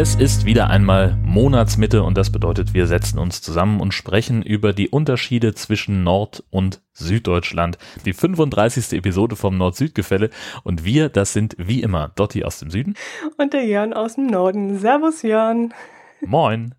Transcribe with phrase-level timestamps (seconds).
[0.00, 4.72] Es ist wieder einmal Monatsmitte und das bedeutet, wir setzen uns zusammen und sprechen über
[4.72, 7.76] die Unterschiede zwischen Nord- und Süddeutschland.
[8.06, 8.94] Die 35.
[8.94, 10.30] Episode vom Nord-Süd-Gefälle
[10.64, 12.94] und wir, das sind wie immer Dotti aus dem Süden.
[13.36, 14.78] Und der Jörn aus dem Norden.
[14.78, 15.74] Servus Jörn.
[16.22, 16.74] Moin.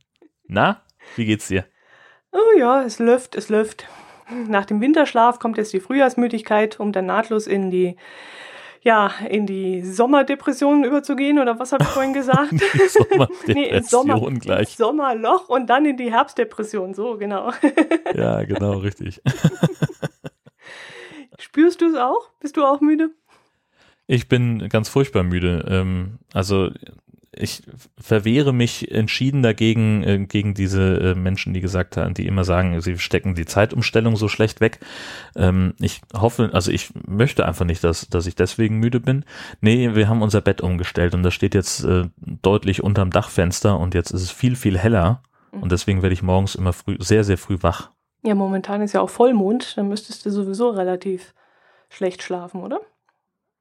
[0.47, 0.81] Na,
[1.15, 1.65] wie geht's dir?
[2.31, 3.85] Oh ja, es läuft, es läuft.
[4.47, 7.97] Nach dem Winterschlaf kommt jetzt die Frühjahrsmüdigkeit, um dann nahtlos in die
[8.81, 12.51] ja, in die Sommerdepression überzugehen, oder was habe ich vorhin gesagt?
[12.89, 14.69] Sommerdepression nee, ins Sommer, gleich.
[14.69, 17.51] Ins Sommerloch und dann in die Herbstdepression, so genau.
[18.15, 19.21] ja, genau, richtig.
[21.37, 22.29] Spürst du es auch?
[22.39, 23.11] Bist du auch müde?
[24.07, 25.65] Ich bin ganz furchtbar müde.
[25.69, 26.69] Ähm, also
[27.33, 27.63] ich
[27.97, 32.81] verwehre mich entschieden dagegen, äh, gegen diese äh, Menschen, die gesagt haben, die immer sagen,
[32.81, 34.79] sie stecken die Zeitumstellung so schlecht weg.
[35.35, 39.23] Ähm, ich hoffe, also ich möchte einfach nicht, dass, dass ich deswegen müde bin.
[39.61, 43.93] Nee, wir haben unser Bett umgestellt und das steht jetzt äh, deutlich unterm Dachfenster und
[43.93, 45.23] jetzt ist es viel, viel heller.
[45.51, 47.91] Und deswegen werde ich morgens immer früh, sehr, sehr früh wach.
[48.23, 51.33] Ja, momentan ist ja auch Vollmond, dann müsstest du sowieso relativ
[51.89, 52.79] schlecht schlafen, oder?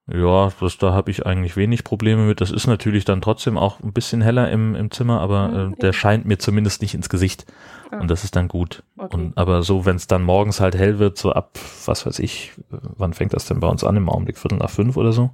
[0.07, 2.41] Ja, das, da habe ich eigentlich wenig Probleme mit.
[2.41, 5.77] Das ist natürlich dann trotzdem auch ein bisschen heller im, im Zimmer, aber Mhm, äh,
[5.77, 7.47] der scheint mir zumindest nicht ins Gesicht.
[7.91, 7.99] Ah.
[8.01, 8.83] Und das ist dann gut.
[8.97, 9.15] Okay.
[9.15, 12.53] Und, aber so, wenn es dann morgens halt hell wird, so ab, was weiß ich,
[12.71, 14.39] wann fängt das denn bei uns an im Augenblick?
[14.39, 15.31] Viertel nach fünf oder so?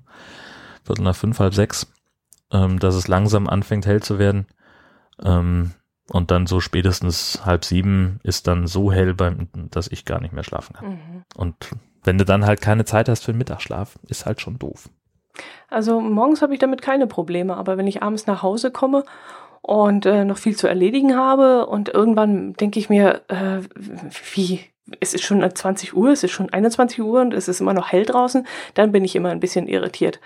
[0.84, 1.90] Viertel nach fünf, halb sechs,
[2.52, 4.46] ähm, dass es langsam anfängt hell zu werden.
[5.22, 5.72] Ähm,
[6.08, 10.32] und dann so spätestens halb sieben ist dann so hell, beim, dass ich gar nicht
[10.32, 10.88] mehr schlafen kann.
[10.88, 11.24] Mhm.
[11.34, 11.70] Und
[12.06, 14.88] wenn du dann halt keine Zeit hast für den Mittagsschlaf, ist halt schon doof.
[15.68, 19.04] Also morgens habe ich damit keine Probleme, aber wenn ich abends nach Hause komme
[19.60, 23.60] und äh, noch viel zu erledigen habe und irgendwann denke ich mir, äh,
[24.34, 24.60] wie,
[25.00, 27.90] es ist schon 20 Uhr, es ist schon 21 Uhr und es ist immer noch
[27.90, 30.20] hell draußen, dann bin ich immer ein bisschen irritiert.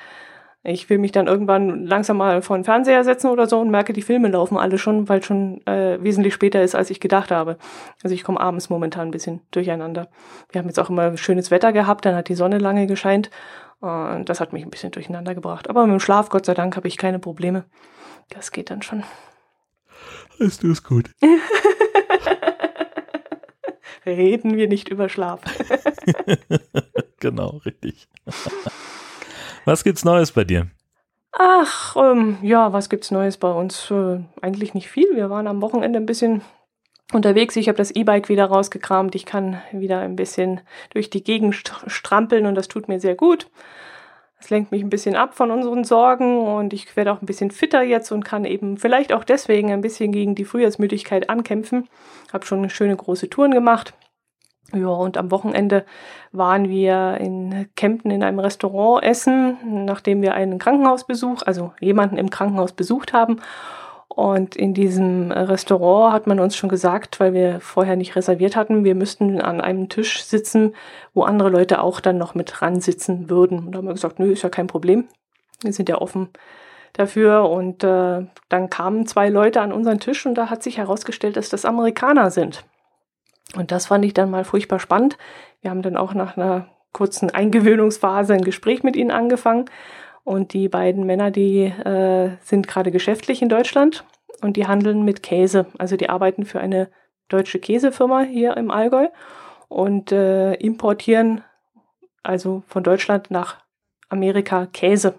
[0.62, 3.94] Ich will mich dann irgendwann langsam mal vor den Fernseher setzen oder so und merke,
[3.94, 7.56] die Filme laufen alle schon, weil schon äh, wesentlich später ist, als ich gedacht habe.
[8.02, 10.08] Also ich komme abends momentan ein bisschen durcheinander.
[10.50, 13.30] Wir haben jetzt auch immer schönes Wetter gehabt, dann hat die Sonne lange gescheint
[13.80, 15.70] und das hat mich ein bisschen durcheinander gebracht.
[15.70, 17.64] Aber mit dem Schlaf, Gott sei Dank, habe ich keine Probleme.
[18.28, 19.02] Das geht dann schon.
[20.38, 21.10] Ist das gut?
[24.06, 25.40] Reden wir nicht über Schlaf.
[27.20, 28.08] genau, richtig.
[29.64, 30.68] Was gibt's Neues bei dir?
[31.32, 33.90] Ach, ähm, ja, was gibt's Neues bei uns?
[33.90, 35.14] Äh, eigentlich nicht viel.
[35.14, 36.42] Wir waren am Wochenende ein bisschen
[37.12, 37.56] unterwegs.
[37.56, 39.14] Ich habe das E-Bike wieder rausgekramt.
[39.14, 40.60] Ich kann wieder ein bisschen
[40.90, 43.48] durch die Gegend st- strampeln und das tut mir sehr gut.
[44.38, 47.50] Das lenkt mich ein bisschen ab von unseren Sorgen und ich werde auch ein bisschen
[47.50, 51.88] fitter jetzt und kann eben vielleicht auch deswegen ein bisschen gegen die Frühjahrsmüdigkeit ankämpfen.
[52.32, 53.92] Habe schon schöne große Touren gemacht.
[54.72, 55.84] Ja, und am Wochenende
[56.32, 62.30] waren wir in Kempten in einem Restaurant essen, nachdem wir einen Krankenhausbesuch, also jemanden im
[62.30, 63.40] Krankenhaus besucht haben.
[64.08, 68.84] Und in diesem Restaurant hat man uns schon gesagt, weil wir vorher nicht reserviert hatten,
[68.84, 70.74] wir müssten an einem Tisch sitzen,
[71.14, 73.66] wo andere Leute auch dann noch mit dran sitzen würden.
[73.66, 75.06] Und da haben wir gesagt, nö, ist ja kein Problem.
[75.62, 76.28] Wir sind ja offen
[76.92, 77.48] dafür.
[77.48, 81.48] Und äh, dann kamen zwei Leute an unseren Tisch und da hat sich herausgestellt, dass
[81.48, 82.64] das Amerikaner sind.
[83.56, 85.18] Und das fand ich dann mal furchtbar spannend.
[85.60, 89.66] Wir haben dann auch nach einer kurzen Eingewöhnungsphase ein Gespräch mit ihnen angefangen.
[90.24, 94.04] Und die beiden Männer, die äh, sind gerade geschäftlich in Deutschland
[94.42, 95.66] und die handeln mit Käse.
[95.78, 96.88] Also die arbeiten für eine
[97.28, 99.08] deutsche Käsefirma hier im Allgäu
[99.68, 101.42] und äh, importieren
[102.22, 103.58] also von Deutschland nach
[104.08, 105.14] Amerika Käse.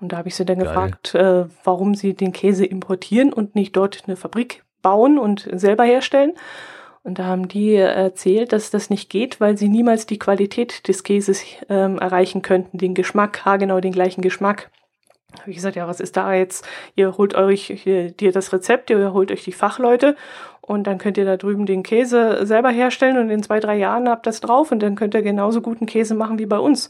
[0.00, 0.68] Und da habe ich sie dann Geil.
[0.68, 5.84] gefragt, äh, warum sie den Käse importieren und nicht dort eine Fabrik bauen und selber
[5.84, 6.32] herstellen.
[7.02, 11.02] Und da haben die erzählt, dass das nicht geht, weil sie niemals die Qualität des
[11.02, 14.70] Käses ähm, erreichen könnten, den Geschmack, haargenau den gleichen Geschmack.
[15.32, 16.66] Da habe ich gesagt, ja, was ist da jetzt?
[16.96, 20.16] Ihr holt euch dir das Rezept, ihr holt euch die Fachleute
[20.60, 24.08] und dann könnt ihr da drüben den Käse selber herstellen und in zwei, drei Jahren
[24.08, 26.88] habt das drauf und dann könnt ihr genauso guten Käse machen wie bei uns.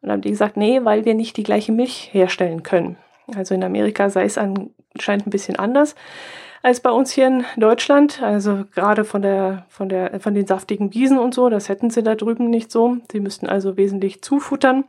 [0.00, 2.98] Und dann haben die gesagt, nee, weil wir nicht die gleiche Milch herstellen können.
[3.34, 5.94] Also in Amerika sei es anscheinend ein bisschen anders
[6.62, 8.22] als bei uns hier in Deutschland.
[8.22, 12.02] Also gerade von der, von der, von den saftigen Wiesen und so, das hätten sie
[12.02, 12.98] da drüben nicht so.
[13.10, 14.84] Sie müssten also wesentlich zufuttern.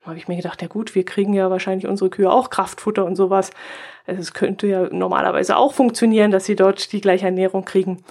[0.00, 3.04] Da habe ich mir gedacht, ja gut, wir kriegen ja wahrscheinlich unsere Kühe auch Kraftfutter
[3.04, 3.50] und sowas.
[4.06, 8.02] Also es könnte ja normalerweise auch funktionieren, dass sie dort die gleiche Ernährung kriegen.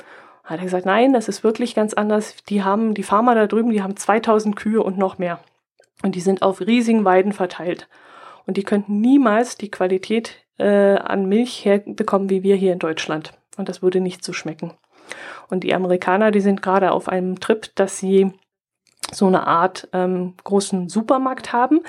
[0.44, 2.38] Hat er gesagt, nein, das ist wirklich ganz anders.
[2.48, 5.40] Die haben, die Farmer da drüben, die haben 2000 Kühe und noch mehr.
[6.02, 7.88] Und die sind auf riesigen Weiden verteilt.
[8.48, 13.34] Und die könnten niemals die Qualität äh, an Milch herbekommen wie wir hier in Deutschland.
[13.58, 14.74] Und das würde nicht so schmecken.
[15.50, 18.32] Und die Amerikaner, die sind gerade auf einem Trip, dass sie
[19.12, 21.82] so eine Art ähm, großen Supermarkt haben,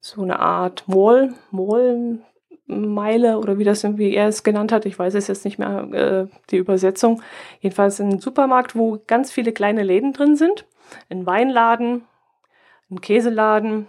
[0.00, 2.20] so eine Art Mall, Mall
[2.66, 5.88] Meile oder wie das wie er es genannt hat, ich weiß es jetzt nicht mehr,
[5.92, 7.22] äh, die Übersetzung.
[7.60, 10.66] Jedenfalls ein Supermarkt, wo ganz viele kleine Läden drin sind.
[11.10, 12.04] Ein Weinladen,
[12.90, 13.88] ein Käseladen,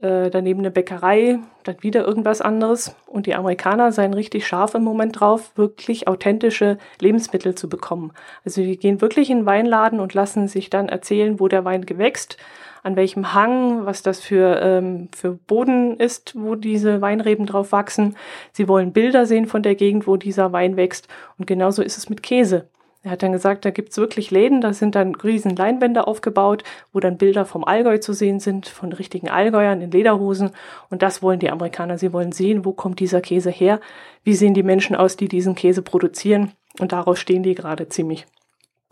[0.00, 2.96] äh, daneben eine Bäckerei, dann wieder irgendwas anderes.
[3.06, 8.12] Und die Amerikaner seien richtig scharf im Moment drauf, wirklich authentische Lebensmittel zu bekommen.
[8.44, 11.84] Also die gehen wirklich in den Weinladen und lassen sich dann erzählen, wo der Wein
[11.84, 12.38] gewächst,
[12.82, 18.16] an welchem Hang, was das für, ähm, für Boden ist, wo diese Weinreben drauf wachsen.
[18.52, 21.08] Sie wollen Bilder sehen von der Gegend, wo dieser Wein wächst.
[21.38, 22.68] Und genauso ist es mit Käse.
[23.02, 27.00] Er hat dann gesagt, da gibt's wirklich Läden, da sind dann riesen Leinwände aufgebaut, wo
[27.00, 30.50] dann Bilder vom Allgäu zu sehen sind, von richtigen Allgäuern in Lederhosen.
[30.90, 31.96] Und das wollen die Amerikaner.
[31.96, 33.80] Sie wollen sehen, wo kommt dieser Käse her,
[34.22, 36.52] wie sehen die Menschen aus, die diesen Käse produzieren.
[36.78, 38.26] Und daraus stehen die gerade ziemlich.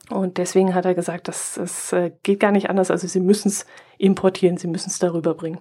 [0.08, 2.90] Und deswegen hat er gesagt, das, das äh, geht gar nicht anders.
[2.90, 3.66] Also sie müssen es
[3.98, 5.60] importieren, sie müssen es darüber bringen.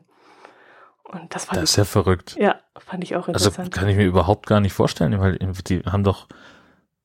[1.03, 2.38] Und das, fand das ist ja verrückt.
[2.39, 3.59] Ja, fand ich auch also interessant.
[3.59, 6.27] Also kann ich mir überhaupt gar nicht vorstellen, weil die haben doch,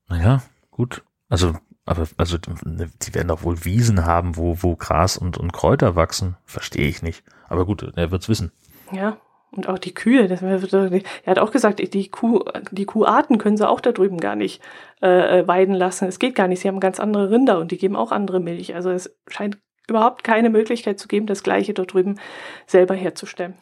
[0.09, 1.55] naja, gut, also,
[1.87, 6.37] aber, also, die werden doch wohl Wiesen haben, wo, wo Gras und, und Kräuter wachsen.
[6.45, 7.25] Verstehe ich nicht.
[7.49, 8.53] Aber gut, er wird's wissen.
[8.93, 9.17] Ja.
[9.51, 13.67] Und auch die Kühe, das, er hat auch gesagt, die, Kuh, die Kuharten können sie
[13.67, 14.63] auch da drüben gar nicht
[15.01, 16.07] äh, äh, weiden lassen.
[16.07, 16.61] Es geht gar nicht.
[16.61, 18.75] Sie haben ganz andere Rinder und die geben auch andere Milch.
[18.75, 19.57] Also es scheint
[19.89, 22.19] überhaupt keine Möglichkeit zu geben, das Gleiche dort drüben
[22.67, 23.55] selber herzustellen.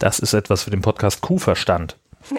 [0.00, 1.96] Das ist etwas für den Podcast Kuhverstand.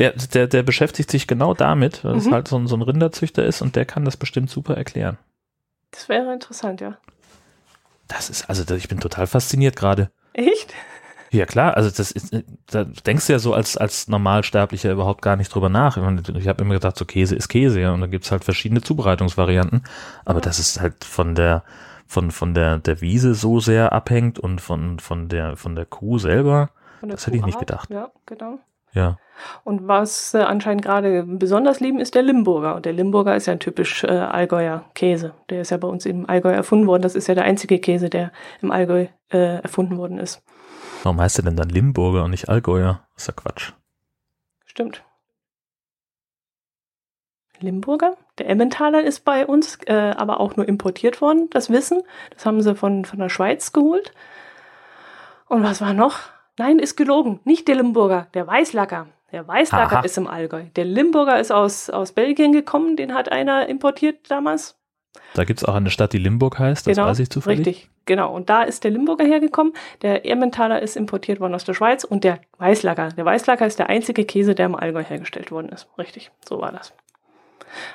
[0.00, 2.18] Der, der, der beschäftigt sich genau damit, weil mhm.
[2.18, 5.18] es halt so ein, so ein Rinderzüchter ist und der kann das bestimmt super erklären.
[5.90, 6.96] Das wäre interessant, ja.
[8.08, 10.10] Das ist, also ich bin total fasziniert gerade.
[10.32, 10.74] Echt?
[11.32, 12.34] Ja klar, also das ist,
[12.66, 15.96] da denkst du ja so als, als Normalsterblicher überhaupt gar nicht drüber nach.
[15.96, 18.80] Ich, ich habe immer gedacht, so Käse ist Käse, ja, und da gibt's halt verschiedene
[18.80, 19.84] Zubereitungsvarianten.
[20.24, 20.44] Aber ja.
[20.44, 21.62] das ist halt von der,
[22.06, 26.18] von, von der, der Wiese so sehr abhängt und von, von der, von der Kuh
[26.18, 26.70] selber.
[27.00, 27.90] Der das Kuh hätte ich nicht gedacht.
[27.90, 28.58] Ja, genau.
[28.92, 29.18] Ja.
[29.64, 32.74] Und was äh, anscheinend gerade besonders lieben, ist der Limburger.
[32.74, 35.32] Und der Limburger ist ja ein typisch äh, Allgäuer Käse.
[35.48, 37.02] Der ist ja bei uns im Allgäu erfunden worden.
[37.02, 40.42] Das ist ja der einzige Käse, der im Allgäu äh, erfunden worden ist.
[41.02, 43.02] Warum heißt der denn dann Limburger und nicht Allgäuer?
[43.14, 43.72] Das ist ja Quatsch.
[44.66, 45.02] Stimmt.
[47.60, 48.16] Limburger.
[48.38, 52.02] Der Emmentaler ist bei uns äh, aber auch nur importiert worden, das Wissen.
[52.30, 54.12] Das haben sie von, von der Schweiz geholt.
[55.46, 56.18] Und was war noch?
[56.60, 57.40] Nein, ist gelogen.
[57.44, 59.06] Nicht der Limburger, der Weißlacker.
[59.32, 60.04] Der Weißlacker Aha.
[60.04, 60.64] ist im Allgäu.
[60.76, 64.76] Der Limburger ist aus, aus Belgien gekommen, den hat einer importiert damals.
[65.32, 67.66] Da gibt es auch eine Stadt, die Limburg heißt, das genau, weiß ich zufällig.
[67.66, 68.34] Richtig, genau.
[68.34, 69.72] Und da ist der Limburger hergekommen.
[70.02, 73.08] Der Emmentaler ist importiert worden aus der Schweiz und der Weißlacker.
[73.16, 75.88] Der Weißlacker ist der einzige Käse, der im Allgäu hergestellt worden ist.
[75.96, 76.92] Richtig, so war das.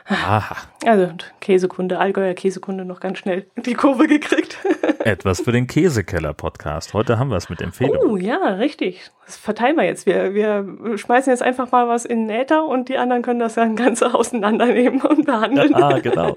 [0.07, 0.57] Aha.
[0.85, 1.11] Also
[1.41, 4.57] Käsekunde, Allgäuer Käsekunde noch ganz schnell die Kurve gekriegt.
[4.99, 6.93] Etwas für den Käsekeller-Podcast.
[6.93, 8.09] Heute haben wir es mit Empfehlungen.
[8.09, 9.11] Oh ja, richtig.
[9.25, 10.05] Das verteilen wir jetzt.
[10.05, 13.55] Wir, wir schmeißen jetzt einfach mal was in den Äther und die anderen können das
[13.55, 15.73] dann ganz auseinandernehmen und behandeln.
[15.75, 16.35] Ah, genau.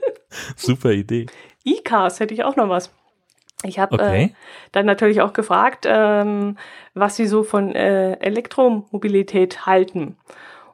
[0.56, 1.26] Super Idee.
[1.64, 2.92] E-Cars hätte ich auch noch was.
[3.64, 4.24] Ich habe okay.
[4.24, 4.28] äh,
[4.72, 6.56] dann natürlich auch gefragt, ähm,
[6.94, 10.16] was sie so von äh, Elektromobilität halten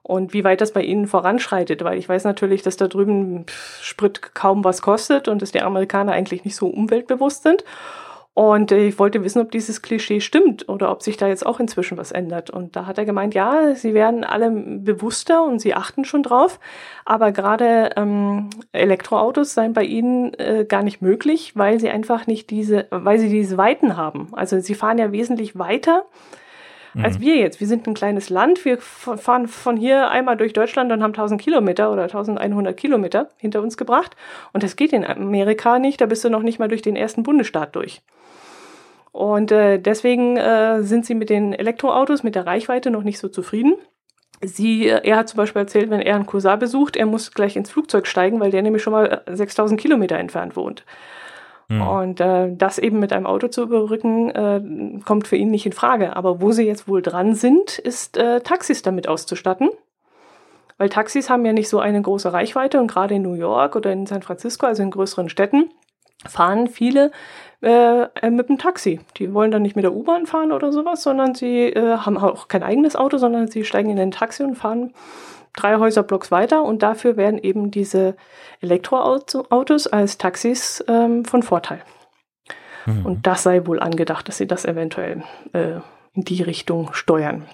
[0.07, 3.47] und wie weit das bei Ihnen voranschreitet, weil ich weiß natürlich, dass da drüben
[3.81, 7.65] Sprit kaum was kostet und dass die Amerikaner eigentlich nicht so umweltbewusst sind.
[8.35, 11.97] Und ich wollte wissen, ob dieses Klischee stimmt oder ob sich da jetzt auch inzwischen
[11.97, 12.51] was ändert.
[12.51, 16.61] Und da hat er gemeint, ja, sie werden alle bewusster und sie achten schon drauf.
[17.07, 22.51] Aber gerade ähm, Elektroautos seien bei ihnen äh, gar nicht möglich, weil sie einfach nicht
[22.51, 24.29] diese, weil sie diese Weiten haben.
[24.33, 26.05] Also sie fahren ja wesentlich weiter
[27.03, 27.23] als mhm.
[27.23, 27.61] wir jetzt.
[27.61, 28.65] Wir sind ein kleines Land.
[28.65, 33.63] Wir fahren von hier einmal durch Deutschland und haben 1000 Kilometer oder 1100 Kilometer hinter
[33.63, 34.17] uns gebracht.
[34.53, 36.01] Und das geht in Amerika nicht.
[36.01, 38.03] Da bist du noch nicht mal durch den ersten Bundesstaat durch.
[39.13, 43.29] Und äh, deswegen äh, sind sie mit den Elektroautos, mit der Reichweite noch nicht so
[43.29, 43.75] zufrieden.
[44.43, 47.55] Sie, äh, er hat zum Beispiel erzählt, wenn er einen Cousin besucht, er muss gleich
[47.55, 50.85] ins Flugzeug steigen, weil der nämlich schon mal 6000 äh, Kilometer entfernt wohnt.
[51.69, 51.83] Mhm.
[51.83, 55.73] Und äh, das eben mit einem Auto zu überbrücken, äh, kommt für ihn nicht in
[55.73, 56.17] Frage.
[56.17, 59.71] Aber wo sie jetzt wohl dran sind, ist äh, Taxis damit auszustatten.
[60.77, 63.93] Weil Taxis haben ja nicht so eine große Reichweite und gerade in New York oder
[63.93, 65.71] in San Francisco, also in größeren Städten,
[66.27, 67.13] fahren viele
[67.63, 69.01] äh, mit dem Taxi.
[69.17, 72.49] Die wollen dann nicht mit der U-Bahn fahren oder sowas, sondern sie äh, haben auch
[72.49, 74.93] kein eigenes Auto, sondern sie steigen in ein Taxi und fahren
[75.55, 78.17] drei Häuserblocks weiter und dafür werden eben diese
[78.61, 81.83] Elektroautos als Taxis ähm, von Vorteil.
[82.87, 83.07] Mhm.
[83.07, 85.81] Und das sei wohl angedacht, dass sie das eventuell äh,
[86.13, 87.47] in die Richtung steuern.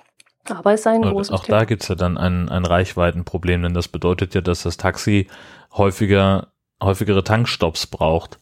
[0.48, 1.58] Aber es sei ein großes Auch Thema.
[1.58, 5.28] da gibt es ja dann ein, ein Reichweitenproblem, denn das bedeutet ja, dass das Taxi
[5.72, 6.48] häufiger,
[6.82, 8.39] häufigere Tankstops braucht.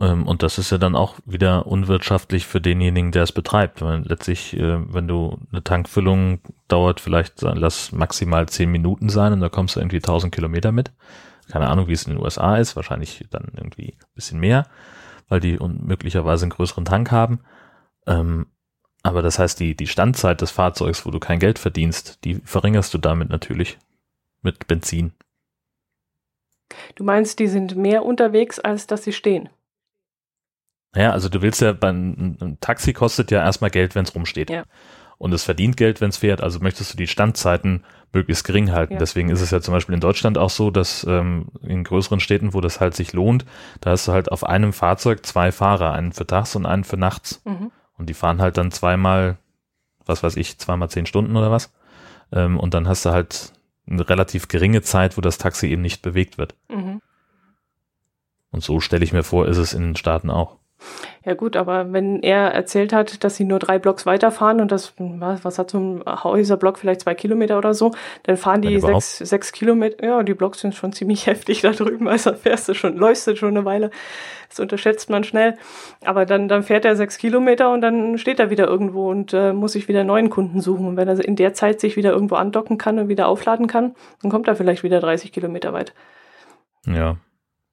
[0.00, 3.82] Ähm, und das ist ja dann auch wieder unwirtschaftlich für denjenigen, der es betreibt.
[3.82, 9.40] Weil letztlich, äh, wenn du eine Tankfüllung dauert vielleicht, lass maximal zehn Minuten sein und
[9.40, 10.92] da kommst du irgendwie 1000 Kilometer mit.
[11.50, 14.66] Keine Ahnung, wie es in den USA ist, wahrscheinlich dann irgendwie ein bisschen mehr,
[15.28, 17.40] weil die möglicherweise einen größeren Tank haben.
[18.06, 18.46] Ähm,
[19.02, 22.94] aber das heißt, die, die Standzeit des Fahrzeugs, wo du kein Geld verdienst, die verringerst
[22.94, 23.78] du damit natürlich
[24.40, 25.12] mit Benzin.
[26.94, 29.50] Du meinst, die sind mehr unterwegs, als dass sie stehen?
[30.94, 34.50] Ja, also du willst ja beim ein Taxi kostet ja erstmal Geld, wenn es rumsteht.
[34.50, 34.64] Ja.
[35.18, 36.40] Und es verdient Geld, wenn es fährt.
[36.40, 38.94] Also möchtest du die Standzeiten möglichst gering halten.
[38.94, 38.98] Ja.
[38.98, 42.54] Deswegen ist es ja zum Beispiel in Deutschland auch so, dass ähm, in größeren Städten,
[42.54, 43.44] wo das halt sich lohnt,
[43.80, 46.96] da hast du halt auf einem Fahrzeug zwei Fahrer, einen für tags und einen für
[46.96, 47.42] nachts.
[47.44, 47.70] Mhm.
[47.96, 49.38] Und die fahren halt dann zweimal,
[50.04, 51.72] was weiß ich, zweimal zehn Stunden oder was.
[52.32, 53.52] Ähm, und dann hast du halt
[53.88, 56.54] eine relativ geringe Zeit, wo das Taxi eben nicht bewegt wird.
[56.68, 57.00] Mhm.
[58.50, 60.58] Und so stelle ich mir vor, ist es in den Staaten auch.
[61.24, 64.92] Ja gut, aber wenn er erzählt hat, dass sie nur drei Blocks weiterfahren und das,
[64.98, 67.92] was, was hat so ein Häuserblock, vielleicht zwei Kilometer oder so,
[68.24, 72.08] dann fahren die sechs, sechs Kilometer, ja, die Blocks sind schon ziemlich heftig da drüben,
[72.08, 73.90] also fährst du schon, läufst du schon eine Weile,
[74.48, 75.56] das unterschätzt man schnell,
[76.04, 79.52] aber dann, dann fährt er sechs Kilometer und dann steht er wieder irgendwo und äh,
[79.52, 80.86] muss sich wieder neuen Kunden suchen.
[80.86, 83.94] Und wenn er in der Zeit sich wieder irgendwo andocken kann und wieder aufladen kann,
[84.22, 85.94] dann kommt er vielleicht wieder 30 Kilometer weit.
[86.86, 87.16] Ja,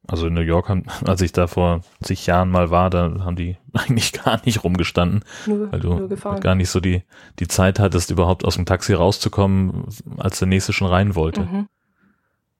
[0.08, 3.36] also in New York, haben, als ich da vor zig Jahren mal war, da haben
[3.36, 6.08] die eigentlich gar nicht rumgestanden, nur, weil du
[6.40, 7.04] gar nicht so die,
[7.40, 9.86] die Zeit hattest, überhaupt aus dem Taxi rauszukommen,
[10.18, 11.42] als der nächste schon rein wollte.
[11.42, 11.68] Mhm.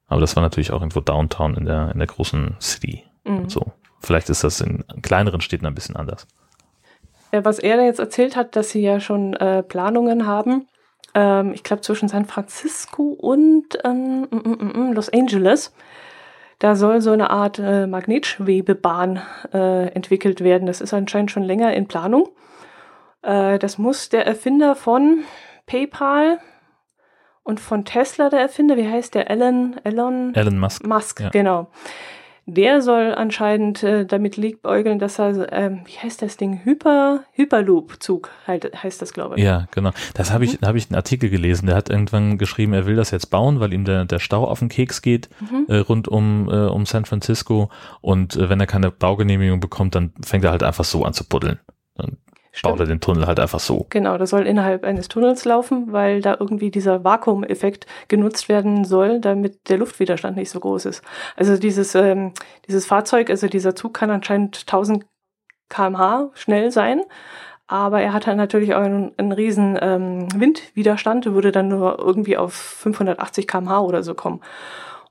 [0.06, 3.04] Aber das war natürlich auch irgendwo Downtown in der, in der großen City.
[3.24, 3.48] Mhm.
[3.48, 3.72] So.
[4.00, 6.26] Vielleicht ist das in kleineren Städten ein bisschen anders.
[7.30, 10.66] Was er da jetzt erzählt hat, dass sie ja schon äh, Planungen haben,
[11.14, 15.72] ähm, ich glaube zwischen San Francisco und ähm, mm, mm, mm, Los Angeles,
[16.62, 19.20] da soll so eine Art äh, Magnetschwebebahn
[19.52, 20.66] äh, entwickelt werden.
[20.66, 22.28] Das ist anscheinend schon länger in Planung.
[23.22, 25.24] Äh, das muss der Erfinder von
[25.66, 26.38] PayPal
[27.42, 29.28] und von Tesla, der Erfinder, wie heißt der?
[29.28, 30.86] Elon, Elon, Elon Musk.
[30.86, 31.30] Musk, ja.
[31.30, 31.66] genau.
[32.46, 38.30] Der soll anscheinend äh, damit liebäugeln, dass er, ähm, wie heißt das Ding, Hyper, Hyperloop-Zug
[38.48, 39.44] halt, heißt das, glaube ich.
[39.44, 39.90] Ja, genau.
[40.14, 40.66] Das habe ich, mhm.
[40.66, 41.66] hab ich einen Artikel gelesen.
[41.66, 44.58] Der hat irgendwann geschrieben, er will das jetzt bauen, weil ihm der, der Stau auf
[44.58, 45.66] den Keks geht mhm.
[45.68, 47.70] äh, rund um, äh, um San Francisco.
[48.00, 51.24] Und äh, wenn er keine Baugenehmigung bekommt, dann fängt er halt einfach so an zu
[51.28, 51.60] buddeln.
[51.94, 52.16] Dann
[52.54, 52.72] Stimmt.
[52.72, 53.86] baut er den Tunnel halt einfach so.
[53.88, 59.20] Genau, das soll innerhalb eines Tunnels laufen, weil da irgendwie dieser Vakuumeffekt genutzt werden soll,
[59.20, 61.02] damit der Luftwiderstand nicht so groß ist.
[61.34, 62.32] Also dieses, ähm,
[62.68, 65.06] dieses Fahrzeug, also dieser Zug kann anscheinend 1000
[65.70, 67.00] kmh schnell sein,
[67.66, 72.36] aber er hat halt natürlich auch einen, einen riesen ähm, Windwiderstand, würde dann nur irgendwie
[72.36, 74.42] auf 580 kmh oder so kommen.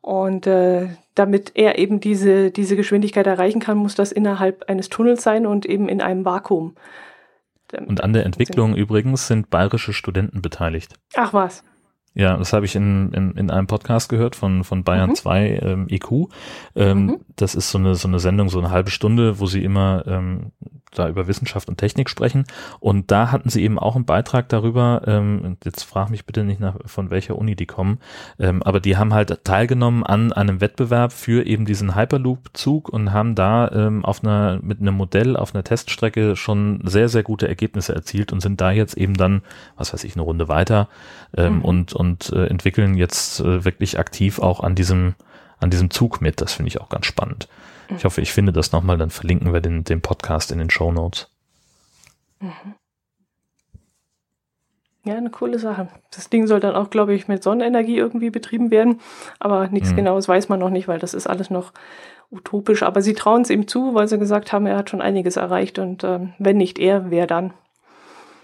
[0.02, 5.24] Und äh, damit er eben diese, diese Geschwindigkeit erreichen kann, muss das innerhalb eines Tunnels
[5.24, 6.76] sein und eben in einem Vakuum.
[7.80, 10.96] Und an der Entwicklung übrigens sind bayerische Studenten beteiligt.
[11.16, 11.64] Ach was.
[12.14, 15.16] Ja, das habe ich in, in, in einem Podcast gehört von, von Bayern mhm.
[15.16, 16.30] 2 ähm, EQ.
[16.76, 17.20] Ähm, mhm.
[17.36, 20.52] Das ist so eine, so eine Sendung, so eine halbe Stunde, wo sie immer ähm,
[20.94, 22.46] da über Wissenschaft und Technik sprechen.
[22.80, 26.60] Und da hatten sie eben auch einen Beitrag darüber, ähm, jetzt frag mich bitte nicht
[26.60, 28.00] nach, von welcher Uni die kommen,
[28.40, 33.36] ähm, aber die haben halt teilgenommen an einem Wettbewerb für eben diesen Hyperloop-Zug und haben
[33.36, 37.96] da ähm, auf einer, mit einem Modell auf einer Teststrecke schon sehr, sehr gute Ergebnisse
[37.96, 39.42] erzielt und sind da jetzt eben dann,
[39.78, 40.90] was weiß ich, eine Runde weiter
[41.38, 41.62] ähm, mhm.
[41.62, 45.14] und, und äh, entwickeln jetzt äh, wirklich aktiv auch an diesem,
[45.60, 46.42] an diesem Zug mit.
[46.42, 47.48] Das finde ich auch ganz spannend.
[47.96, 50.92] Ich hoffe, ich finde das nochmal, dann verlinken wir den, den Podcast in den Show
[50.92, 51.30] Notes.
[52.40, 52.50] Mhm.
[55.04, 55.88] Ja, eine coole Sache.
[56.12, 59.00] Das Ding soll dann auch, glaube ich, mit Sonnenenergie irgendwie betrieben werden.
[59.40, 59.98] Aber nichts mhm.
[59.98, 61.74] Genaues weiß man noch nicht, weil das ist alles noch
[62.30, 62.84] utopisch.
[62.84, 65.80] Aber sie trauen es ihm zu, weil sie gesagt haben, er hat schon einiges erreicht.
[65.80, 67.54] Und ähm, wenn nicht er, wer dann?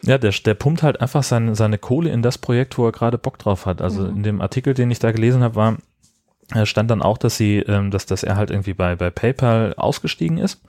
[0.04, 3.18] Ja, der, der pumpt halt einfach seine, seine Kohle in das Projekt, wo er gerade
[3.18, 3.82] Bock drauf hat.
[3.82, 4.18] Also mhm.
[4.18, 5.78] in dem Artikel, den ich da gelesen habe, war,
[6.64, 10.38] stand dann auch, dass sie, ähm, dass, dass er halt irgendwie bei, bei PayPal ausgestiegen
[10.38, 10.62] ist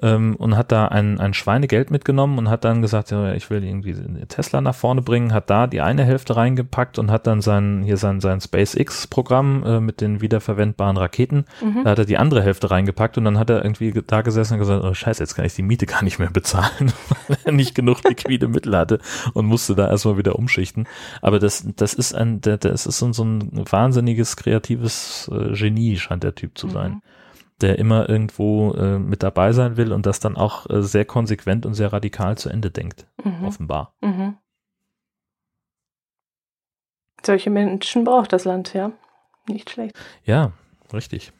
[0.00, 3.62] ähm, und hat da ein, ein Schweinegeld mitgenommen und hat dann gesagt, ja, ich will
[3.62, 3.94] irgendwie
[4.26, 7.96] Tesla nach vorne bringen, hat da die eine Hälfte reingepackt und hat dann sein, hier
[7.96, 11.84] sein, sein SpaceX-Programm äh, mit den wiederverwendbaren Raketen, mhm.
[11.84, 14.60] da hat er die andere Hälfte reingepackt und dann hat er irgendwie da gesessen und
[14.60, 16.92] gesagt, oh scheiße, jetzt kann ich die Miete gar nicht mehr bezahlen,
[17.28, 18.98] weil er nicht genug liquide Mittel hatte
[19.34, 20.86] und musste da erstmal wieder umschichten.
[21.20, 26.34] Aber das, das ist ein, das ist so ein wahnsinniges kreatives äh, Genie, scheint der
[26.34, 26.92] Typ zu sein.
[26.92, 27.02] Mhm
[27.62, 31.64] der immer irgendwo äh, mit dabei sein will und das dann auch äh, sehr konsequent
[31.64, 33.44] und sehr radikal zu Ende denkt, mhm.
[33.44, 33.94] offenbar.
[34.00, 34.36] Mhm.
[37.24, 38.92] Solche Menschen braucht das Land, ja.
[39.48, 39.96] Nicht schlecht.
[40.24, 40.52] Ja,
[40.92, 41.32] richtig.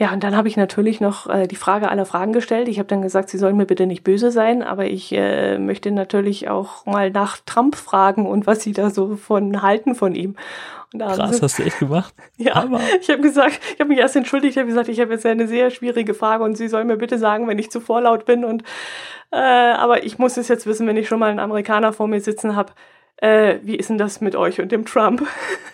[0.00, 2.68] Ja, und dann habe ich natürlich noch äh, die Frage aller Fragen gestellt.
[2.68, 5.90] Ich habe dann gesagt, Sie sollen mir bitte nicht böse sein, aber ich äh, möchte
[5.90, 10.36] natürlich auch mal nach Trump fragen und was Sie da so von halten von ihm.
[10.98, 12.14] Krass, sie, hast du echt gemacht?
[12.38, 12.80] Ja, aber.
[12.98, 15.46] ich habe gesagt, ich habe mich erst entschuldigt, ich habe gesagt, ich habe jetzt eine
[15.46, 18.42] sehr schwierige Frage und Sie sollen mir bitte sagen, wenn ich zu vorlaut bin.
[18.42, 18.62] Und
[19.32, 22.22] äh, aber ich muss es jetzt wissen, wenn ich schon mal einen Amerikaner vor mir
[22.22, 22.72] sitzen habe.
[23.18, 25.26] Äh, wie ist denn das mit euch und dem Trump?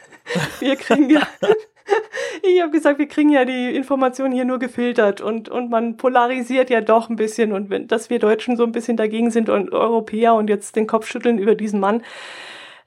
[0.58, 1.22] Wir kriegen ja
[2.42, 6.70] ich habe gesagt, wir kriegen ja die Informationen hier nur gefiltert und, und man polarisiert
[6.70, 9.72] ja doch ein bisschen und wenn, dass wir Deutschen so ein bisschen dagegen sind und
[9.72, 12.02] Europäer und jetzt den Kopf schütteln über diesen Mann.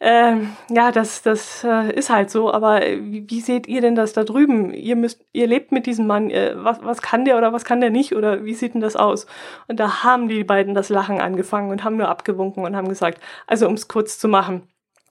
[0.02, 4.14] Ähm, ja, das, das äh, ist halt so, aber wie, wie, seht ihr denn das
[4.14, 4.74] da drüben?
[4.74, 7.82] Ihr müsst, ihr lebt mit diesem Mann, äh, was, was kann der oder was kann
[7.82, 9.28] der nicht oder wie sieht denn das aus?
[9.68, 13.20] Und da haben die beiden das Lachen angefangen und haben nur abgewunken und haben gesagt,
[13.46, 14.69] also um es kurz zu machen,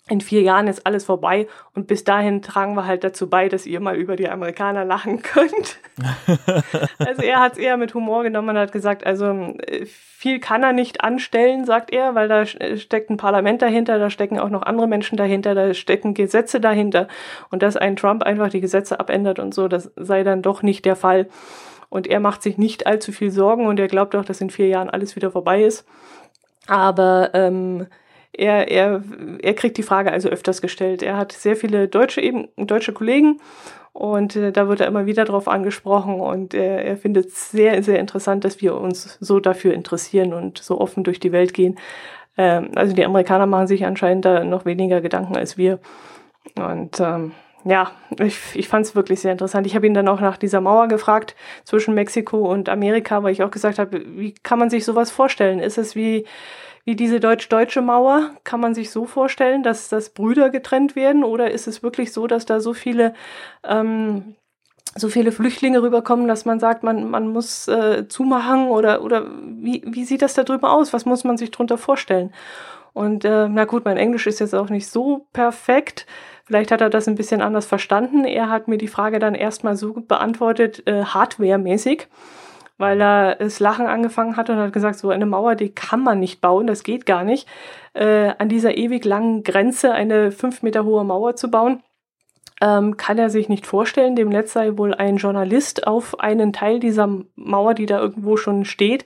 [0.08, 3.66] in vier Jahren ist alles vorbei und bis dahin tragen wir halt dazu bei, dass
[3.66, 5.78] ihr mal über die Amerikaner lachen könnt.
[6.98, 10.62] also er hat es eher mit Humor genommen und hat gesagt, also äh, viel kann
[10.62, 14.62] er nicht anstellen, sagt er, weil da steckt ein Parlament dahinter, da stecken auch noch
[14.62, 17.06] andere Menschen dahinter, da stecken Gesetze dahinter
[17.50, 20.84] und dass ein Trump einfach die Gesetze abändert und so, das sei dann doch nicht
[20.84, 21.28] der Fall.
[21.90, 24.68] Und er macht sich nicht allzu viel Sorgen und er glaubt auch, dass in vier
[24.68, 25.86] Jahren alles wieder vorbei ist.
[26.66, 27.86] Aber ähm,
[28.38, 29.02] er, er,
[29.42, 31.02] er kriegt die Frage also öfters gestellt.
[31.02, 33.40] Er hat sehr viele deutsche, eben, deutsche Kollegen
[33.92, 37.82] und äh, da wird er immer wieder drauf angesprochen und er, er findet es sehr,
[37.82, 41.78] sehr interessant, dass wir uns so dafür interessieren und so offen durch die Welt gehen.
[42.36, 45.80] Ähm, also die Amerikaner machen sich anscheinend da noch weniger Gedanken als wir.
[46.56, 47.32] Und ähm,
[47.64, 47.90] ja,
[48.20, 49.66] ich, ich fand es wirklich sehr interessant.
[49.66, 53.42] Ich habe ihn dann auch nach dieser Mauer gefragt zwischen Mexiko und Amerika, weil ich
[53.42, 55.58] auch gesagt habe, wie kann man sich sowas vorstellen?
[55.58, 56.24] Ist es wie
[56.88, 58.30] wie diese deutsch-deutsche Mauer?
[58.44, 61.22] Kann man sich so vorstellen, dass, dass Brüder getrennt werden?
[61.22, 63.12] Oder ist es wirklich so, dass da so viele,
[63.62, 64.36] ähm,
[64.96, 68.68] so viele Flüchtlinge rüberkommen, dass man sagt, man, man muss äh, zumachen?
[68.68, 69.26] Oder, oder
[69.60, 70.94] wie, wie sieht das da drüber aus?
[70.94, 72.32] Was muss man sich drunter vorstellen?
[72.94, 76.06] Und äh, na gut, mein Englisch ist jetzt auch nicht so perfekt.
[76.46, 78.24] Vielleicht hat er das ein bisschen anders verstanden.
[78.24, 82.08] Er hat mir die Frage dann erstmal so beantwortet, äh, hardware-mäßig
[82.78, 86.20] weil er das Lachen angefangen hat und hat gesagt, so eine Mauer, die kann man
[86.20, 87.46] nicht bauen, das geht gar nicht.
[87.92, 91.82] Äh, an dieser ewig langen Grenze eine fünf Meter hohe Mauer zu bauen,
[92.60, 94.16] ähm, kann er sich nicht vorstellen.
[94.16, 98.64] Dem Netz sei wohl ein Journalist auf einen Teil dieser Mauer, die da irgendwo schon
[98.64, 99.04] steht,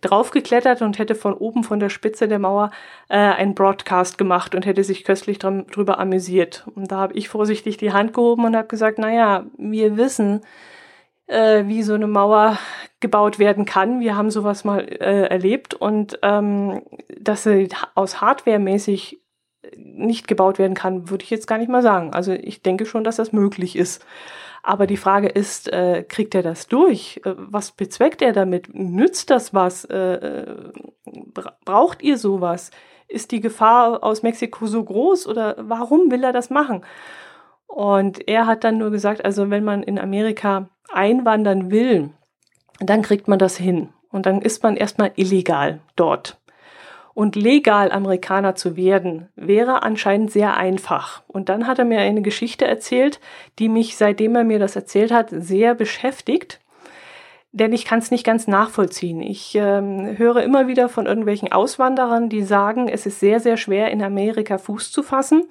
[0.00, 2.70] draufgeklettert und hätte von oben von der Spitze der Mauer
[3.08, 6.66] äh, einen Broadcast gemacht und hätte sich köstlich dran, drüber amüsiert.
[6.74, 10.40] Und da habe ich vorsichtig die Hand gehoben und habe gesagt, naja, wir wissen,
[11.32, 12.58] äh, wie so eine Mauer
[13.00, 14.00] gebaut werden kann.
[14.00, 16.82] Wir haben sowas mal äh, erlebt und ähm,
[17.18, 19.20] dass sie aus Hardware-mäßig
[19.76, 22.12] nicht gebaut werden kann, würde ich jetzt gar nicht mal sagen.
[22.12, 24.04] Also ich denke schon, dass das möglich ist.
[24.62, 27.20] Aber die Frage ist, äh, kriegt er das durch?
[27.24, 28.74] Äh, was bezweckt er damit?
[28.74, 29.84] Nützt das was?
[29.84, 30.56] Äh, äh
[31.64, 32.70] braucht ihr sowas?
[33.08, 36.84] Ist die Gefahr aus Mexiko so groß oder warum will er das machen?
[37.72, 42.10] Und er hat dann nur gesagt, also wenn man in Amerika einwandern will,
[42.80, 43.88] dann kriegt man das hin.
[44.10, 46.38] Und dann ist man erstmal illegal dort.
[47.14, 51.22] Und legal Amerikaner zu werden, wäre anscheinend sehr einfach.
[51.28, 53.20] Und dann hat er mir eine Geschichte erzählt,
[53.58, 56.60] die mich, seitdem er mir das erzählt hat, sehr beschäftigt.
[57.52, 59.22] Denn ich kann es nicht ganz nachvollziehen.
[59.22, 63.90] Ich ähm, höre immer wieder von irgendwelchen Auswanderern, die sagen, es ist sehr, sehr schwer,
[63.90, 65.44] in Amerika Fuß zu fassen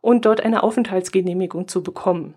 [0.00, 2.34] und dort eine Aufenthaltsgenehmigung zu bekommen.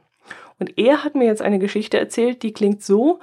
[0.60, 3.20] Und er hat mir jetzt eine Geschichte erzählt, die klingt so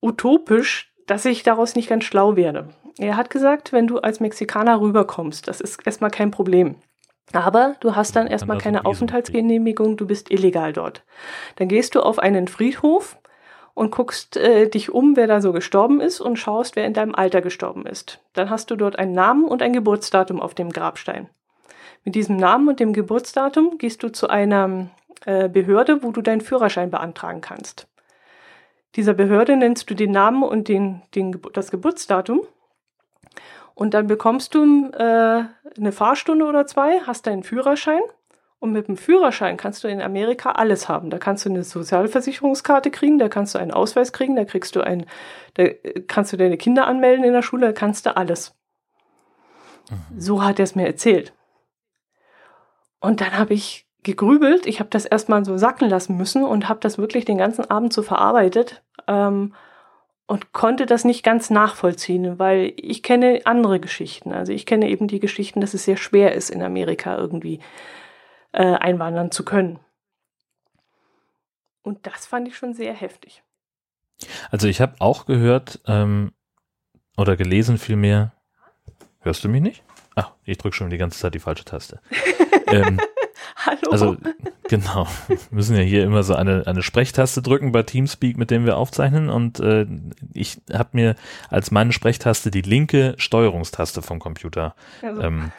[0.00, 2.68] utopisch, dass ich daraus nicht ganz schlau werde.
[2.98, 6.76] Er hat gesagt, wenn du als Mexikaner rüberkommst, das ist erstmal kein Problem.
[7.32, 11.04] Aber du hast dann erstmal keine Aufenthaltsgenehmigung, du bist illegal dort.
[11.56, 13.18] Dann gehst du auf einen Friedhof
[13.74, 17.14] und guckst äh, dich um, wer da so gestorben ist und schaust, wer in deinem
[17.14, 18.20] Alter gestorben ist.
[18.32, 21.28] Dann hast du dort einen Namen und ein Geburtsdatum auf dem Grabstein.
[22.04, 24.88] Mit diesem Namen und dem Geburtsdatum gehst du zu einer
[25.26, 27.86] äh, Behörde, wo du deinen Führerschein beantragen kannst.
[28.96, 32.40] Dieser Behörde nennst du den Namen und den, den, das Geburtsdatum.
[33.74, 35.44] Und dann bekommst du äh,
[35.76, 38.02] eine Fahrstunde oder zwei, hast deinen Führerschein.
[38.58, 41.08] Und mit dem Führerschein kannst du in Amerika alles haben.
[41.08, 44.82] Da kannst du eine Sozialversicherungskarte kriegen, da kannst du einen Ausweis kriegen, da kriegst du
[44.82, 45.06] ein,
[45.54, 45.64] da
[46.06, 48.54] kannst du deine Kinder anmelden in der Schule, da kannst du alles.
[49.88, 50.20] Mhm.
[50.20, 51.32] So hat er es mir erzählt.
[53.00, 54.66] Und dann habe ich gegrübelt.
[54.66, 57.92] Ich habe das erstmal so sacken lassen müssen und habe das wirklich den ganzen Abend
[57.92, 59.54] so verarbeitet ähm,
[60.26, 64.32] und konnte das nicht ganz nachvollziehen, weil ich kenne andere Geschichten.
[64.32, 67.60] Also ich kenne eben die Geschichten, dass es sehr schwer ist, in Amerika irgendwie
[68.52, 69.80] äh, einwandern zu können.
[71.82, 73.42] Und das fand ich schon sehr heftig.
[74.50, 76.32] Also ich habe auch gehört ähm,
[77.16, 78.32] oder gelesen vielmehr.
[79.20, 79.82] Hörst du mich nicht?
[80.20, 82.00] Ach, ich drücke schon die ganze Zeit die falsche Taste.
[82.66, 83.00] ähm,
[83.56, 83.90] Hallo.
[83.90, 84.16] Also
[84.68, 88.66] genau, wir müssen ja hier immer so eine, eine Sprechtaste drücken bei Teamspeak, mit dem
[88.66, 89.30] wir aufzeichnen.
[89.30, 89.86] Und äh,
[90.34, 91.16] ich habe mir
[91.48, 95.22] als meine Sprechtaste die linke Steuerungstaste vom Computer also.
[95.22, 95.52] ähm,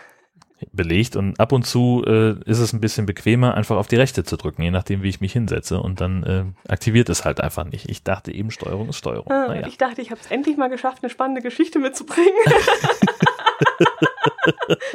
[0.71, 1.15] belegt.
[1.15, 4.37] Und ab und zu äh, ist es ein bisschen bequemer, einfach auf die rechte zu
[4.37, 5.81] drücken, je nachdem, wie ich mich hinsetze.
[5.81, 7.89] Und dann äh, aktiviert es halt einfach nicht.
[7.89, 9.31] Ich dachte eben, Steuerung ist Steuerung.
[9.31, 9.67] Ah, naja.
[9.67, 12.29] Ich dachte, ich habe es endlich mal geschafft, eine spannende Geschichte mitzubringen.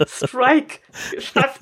[0.06, 0.80] Strike
[1.14, 1.60] geschafft.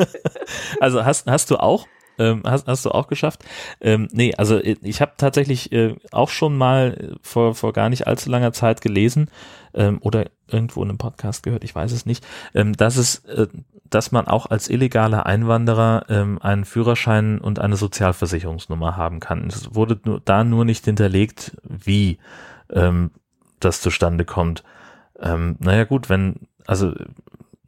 [0.81, 1.87] Also hast, hast du auch
[2.19, 3.45] ähm, hast, hast du auch geschafft?
[3.81, 8.31] Ähm, nee, also ich habe tatsächlich äh, auch schon mal vor, vor gar nicht allzu
[8.31, 9.31] langer Zeit gelesen
[9.75, 13.49] ähm, oder irgendwo in einem Podcast gehört, ich weiß es nicht, ähm, dass es, äh,
[13.91, 19.49] dass man auch als illegaler Einwanderer ähm, einen Führerschein und eine Sozialversicherungsnummer haben kann.
[19.49, 22.19] Es wurde nur, da nur nicht hinterlegt, wie
[22.71, 23.11] ähm,
[23.61, 24.63] das zustande kommt.
[25.19, 26.93] Ähm, naja gut, wenn, also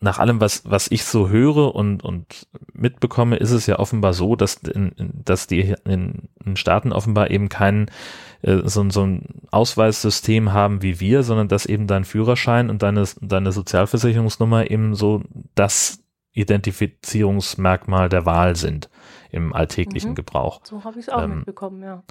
[0.01, 4.37] nach allem, was, was ich so höre und, und mitbekomme, ist es ja offenbar so,
[4.37, 4.93] dass, in,
[5.25, 7.91] dass die in, in Staaten offenbar eben kein
[8.43, 13.05] äh, so, so ein Ausweissystem haben wie wir, sondern dass eben dein Führerschein und deine,
[13.21, 15.23] deine Sozialversicherungsnummer eben so
[15.55, 18.91] das Identifizierungsmerkmal der Wahl sind
[19.31, 20.17] im alltäglichen mhm.
[20.17, 20.61] Gebrauch.
[20.65, 22.03] So habe ich es auch ähm, mitbekommen, ja.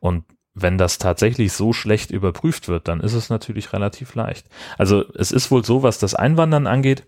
[0.00, 0.24] Und
[0.62, 4.46] wenn das tatsächlich so schlecht überprüft wird, dann ist es natürlich relativ leicht.
[4.76, 7.04] Also es ist wohl so, was das Einwandern angeht,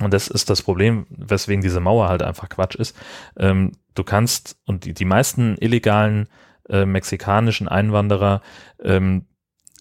[0.00, 2.96] und das ist das Problem, weswegen diese Mauer halt einfach Quatsch ist.
[3.36, 6.28] Ähm, du kannst, und die, die meisten illegalen
[6.68, 8.42] äh, mexikanischen Einwanderer
[8.82, 9.26] ähm,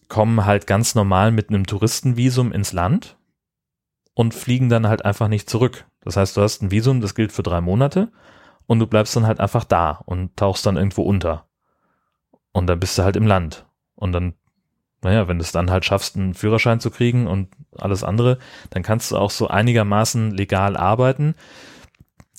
[0.08, 3.18] kommen halt ganz normal mit einem Touristenvisum ins Land
[4.14, 5.86] und fliegen dann halt einfach nicht zurück.
[6.02, 8.12] Das heißt, du hast ein Visum, das gilt für drei Monate
[8.66, 11.47] und du bleibst dann halt einfach da und tauchst dann irgendwo unter.
[12.58, 13.68] Und dann bist du halt im Land.
[13.94, 14.34] Und dann,
[15.04, 18.40] naja, wenn du es dann halt schaffst, einen Führerschein zu kriegen und alles andere,
[18.72, 21.36] dann kannst du auch so einigermaßen legal arbeiten,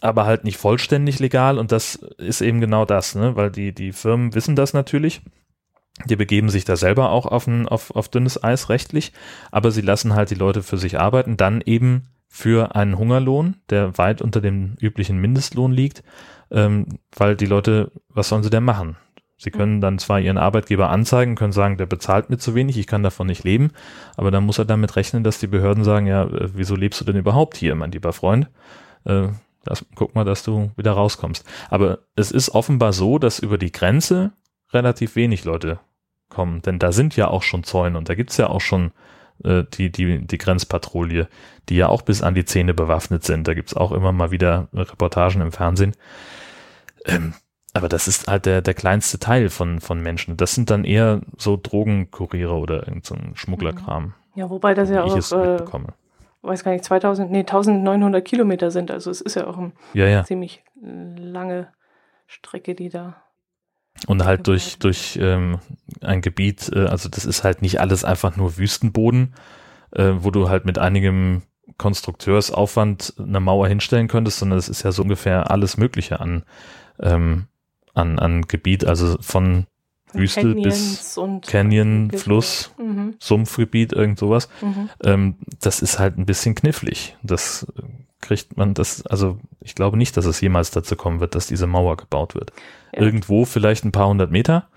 [0.01, 1.57] aber halt nicht vollständig legal.
[1.57, 3.37] Und das ist eben genau das, ne?
[3.37, 5.21] weil die, die Firmen wissen das natürlich.
[6.07, 9.13] Die begeben sich da selber auch auf, ein, auf, auf dünnes Eis rechtlich,
[9.53, 13.97] aber sie lassen halt die Leute für sich arbeiten, dann eben für einen Hungerlohn, der
[13.99, 16.03] weit unter dem üblichen Mindestlohn liegt,
[16.51, 18.97] ähm, weil die Leute, was sollen sie denn machen?
[19.39, 22.89] Sie können dann zwar Ihren Arbeitgeber anzeigen, können sagen, der bezahlt mir zu wenig, ich
[22.89, 23.71] kann davon nicht leben,
[24.17, 27.05] aber dann muss er damit rechnen, dass die Behörden sagen, ja, äh, wieso lebst du
[27.05, 28.49] denn überhaupt hier, mein lieber Freund?
[29.05, 29.29] Äh,
[29.65, 31.45] das, guck mal, dass du wieder rauskommst.
[31.71, 34.33] Aber es ist offenbar so, dass über die Grenze
[34.73, 35.79] relativ wenig Leute
[36.29, 38.91] kommen, denn da sind ja auch schon Zäune und da gibt's ja auch schon
[39.45, 41.29] äh, die, die, die Grenzpatrouille,
[41.69, 43.47] die ja auch bis an die Zähne bewaffnet sind.
[43.47, 45.95] Da gibt's auch immer mal wieder Reportagen im Fernsehen.
[47.05, 47.35] Ähm,
[47.79, 50.37] aber das ist halt der, der kleinste Teil von, von Menschen.
[50.37, 54.15] Das sind dann eher so Drogenkuriere oder irgendein so Schmugglerkram.
[54.35, 55.61] Ja, wobei das ja auch, äh,
[56.43, 58.91] weiß gar nicht, 2000, nee, 1900 Kilometer sind.
[58.91, 60.25] Also es ist ja auch eine ja, ja.
[60.25, 61.69] ziemlich lange
[62.27, 63.17] Strecke, die da.
[64.07, 65.61] Und halt durch, durch ähm,
[66.01, 69.35] ein Gebiet, äh, also das ist halt nicht alles einfach nur Wüstenboden,
[69.93, 71.43] äh, wo du halt mit einigem
[71.77, 76.45] Konstrukteursaufwand eine Mauer hinstellen könntest, sondern es ist ja so ungefähr alles Mögliche an
[77.01, 77.47] ähm,
[77.99, 79.67] an, an Gebiet, also von
[80.13, 83.15] Wüste bis Canyon, Fluss, mhm.
[83.19, 84.49] Sumpfgebiet, irgend sowas.
[84.63, 84.91] Mhm.
[85.05, 87.17] Ähm, das ist halt ein bisschen knifflig.
[87.23, 87.67] Das
[88.21, 91.67] kriegt man, das, also ich glaube nicht, dass es jemals dazu kommen wird, dass diese
[91.67, 92.53] Mauer gebaut wird.
[92.95, 93.03] Ja.
[93.03, 94.69] Irgendwo vielleicht ein paar hundert Meter,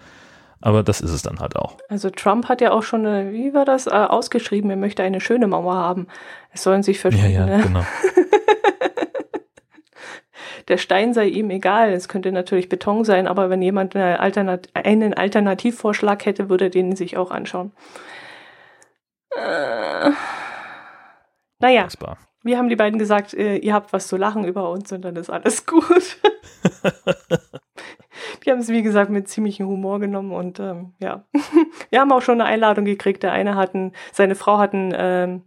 [0.60, 1.78] aber das ist es dann halt auch.
[1.90, 5.22] Also Trump hat ja auch schon, eine, wie war das, äh, ausgeschrieben, er möchte eine
[5.22, 6.08] schöne Mauer haben.
[6.52, 7.34] Es sollen sich verschiedene.
[7.34, 7.86] Ja, ja, genau.
[10.68, 11.92] der Stein sei ihm egal.
[11.92, 16.70] Es könnte natürlich Beton sein, aber wenn jemand eine Alternat einen Alternativvorschlag hätte, würde er
[16.70, 17.72] den sich auch anschauen.
[19.36, 20.12] Äh,
[21.60, 22.18] naja, Passbar.
[22.44, 25.16] wir haben die beiden gesagt, äh, ihr habt was zu lachen über uns und dann
[25.16, 26.18] ist alles gut.
[28.44, 31.24] die haben es, wie gesagt, mit ziemlichem Humor genommen und ähm, ja,
[31.90, 33.24] wir haben auch schon eine Einladung gekriegt.
[33.24, 35.44] Der eine hat ein, seine Frau hat ein ähm,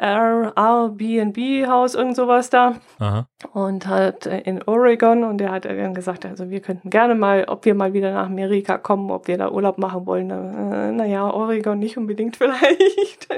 [0.00, 2.74] Airbnb-Haus, irgend sowas da.
[2.98, 3.26] Aha.
[3.52, 5.24] Und halt in Oregon.
[5.24, 8.26] Und der hat dann gesagt, also wir könnten gerne mal, ob wir mal wieder nach
[8.26, 10.30] Amerika kommen, ob wir da Urlaub machen wollen.
[10.30, 13.28] Äh, naja, Oregon nicht unbedingt vielleicht.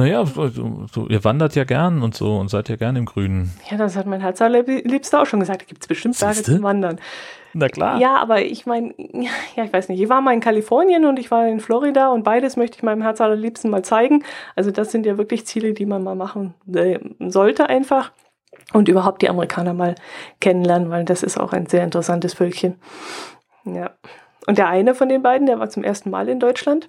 [0.00, 3.52] Naja, so, so, ihr wandert ja gern und so und seid ja gern im Grünen.
[3.70, 5.60] Ja, das hat mein Herz allerliebster auch schon gesagt.
[5.60, 6.98] Da gibt es bestimmt Berge zum Wandern.
[7.52, 7.98] Na klar.
[7.98, 11.30] Ja, aber ich meine, ja, ich weiß nicht, ich war mal in Kalifornien und ich
[11.30, 14.24] war in Florida und beides möchte ich meinem Herz allerliebsten mal zeigen.
[14.56, 18.12] Also das sind ja wirklich Ziele, die man mal machen äh, sollte einfach.
[18.72, 19.96] Und überhaupt die Amerikaner mal
[20.40, 22.76] kennenlernen, weil das ist auch ein sehr interessantes Völkchen.
[23.66, 23.90] Ja.
[24.46, 26.88] Und der eine von den beiden, der war zum ersten Mal in Deutschland.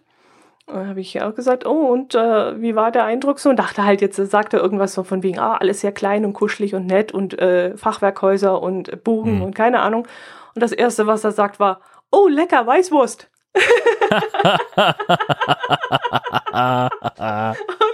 [0.67, 3.49] Da habe ich ja auch gesagt, oh, und äh, wie war der Eindruck so?
[3.49, 6.33] Und dachte halt, jetzt sagt er irgendwas so von wegen, ah, alles sehr klein und
[6.33, 9.41] kuschelig und nett und äh, Fachwerkhäuser und Bogen mhm.
[9.41, 10.07] und keine Ahnung.
[10.55, 13.29] Und das Erste, was er sagt, war, oh, lecker, Weißwurst.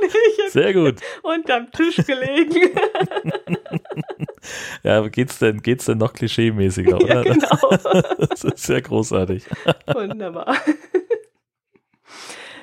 [0.49, 0.95] Sehr gut.
[1.23, 2.77] Unterm Tisch gelegen.
[4.83, 7.15] ja, geht's denn, geht's denn noch klischeemäßiger, oder?
[7.15, 7.69] Ja, genau.
[8.17, 9.45] Das ist sehr großartig.
[9.93, 10.55] Wunderbar.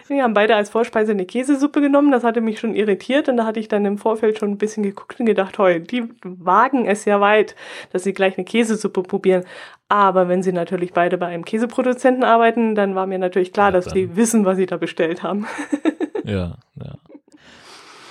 [0.07, 2.13] Wir haben beide als Vorspeise eine Käsesuppe genommen.
[2.13, 4.83] Das hatte mich schon irritiert und da hatte ich dann im Vorfeld schon ein bisschen
[4.83, 7.57] geguckt und gedacht, heu, die wagen es ja weit,
[7.93, 9.45] dass sie gleich eine Käsesuppe probieren.
[9.89, 13.73] Aber wenn sie natürlich beide bei einem Käseproduzenten arbeiten, dann war mir natürlich klar, ja,
[13.73, 15.47] dass sie wissen, was sie da bestellt haben.
[16.25, 16.95] ja, ja.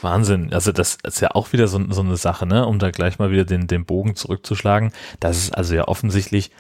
[0.02, 0.54] Wahnsinn.
[0.54, 2.68] Also das ist ja auch wieder so, so eine Sache, ne?
[2.68, 4.92] um da gleich mal wieder den, den Bogen zurückzuschlagen.
[5.20, 6.52] Das ist also ja offensichtlich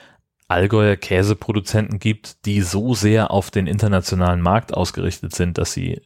[0.47, 6.01] Allgäuer Käseproduzenten gibt, die so sehr auf den internationalen Markt ausgerichtet sind, dass sie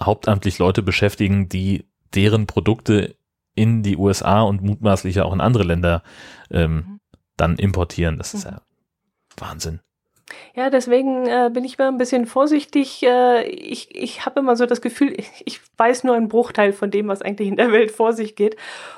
[0.00, 3.16] hauptamtlich Leute beschäftigen, die deren Produkte
[3.54, 6.02] in die USA und mutmaßlich auch in andere Länder
[6.50, 7.00] ähm, mhm.
[7.36, 8.18] dann importieren.
[8.18, 8.52] Das ist mhm.
[8.52, 8.62] ja
[9.36, 9.80] Wahnsinn.
[10.54, 13.02] Ja, deswegen äh, bin ich mal ein bisschen vorsichtig.
[13.02, 16.90] Äh, ich ich habe immer so das Gefühl, ich, ich weiß nur einen Bruchteil von
[16.90, 18.56] dem, was eigentlich in der Welt vor sich geht.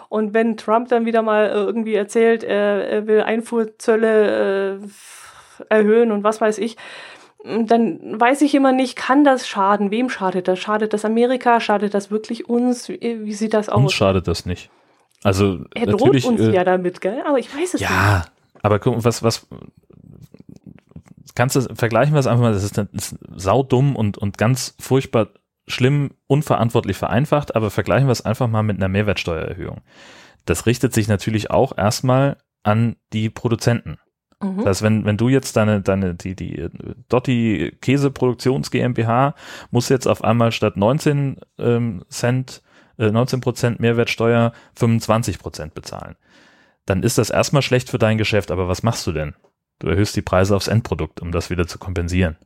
[0.08, 6.12] Und wenn Trump dann wieder mal äh, irgendwie erzählt, er, er will Einfuhrzölle äh, erhöhen
[6.12, 6.76] und was weiß ich,
[7.44, 9.90] dann weiß ich immer nicht, kann das schaden?
[9.90, 10.58] Wem schadet das?
[10.58, 11.60] Schadet das Amerika?
[11.60, 12.88] Schadet das wirklich uns?
[12.88, 13.82] Wie, wie sieht das aus?
[13.82, 14.70] Uns schadet das nicht.
[15.22, 17.22] Also er droht uns äh, ja damit, gell?
[17.26, 17.98] Aber ich weiß es ja, nicht.
[17.98, 18.24] Ja,
[18.62, 19.46] aber guck, was, was,
[21.40, 24.76] kannst du, vergleichen wir es einfach mal, das ist, das ist saudumm und, und ganz
[24.79, 25.29] furchtbar
[25.66, 29.81] schlimm, unverantwortlich vereinfacht, aber vergleichen wir es einfach mal mit einer Mehrwertsteuererhöhung.
[30.44, 33.96] Das richtet sich natürlich auch erstmal an die Produzenten.
[34.42, 34.59] Mhm.
[34.59, 36.68] Das heißt, wenn, wenn du jetzt deine, deine, die, die
[37.09, 39.35] Dotti Käseproduktions GmbH
[39.70, 42.61] muss jetzt auf einmal statt 19 ähm, Cent,
[42.98, 46.16] äh, 19 Prozent Mehrwertsteuer 25 Prozent bezahlen,
[46.85, 49.35] dann ist das erstmal schlecht für dein Geschäft, aber was machst du denn?
[49.80, 52.36] Du erhöhst die Preise aufs Endprodukt, um das wieder zu kompensieren.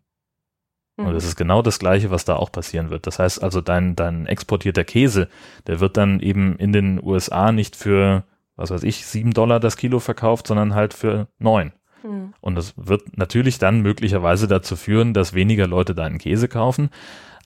[0.96, 1.06] Mhm.
[1.06, 3.06] Und das ist genau das Gleiche, was da auch passieren wird.
[3.06, 5.28] Das heißt also, dein, dein exportierter Käse,
[5.66, 8.24] der wird dann eben in den USA nicht für,
[8.56, 11.72] was weiß ich, sieben Dollar das Kilo verkauft, sondern halt für neun.
[12.02, 12.34] Mhm.
[12.40, 16.90] Und das wird natürlich dann möglicherweise dazu führen, dass weniger Leute deinen Käse kaufen,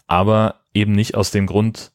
[0.07, 1.93] aber eben nicht aus dem Grund,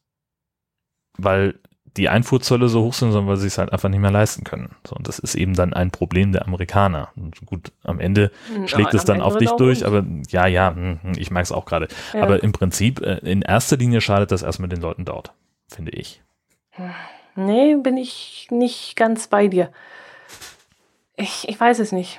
[1.16, 1.60] weil
[1.96, 4.74] die Einfuhrzölle so hoch sind, sondern weil sie es halt einfach nicht mehr leisten können.
[4.86, 7.10] So, und das ist eben dann ein Problem der Amerikaner.
[7.16, 9.86] Und gut, am Ende hm, schlägt ja, es dann auf dich durch, nicht.
[9.86, 11.88] aber ja, ja, hm, hm, ich merke es auch gerade.
[12.12, 12.22] Ja.
[12.22, 15.32] Aber im Prinzip, äh, in erster Linie schadet das erstmal den Leuten dort,
[15.68, 16.20] finde ich.
[17.36, 19.70] Nee, bin ich nicht ganz bei dir.
[21.16, 22.18] Ich, ich weiß es nicht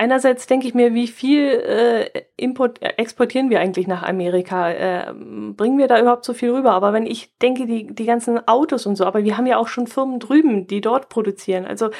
[0.00, 4.70] einerseits denke ich mir, wie viel äh, import, äh, exportieren wir eigentlich nach Amerika?
[4.70, 6.72] Äh, bringen wir da überhaupt so viel rüber?
[6.72, 9.68] Aber wenn ich denke, die, die ganzen Autos und so, aber wir haben ja auch
[9.68, 11.66] schon Firmen drüben, die dort produzieren.
[11.66, 11.90] Also,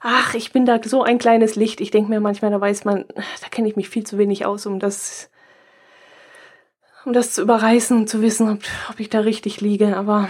[0.00, 1.82] ach, ich bin da so ein kleines Licht.
[1.82, 4.64] Ich denke mir manchmal, da weiß man, da kenne ich mich viel zu wenig aus,
[4.64, 5.30] um das,
[7.04, 9.98] um das zu überreißen und zu wissen, ob, ob ich da richtig liege.
[9.98, 10.28] Aber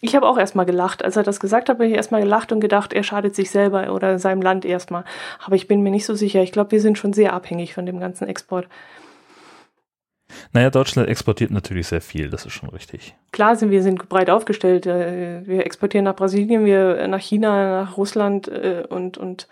[0.00, 1.04] ich habe auch erstmal gelacht.
[1.04, 3.92] Als er das gesagt hat, habe ich erstmal gelacht und gedacht, er schadet sich selber
[3.92, 5.04] oder seinem Land erstmal.
[5.44, 6.42] Aber ich bin mir nicht so sicher.
[6.42, 8.68] Ich glaube, wir sind schon sehr abhängig von dem ganzen Export.
[10.52, 13.14] Naja, Deutschland exportiert natürlich sehr viel, das ist schon richtig.
[13.32, 14.86] Klar sind wir sind breit aufgestellt.
[14.86, 19.48] Äh, wir exportieren nach Brasilien, wir nach China, nach Russland äh, und, und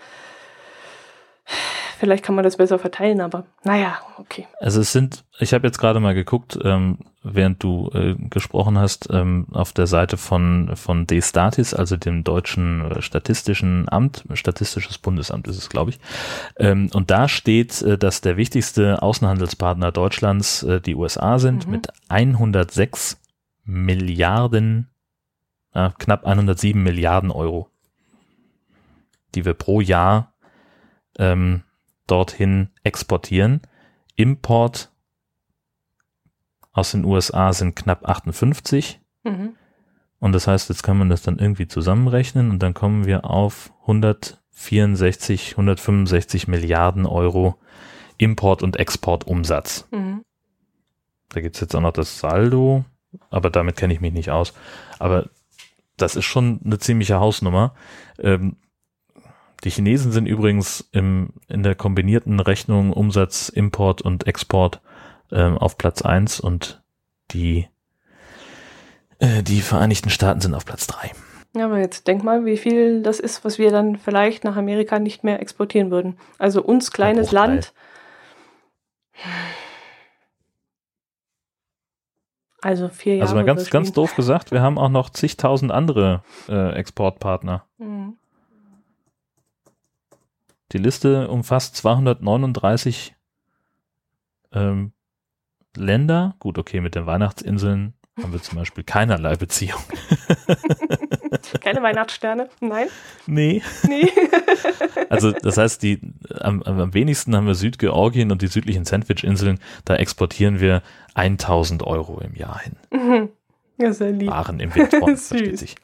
[1.99, 4.47] Vielleicht kann man das besser verteilen, aber naja, okay.
[4.61, 9.09] Also es sind, ich habe jetzt gerade mal geguckt, ähm, während du äh, gesprochen hast,
[9.11, 15.49] ähm, auf der Seite von, von D-Statis, also dem deutschen äh, statistischen Amt, Statistisches Bundesamt
[15.49, 15.99] ist es, glaube ich.
[16.59, 21.73] Ähm, und da steht, äh, dass der wichtigste Außenhandelspartner Deutschlands äh, die USA sind mhm.
[21.73, 23.19] mit 106
[23.65, 24.91] Milliarden,
[25.73, 27.71] äh, knapp 107 Milliarden Euro,
[29.35, 30.35] die wir pro Jahr
[31.19, 31.63] ähm,
[32.07, 33.61] dorthin exportieren.
[34.15, 34.91] Import
[36.73, 39.01] aus den USA sind knapp 58.
[39.25, 39.55] Mhm.
[40.19, 43.73] Und das heißt, jetzt kann man das dann irgendwie zusammenrechnen und dann kommen wir auf
[43.83, 47.59] 164, 165 Milliarden Euro
[48.19, 49.89] Import- und Exportumsatz.
[49.91, 50.23] Mhm.
[51.31, 52.85] Da gibt's jetzt auch noch das Saldo,
[53.31, 54.55] aber damit kenne ich mich nicht aus.
[54.99, 55.29] Aber
[55.97, 57.75] das ist schon eine ziemliche Hausnummer.
[58.19, 58.57] Ähm,
[59.67, 64.81] die Chinesen sind übrigens im, in der kombinierten Rechnung Umsatz, Import und Export
[65.33, 66.81] ähm, auf Platz eins und
[67.33, 67.67] die,
[69.19, 71.11] äh, die Vereinigten Staaten sind auf Platz drei.
[71.57, 75.01] Ja, aber jetzt denk mal, wie viel das ist, was wir dann vielleicht nach Amerika
[75.01, 76.17] nicht mehr exportieren würden.
[76.39, 77.73] Also uns kleines Land.
[82.63, 83.23] Also vier Jahre.
[83.23, 87.65] Also mal ganz, ganz doof gesagt, wir haben auch noch zigtausend andere äh, Exportpartner.
[87.79, 88.17] Mhm.
[90.73, 93.15] Die Liste umfasst 239
[94.53, 94.93] ähm,
[95.77, 96.35] Länder.
[96.39, 99.81] Gut, okay, mit den Weihnachtsinseln haben wir zum Beispiel keinerlei Beziehung.
[101.61, 102.49] Keine Weihnachtssterne?
[102.61, 102.89] Nein?
[103.27, 103.63] Nee.
[103.87, 104.09] Nee.
[105.09, 106.01] Also das heißt, die
[106.41, 109.61] am, am wenigsten haben wir Südgeorgien und die südlichen Sandwich-Inseln.
[109.85, 110.83] Da exportieren wir
[111.15, 112.77] 1000 Euro im Jahr hin.
[112.91, 113.29] Mhm.
[113.79, 114.29] Ja, sehr lieb.
[114.29, 114.89] Waren im Süß.
[115.29, 115.77] versteht sich.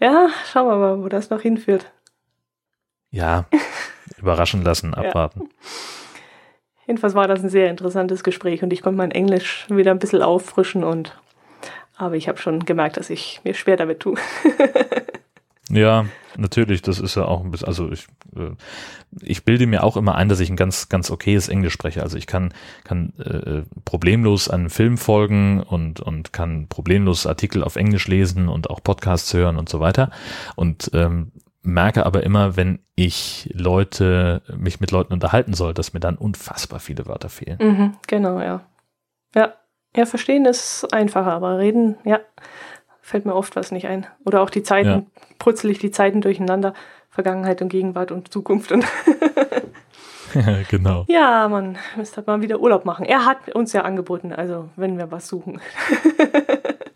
[0.00, 1.90] Ja, schauen wir mal, wo das noch hinführt.
[3.10, 3.44] Ja,
[4.18, 5.02] überraschen lassen, Ja.
[5.08, 5.48] abwarten.
[6.86, 10.20] Jedenfalls war das ein sehr interessantes Gespräch und ich konnte mein Englisch wieder ein bisschen
[10.22, 11.18] auffrischen und
[11.96, 14.16] aber ich habe schon gemerkt, dass ich mir schwer damit tue.
[15.70, 16.04] Ja,
[16.38, 18.50] natürlich, das ist ja auch ein bisschen, also ich, äh,
[19.20, 22.02] ich bilde mir auch immer ein, dass ich ein ganz, ganz okayes Englisch spreche.
[22.02, 22.52] Also ich kann,
[22.84, 28.70] kann äh, problemlos einen Film folgen und, und kann problemlos Artikel auf Englisch lesen und
[28.70, 30.10] auch Podcasts hören und so weiter.
[30.56, 36.00] Und ähm, merke aber immer, wenn ich Leute, mich mit Leuten unterhalten soll, dass mir
[36.00, 37.58] dann unfassbar viele Wörter fehlen.
[37.60, 38.60] Mhm, genau, ja.
[39.34, 39.54] Ja.
[39.96, 42.18] Ja, verstehen ist einfacher, aber reden, ja,
[43.04, 44.06] fällt mir oft was nicht ein.
[44.24, 45.02] Oder auch die Zeiten, Ja.
[45.38, 46.72] putzel ich die Zeiten durcheinander,
[47.10, 48.72] Vergangenheit und Gegenwart und Zukunft.
[48.72, 48.84] Und
[50.70, 51.04] genau.
[51.08, 53.04] ja, man müsste mal wieder Urlaub machen.
[53.04, 55.60] Er hat uns ja angeboten, also wenn wir was suchen.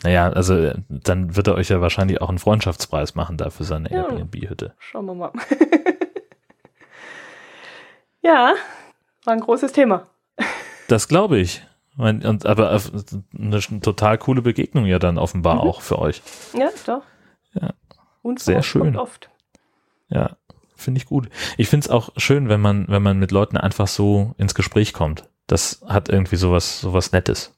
[0.05, 3.65] Naja, also äh, dann wird er euch ja wahrscheinlich auch einen Freundschaftspreis machen da für
[3.65, 4.05] seine Ja.
[4.05, 4.75] Airbnb-Hütte.
[4.79, 5.33] Schauen wir mal.
[8.23, 8.55] ja,
[9.25, 10.07] war ein großes Thema.
[10.87, 11.67] Das glaube ich.
[11.99, 12.81] Mein- Und, aber
[13.37, 15.61] eine total coole Begegnung ja dann offenbar Mhm.
[15.63, 16.23] auch für euch.
[16.57, 17.03] Ja, doch.
[17.61, 17.75] Ja.
[18.23, 18.97] Und Sehr schön.
[18.97, 19.29] Oft.
[20.09, 20.37] Ja,
[20.77, 21.29] finde ich gut.
[21.57, 24.93] Ich finde es auch schön, wenn man, wenn man mit Leuten einfach so ins Gespräch
[24.93, 25.25] kommt.
[25.49, 27.53] Das hat irgendwie sowas, sowas Nettes.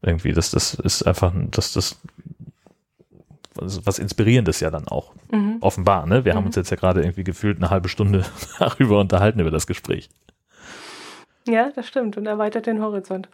[0.00, 1.98] Irgendwie, das, das ist einfach, das, das,
[3.54, 5.12] was Inspirierendes ja dann auch.
[5.32, 5.56] Mhm.
[5.60, 6.24] Offenbar, ne?
[6.24, 6.46] Wir haben Mhm.
[6.48, 8.24] uns jetzt ja gerade irgendwie gefühlt eine halbe Stunde
[8.58, 10.08] darüber unterhalten über das Gespräch.
[11.46, 13.28] Ja, das stimmt und erweitert den Horizont.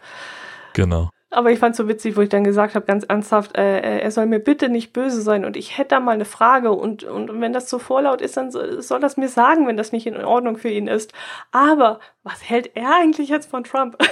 [0.73, 1.09] Genau.
[1.33, 4.11] Aber ich fand so witzig, wo ich dann gesagt habe, ganz ernsthaft, äh, äh, er
[4.11, 7.41] soll mir bitte nicht böse sein und ich hätte da mal eine Frage und, und
[7.41, 10.23] wenn das so vorlaut ist, dann soll, soll das mir sagen, wenn das nicht in
[10.23, 11.11] Ordnung für ihn ist.
[11.51, 13.97] Aber was hält er eigentlich jetzt von Trump?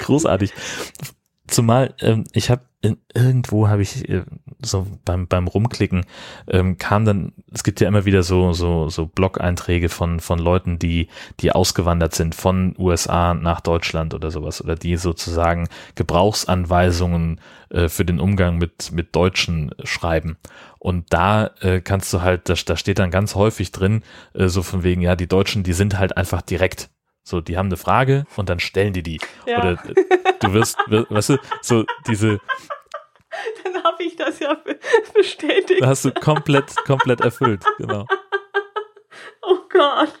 [0.00, 0.52] Großartig.
[1.50, 4.22] Zumal ähm, ich habe irgendwo habe ich äh,
[4.62, 6.06] so beim beim Rumklicken
[6.48, 10.78] ähm, kam dann es gibt ja immer wieder so so so Blog-Einträge von von Leuten
[10.78, 11.08] die
[11.40, 18.06] die ausgewandert sind von USA nach Deutschland oder sowas oder die sozusagen Gebrauchsanweisungen äh, für
[18.06, 20.38] den Umgang mit mit Deutschen schreiben.
[20.78, 24.62] Und da äh, kannst du halt da, da steht dann ganz häufig drin äh, so
[24.62, 26.88] von wegen ja die Deutschen die sind halt einfach direkt
[27.30, 29.20] so, die haben eine Frage und dann stellen die die.
[29.46, 29.58] Ja.
[29.60, 29.94] Oder äh,
[30.40, 32.40] du wirst, wir- weißt du, so diese,
[33.64, 34.78] dann habe ich das ja be-
[35.14, 35.82] bestätigt.
[35.84, 38.06] hast du komplett, komplett erfüllt, genau.
[39.42, 40.12] Oh Gott.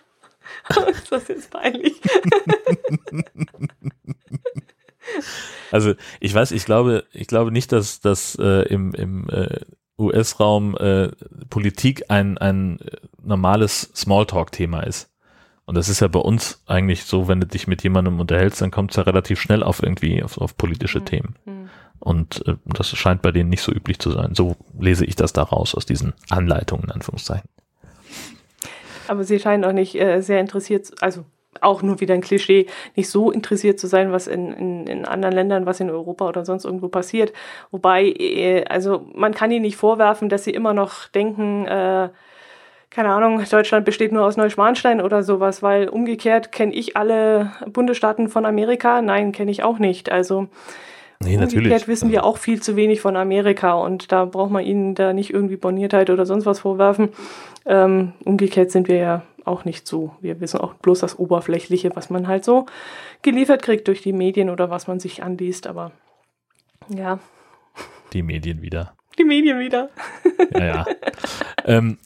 [0.88, 2.00] ist das jetzt peinlich?
[5.72, 9.60] Also ich weiß, ich glaube, ich glaube nicht, dass das äh, im, im äh,
[9.98, 11.08] US-Raum äh,
[11.48, 15.09] Politik ein, ein äh, normales Smalltalk-Thema ist.
[15.70, 18.72] Und das ist ja bei uns eigentlich so, wenn du dich mit jemandem unterhältst, dann
[18.72, 21.36] kommt es ja relativ schnell auf irgendwie auf, auf politische Themen.
[21.44, 21.70] Hm.
[22.00, 24.34] Und äh, das scheint bei denen nicht so üblich zu sein.
[24.34, 27.48] So lese ich das da raus aus diesen Anleitungen, in Anführungszeichen.
[29.06, 31.24] Aber sie scheinen auch nicht äh, sehr interessiert, also
[31.60, 35.36] auch nur wieder ein Klischee, nicht so interessiert zu sein, was in, in, in anderen
[35.36, 37.32] Ländern, was in Europa oder sonst irgendwo passiert.
[37.70, 42.08] Wobei, äh, also man kann ihnen nicht vorwerfen, dass sie immer noch denken, äh,
[42.90, 48.28] keine Ahnung, Deutschland besteht nur aus Neuschwanstein oder sowas, weil umgekehrt kenne ich alle Bundesstaaten
[48.28, 49.00] von Amerika.
[49.00, 50.10] Nein, kenne ich auch nicht.
[50.10, 50.48] Also
[51.22, 51.66] Nee, natürlich.
[51.66, 55.12] Umgekehrt wissen wir auch viel zu wenig von Amerika und da braucht man ihnen da
[55.12, 57.10] nicht irgendwie Borniertheit oder sonst was vorwerfen.
[57.66, 60.14] Ähm, umgekehrt sind wir ja auch nicht so.
[60.22, 62.64] Wir wissen auch bloß das Oberflächliche, was man halt so
[63.20, 65.66] geliefert kriegt durch die Medien oder was man sich anliest.
[65.66, 65.92] Aber
[66.88, 67.18] ja,
[68.14, 68.94] Die Medien wieder.
[69.18, 69.90] die Medien wieder.
[70.54, 70.86] Ja, ja.
[71.66, 71.98] ähm,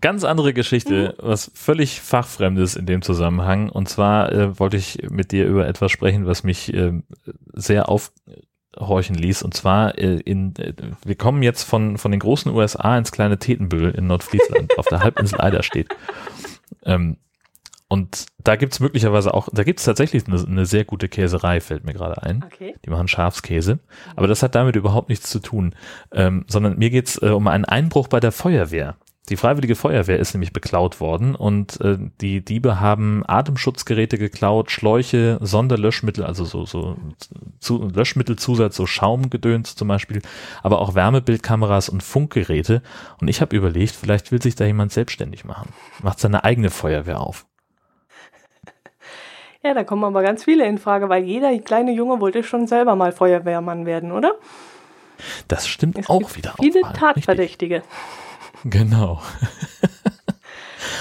[0.00, 3.68] ganz andere Geschichte, was völlig fachfremdes in dem Zusammenhang.
[3.68, 7.04] Und zwar äh, wollte ich mit dir über etwas sprechen, was mich ähm,
[7.52, 9.42] sehr aufhorchen ließ.
[9.42, 10.72] Und zwar äh, in, äh,
[11.04, 15.00] wir kommen jetzt von, von den großen USA ins kleine Tetenbüll in Nordfriesland auf der
[15.00, 15.88] Halbinsel Eiderstedt.
[16.84, 17.16] Ähm,
[17.92, 21.92] und da gibt's möglicherweise auch, da gibt's tatsächlich eine, eine sehr gute Käserei, fällt mir
[21.92, 22.44] gerade ein.
[22.46, 22.76] Okay.
[22.84, 23.80] Die machen Schafskäse.
[24.14, 25.74] Aber das hat damit überhaupt nichts zu tun.
[26.12, 28.96] Ähm, sondern mir geht's äh, um einen Einbruch bei der Feuerwehr.
[29.28, 35.38] Die Freiwillige Feuerwehr ist nämlich beklaut worden und äh, die Diebe haben Atemschutzgeräte geklaut, Schläuche,
[35.40, 36.96] Sonderlöschmittel, also so, so
[37.60, 40.20] zu, Löschmittelzusatz, so Schaumgedöns zum Beispiel,
[40.62, 42.82] aber auch Wärmebildkameras und Funkgeräte.
[43.20, 45.68] Und ich habe überlegt, vielleicht will sich da jemand selbstständig machen,
[46.02, 47.46] macht seine eigene Feuerwehr auf.
[49.62, 52.96] Ja, da kommen aber ganz viele in Frage, weil jeder kleine Junge wollte schon selber
[52.96, 54.36] mal Feuerwehrmann werden, oder?
[55.48, 56.54] Das stimmt es auch wieder.
[56.58, 57.82] Viele Tatverdächtige.
[57.82, 58.29] Richtig.
[58.64, 59.20] Genau.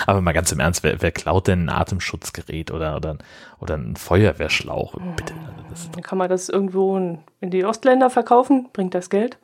[0.06, 3.18] Aber mal ganz im Ernst, wer, wer klaut denn ein Atemschutzgerät oder, oder,
[3.60, 4.96] oder ein Feuerwehrschlauch?
[5.16, 5.34] Bitte.
[5.70, 8.70] Also Dann kann man das irgendwo in die Ostländer verkaufen?
[8.74, 9.38] Bringt das Geld?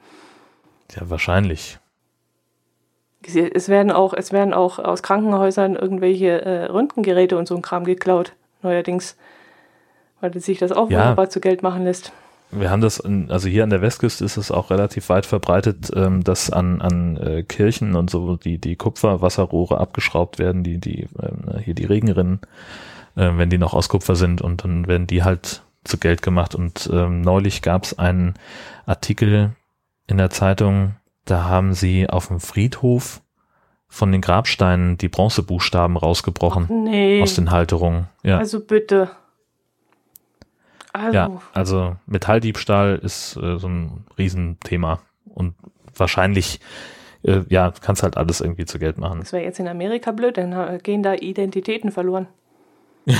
[0.96, 1.80] Ja, wahrscheinlich.
[3.22, 7.84] Es werden auch, es werden auch aus Krankenhäusern irgendwelche äh, Röntgengeräte und so ein Kram
[7.84, 9.18] geklaut, neuerdings.
[10.22, 11.00] Weil sich das auch ja.
[11.00, 12.12] wunderbar zu Geld machen lässt
[12.52, 15.92] wir haben das, in, also hier an der Westküste ist es auch relativ weit verbreitet,
[15.96, 21.04] ähm, dass an, an äh, Kirchen und so die, die Kupferwasserrohre abgeschraubt werden, die, die,
[21.04, 22.40] äh, hier die Regenrinnen,
[23.16, 26.56] äh, wenn die noch aus Kupfer sind und dann werden die halt zu Geld gemacht.
[26.56, 28.36] Und ähm, neulich gab es einen
[28.86, 29.52] Artikel
[30.08, 33.22] in der Zeitung, da haben sie auf dem Friedhof
[33.88, 37.22] von den Grabsteinen die Bronzebuchstaben rausgebrochen nee.
[37.22, 38.08] aus den Halterungen.
[38.24, 38.38] Ja.
[38.38, 39.10] Also bitte.
[40.96, 41.14] Also.
[41.14, 45.56] Ja, also Metalldiebstahl ist äh, so ein Riesenthema und
[45.96, 46.60] wahrscheinlich
[47.24, 49.20] äh, ja, kannst halt alles irgendwie zu Geld machen.
[49.20, 52.28] Das wäre jetzt in Amerika blöd, dann äh, gehen da Identitäten verloren.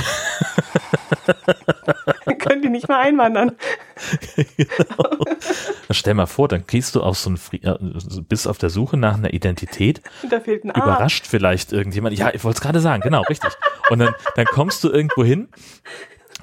[2.46, 3.52] können die nicht mehr einwandern.
[4.56, 5.24] genau.
[5.90, 7.74] Stell mal vor, dann gehst du auf so ein, äh,
[8.28, 10.00] bist auf der Suche nach einer Identität.
[10.30, 10.78] Da fehlt ein A.
[10.78, 12.18] Überrascht vielleicht irgendjemand.
[12.18, 13.52] Ja, ich wollte es gerade sagen, genau, richtig.
[13.90, 15.48] Und dann, dann kommst du irgendwo hin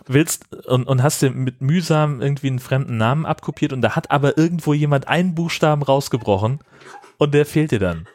[0.07, 4.11] willst und, und hast dir mit mühsam irgendwie einen fremden Namen abkopiert und da hat
[4.11, 6.59] aber irgendwo jemand einen Buchstaben rausgebrochen
[7.17, 8.07] und der fehlt dir dann.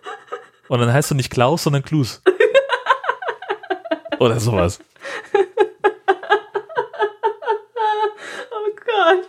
[0.69, 2.23] Und dann heißt du nicht Klaus, sondern Klus.
[4.19, 4.81] Oder sowas.
[8.51, 9.29] Oh Gott.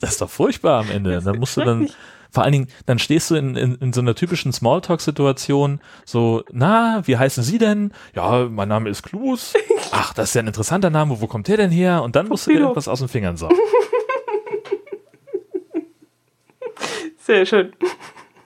[0.00, 1.20] Das ist doch furchtbar am Ende.
[1.20, 1.88] Dann musst du dann
[2.36, 7.00] vor allen Dingen, dann stehst du in, in, in so einer typischen Smalltalk-Situation, so, na,
[7.06, 7.94] wie heißen Sie denn?
[8.14, 9.54] Ja, mein Name ist Klus.
[9.90, 12.02] Ach, das ist ja ein interessanter Name, wo kommt der denn her?
[12.02, 13.56] Und dann musst du dir irgendwas aus den Fingern saugen.
[17.16, 17.72] Sehr schön.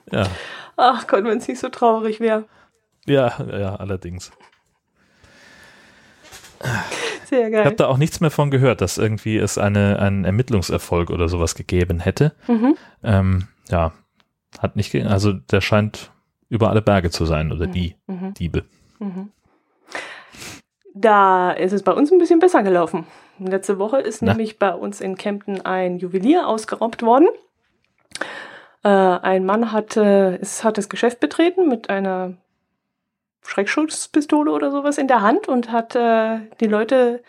[0.09, 0.25] Ja.
[0.77, 2.45] Ach Gott, wenn es nicht so traurig wäre.
[3.05, 4.31] Ja, ja, allerdings.
[7.31, 7.61] Sehr geil.
[7.61, 11.29] Ich habe da auch nichts mehr von gehört, dass irgendwie es eine, einen Ermittlungserfolg oder
[11.29, 12.33] sowas gegeben hätte.
[12.47, 12.75] Mhm.
[13.03, 13.93] Ähm, ja,
[14.59, 16.11] hat nicht, also der scheint
[16.49, 17.71] über alle Berge zu sein oder mhm.
[17.71, 18.33] die mhm.
[18.33, 18.65] Diebe.
[18.99, 19.31] Mhm.
[20.93, 23.05] Da ist es bei uns ein bisschen besser gelaufen.
[23.39, 24.33] Letzte Woche ist Na?
[24.33, 27.29] nämlich bei uns in Kempten ein Juwelier ausgeraubt worden.
[28.83, 32.33] Äh, ein Mann hat, äh, es, hat das Geschäft betreten mit einer
[33.43, 37.21] Schreckschusspistole oder sowas in der Hand und hat äh, die Leute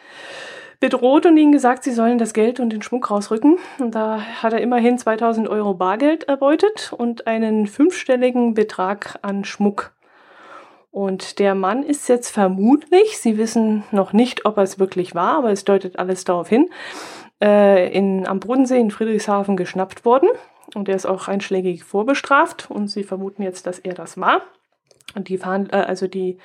[0.83, 3.59] bedroht und ihnen gesagt, sie sollen das Geld und den Schmuck rausrücken.
[3.79, 9.93] Und da hat er immerhin 2000 Euro Bargeld erbeutet und einen fünfstelligen Betrag an Schmuck.
[10.91, 15.39] Und der Mann ist jetzt vermutlich, Sie wissen noch nicht, ob er es wirklich war,
[15.39, 16.69] aber es deutet alles darauf hin,
[17.41, 20.29] äh, in, am Bodensee in Friedrichshafen geschnappt worden.
[20.75, 22.71] Und er ist auch einschlägig vorbestraft.
[22.71, 24.43] Und Sie vermuten jetzt, dass er das war.
[25.15, 26.39] Und die, Verhand äh, also die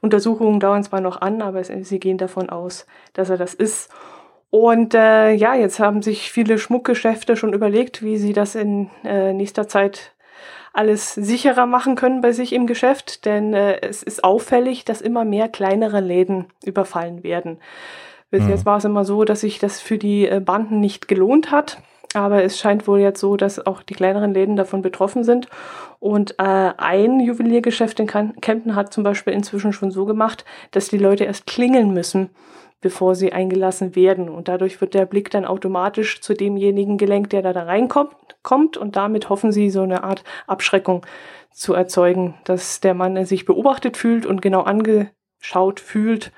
[0.00, 3.90] Untersuchungen dauern zwar noch an, aber sie gehen davon aus, dass er das ist.
[4.50, 9.32] Und äh, ja, jetzt haben sich viele Schmuckgeschäfte schon überlegt, wie sie das in äh,
[9.32, 10.14] nächster Zeit
[10.72, 15.24] alles sicherer machen können bei sich im Geschäft, denn äh, es ist auffällig, dass immer
[15.24, 17.58] mehr kleinere Läden überfallen werden.
[18.30, 18.50] Bis mhm.
[18.50, 21.78] jetzt war es immer so, dass sich das für die äh, Banden nicht gelohnt hat.
[22.14, 25.48] Aber es scheint wohl jetzt so, dass auch die kleineren Läden davon betroffen sind.
[25.98, 30.98] Und äh, ein Juweliergeschäft in Kempten hat zum Beispiel inzwischen schon so gemacht, dass die
[30.98, 32.30] Leute erst klingeln müssen,
[32.80, 34.28] bevor sie eingelassen werden.
[34.28, 38.14] Und dadurch wird der Blick dann automatisch zu demjenigen gelenkt, der da, da reinkommt.
[38.44, 41.04] Kommt, und damit hoffen sie, so eine Art Abschreckung
[41.50, 46.30] zu erzeugen, dass der Mann sich beobachtet fühlt und genau angeschaut fühlt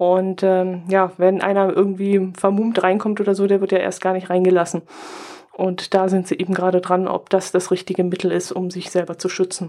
[0.00, 4.14] und ähm, ja, wenn einer irgendwie vermummt reinkommt oder so, der wird ja erst gar
[4.14, 4.80] nicht reingelassen.
[5.52, 8.90] Und da sind sie eben gerade dran, ob das das richtige Mittel ist, um sich
[8.90, 9.68] selber zu schützen.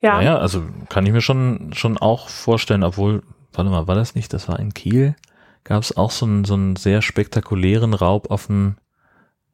[0.00, 0.18] Ja.
[0.18, 4.32] Naja, also kann ich mir schon, schon auch vorstellen, obwohl, warte mal, war das nicht,
[4.32, 5.16] das war in Kiel,
[5.64, 8.76] gab es auch so einen, so einen sehr spektakulären Raub auf ein,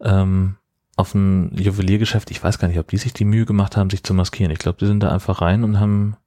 [0.03, 0.57] ähm,
[0.97, 2.31] auf ein Juweliergeschäft.
[2.31, 4.53] Ich weiß gar nicht, ob die sich die Mühe gemacht haben, sich zu maskieren.
[4.53, 6.19] Ich glaube, die sind da einfach rein und haben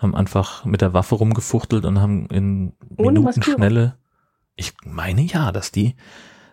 [0.00, 3.96] haben einfach mit der Waffe rumgefuchtelt und haben in Minutenschnelle,
[4.56, 5.94] ich meine ja, dass die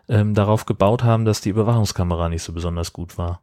[0.09, 3.41] ähm, darauf gebaut haben, dass die Überwachungskamera nicht so besonders gut war.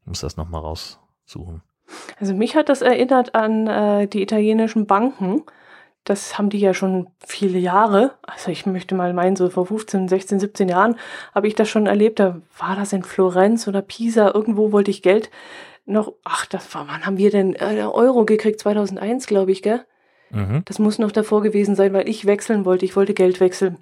[0.00, 1.62] Ich muss das nochmal raus, suchen.
[2.18, 5.42] Also mich hat das erinnert an äh, die italienischen Banken.
[6.02, 8.14] Das haben die ja schon viele Jahre.
[8.22, 10.96] Also ich möchte mal meinen, so vor 15, 16, 17 Jahren
[11.34, 12.18] habe ich das schon erlebt.
[12.18, 14.32] Da war das in Florenz oder Pisa.
[14.32, 15.30] Irgendwo wollte ich Geld
[15.86, 16.12] noch.
[16.24, 18.60] Ach, das war, wann haben wir denn äh, Euro gekriegt?
[18.60, 19.84] 2001, glaube ich, gell?
[20.30, 20.62] Mhm.
[20.64, 22.84] Das muss noch davor gewesen sein, weil ich wechseln wollte.
[22.84, 23.78] Ich wollte Geld wechseln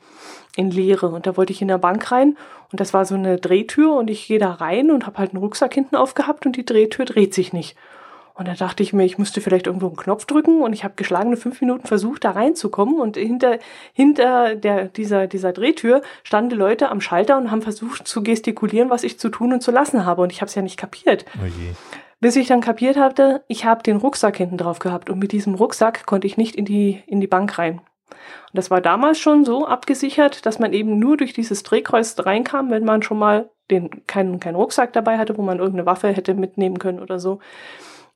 [0.57, 2.36] in Lehre und da wollte ich in der Bank rein
[2.70, 5.42] und das war so eine Drehtür und ich gehe da rein und habe halt einen
[5.42, 7.76] Rucksack hinten aufgehabt und die Drehtür dreht sich nicht.
[8.37, 10.95] Und da dachte ich mir, ich müsste vielleicht irgendwo einen Knopf drücken und ich habe
[10.97, 13.61] geschlagene fünf Minuten versucht, da reinzukommen und hinter,
[13.93, 19.05] hinter der, dieser, dieser Drehtür standen Leute am Schalter und haben versucht zu gestikulieren, was
[19.05, 21.24] ich zu tun und zu lassen habe und ich habe es ja nicht kapiert.
[21.37, 21.47] Oh
[22.18, 25.55] Bis ich dann kapiert hatte, ich habe den Rucksack hinten drauf gehabt und mit diesem
[25.55, 27.78] Rucksack konnte ich nicht in die, in die Bank rein.
[27.78, 32.70] Und das war damals schon so abgesichert, dass man eben nur durch dieses Drehkreuz reinkam,
[32.70, 36.35] wenn man schon mal den, keinen, keinen Rucksack dabei hatte, wo man irgendeine Waffe hätte
[36.35, 37.39] mitnehmen können oder so.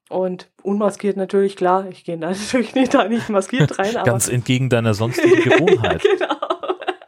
[0.09, 3.97] Und unmaskiert natürlich, klar, ich gehe da natürlich nicht, da nicht maskiert rein.
[3.97, 6.03] Aber Ganz entgegen deiner sonstigen Gewohnheit.
[6.03, 6.37] genau.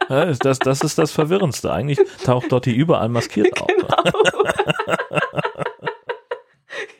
[0.09, 1.71] Ja, das, das ist das Verwirrendste.
[1.71, 3.67] Eigentlich taucht dort die überall maskiert auf.
[3.67, 3.87] Genau.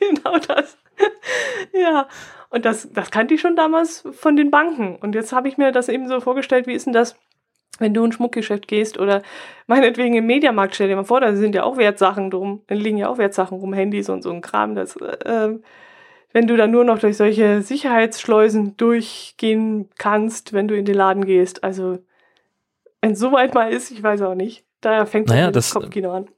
[0.00, 0.78] genau das.
[1.74, 2.08] Ja,
[2.48, 4.96] und das, das kannte ich schon damals von den Banken.
[4.96, 7.16] Und jetzt habe ich mir das eben so vorgestellt, wie ist denn das,
[7.78, 9.22] wenn du in ein Schmuckgeschäft gehst oder
[9.66, 12.96] meinetwegen im Mediamarkt, stell dir mal vor, da sind ja auch Wertsachen drum, da liegen
[12.96, 14.74] ja auch Wertsachen rum, Handys und so ein Kram.
[14.74, 15.50] Das, äh,
[16.32, 21.24] wenn du dann nur noch durch solche Sicherheitsschleusen durchgehen kannst, wenn du in den Laden
[21.24, 21.62] gehst.
[21.64, 21.98] Also,
[23.00, 24.64] wenn es soweit mal ist, ich weiß auch nicht.
[24.80, 26.28] Da fängt naja, das Kopfkino an.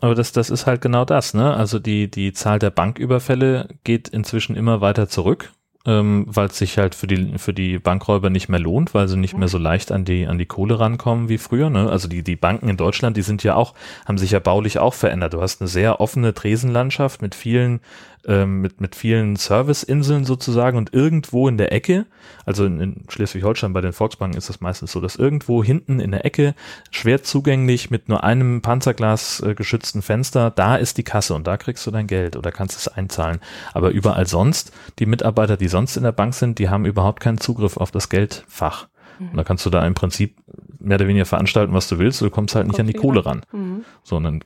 [0.00, 1.54] Aber das, das ist halt genau das, ne?
[1.54, 5.50] Also die, die Zahl der Banküberfälle geht inzwischen immer weiter zurück
[5.88, 9.16] ähm, weil es sich halt für die, für die Bankräuber nicht mehr lohnt, weil sie
[9.16, 11.70] nicht mehr so leicht an die, an die Kohle rankommen wie früher.
[11.70, 11.88] Ne?
[11.88, 13.72] Also die, die Banken in Deutschland, die sind ja auch,
[14.04, 15.32] haben sich ja baulich auch verändert.
[15.32, 17.80] Du hast eine sehr offene Tresenlandschaft mit vielen
[18.26, 22.06] ähm, mit, mit vielen Serviceinseln sozusagen und irgendwo in der Ecke,
[22.44, 26.10] also in, in Schleswig-Holstein bei den Volksbanken ist das meistens so, dass irgendwo hinten in
[26.10, 26.54] der Ecke,
[26.90, 31.56] schwer zugänglich mit nur einem Panzerglas äh, geschützten Fenster, da ist die Kasse und da
[31.56, 33.40] kriegst du dein Geld oder kannst es einzahlen.
[33.74, 37.38] Aber überall sonst, die Mitarbeiter, die sonst in der Bank sind, die haben überhaupt keinen
[37.38, 38.88] Zugriff auf das Geldfach.
[39.20, 40.36] Und da kannst du da im Prinzip
[40.78, 43.26] mehr oder weniger veranstalten, was du willst, du kommst halt nicht Kommt an die Kohle
[43.26, 43.42] ran.
[43.52, 43.84] Mhm.
[44.02, 44.40] So, und dann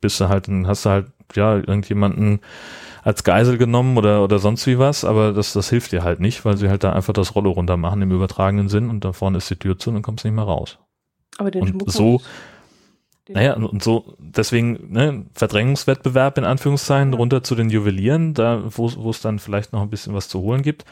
[0.00, 1.06] bist du halt, hast du halt,
[1.36, 2.40] ja, irgendjemanden
[3.02, 6.44] als Geisel genommen oder, oder sonst wie was, aber das, das hilft dir halt nicht,
[6.44, 9.38] weil sie halt da einfach das Rollo runter machen im übertragenen Sinn und da vorne
[9.38, 10.78] ist die Tür zu und dann kommst du nicht mehr raus.
[11.38, 12.20] Aber den und Schmuck so,
[13.28, 17.18] naja, und so, deswegen, ne, Verdrängungswettbewerb in Anführungszeichen, ja.
[17.18, 20.62] runter zu den Juwelieren, da, wo es dann vielleicht noch ein bisschen was zu holen
[20.62, 20.84] gibt.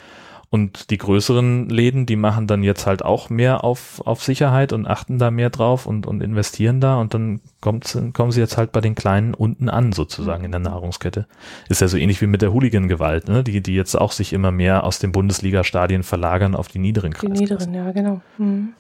[0.53, 4.85] Und die größeren Läden, die machen dann jetzt halt auch mehr auf, auf Sicherheit und
[4.85, 8.73] achten da mehr drauf und, und investieren da und dann kommt, kommen sie jetzt halt
[8.73, 11.27] bei den Kleinen unten an, sozusagen in der Nahrungskette.
[11.69, 13.45] Ist ja so ähnlich wie mit der Hooligan-Gewalt, ne?
[13.45, 17.33] die, die jetzt auch sich immer mehr aus den Bundesliga-Stadien verlagern auf die niederen Kreise.
[17.33, 18.21] Die niederen, ja, genau.
[18.39, 18.71] Mhm.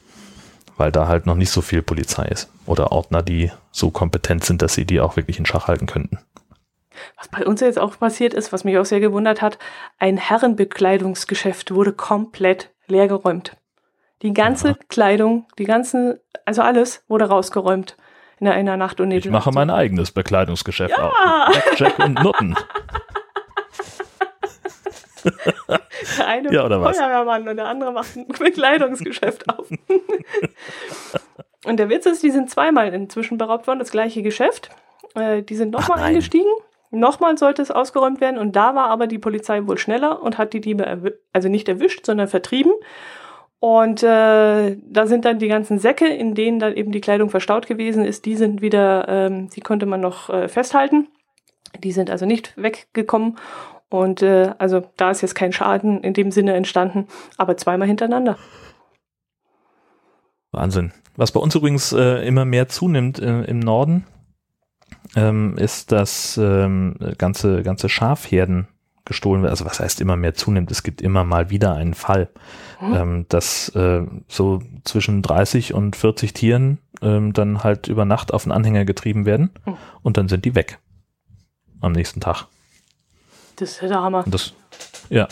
[0.77, 4.61] Weil da halt noch nicht so viel Polizei ist oder Ordner, die so kompetent sind,
[4.61, 6.19] dass sie die auch wirklich in Schach halten könnten.
[7.17, 9.59] Was bei uns jetzt auch passiert ist, was mich auch sehr gewundert hat,
[9.99, 13.57] ein Herrenbekleidungsgeschäft wurde komplett leergeräumt.
[14.23, 14.79] Die ganze Aha.
[14.89, 17.97] Kleidung, die ganzen, also alles wurde rausgeräumt
[18.39, 19.27] in einer Nacht- und Nebel.
[19.27, 21.09] Ich mache mein eigenes Bekleidungsgeschäft ja.
[21.09, 21.79] auf.
[21.79, 22.57] Jack und Nutten.
[26.19, 26.97] Der eine ja, oder was?
[26.97, 29.69] Feuerwehrmann und der andere macht ein Bekleidungsgeschäft auf.
[31.67, 34.71] und der Witz ist, die sind zweimal inzwischen beraubt worden, das gleiche Geschäft.
[35.15, 36.51] Äh, die sind nochmal eingestiegen
[36.91, 40.53] Nochmal sollte es ausgeräumt werden und da war aber die Polizei wohl schneller und hat
[40.53, 42.73] die Diebe also nicht erwischt, sondern vertrieben.
[43.61, 47.67] Und äh, da sind dann die ganzen Säcke, in denen dann eben die Kleidung verstaut
[47.67, 51.09] gewesen ist, die sind wieder, ähm, die konnte man noch äh, festhalten.
[51.79, 53.37] Die sind also nicht weggekommen.
[53.91, 58.39] Und äh, also da ist jetzt kein Schaden in dem Sinne entstanden, aber zweimal hintereinander.
[60.53, 60.93] Wahnsinn.
[61.17, 64.07] Was bei uns übrigens äh, immer mehr zunimmt äh, im Norden,
[65.17, 68.69] ähm, ist, dass ähm, ganze, ganze Schafherden
[69.05, 69.51] gestohlen werden.
[69.51, 70.71] Also was heißt immer mehr zunimmt?
[70.71, 72.29] Es gibt immer mal wieder einen Fall,
[72.81, 72.95] mhm.
[72.95, 78.45] ähm, dass äh, so zwischen 30 und 40 Tieren ähm, dann halt über Nacht auf
[78.45, 79.77] den Anhänger getrieben werden mhm.
[80.03, 80.79] und dann sind die weg
[81.81, 82.47] am nächsten Tag.
[83.57, 84.25] Das ist der Hammer.
[84.27, 84.55] Das,
[85.09, 85.29] ja,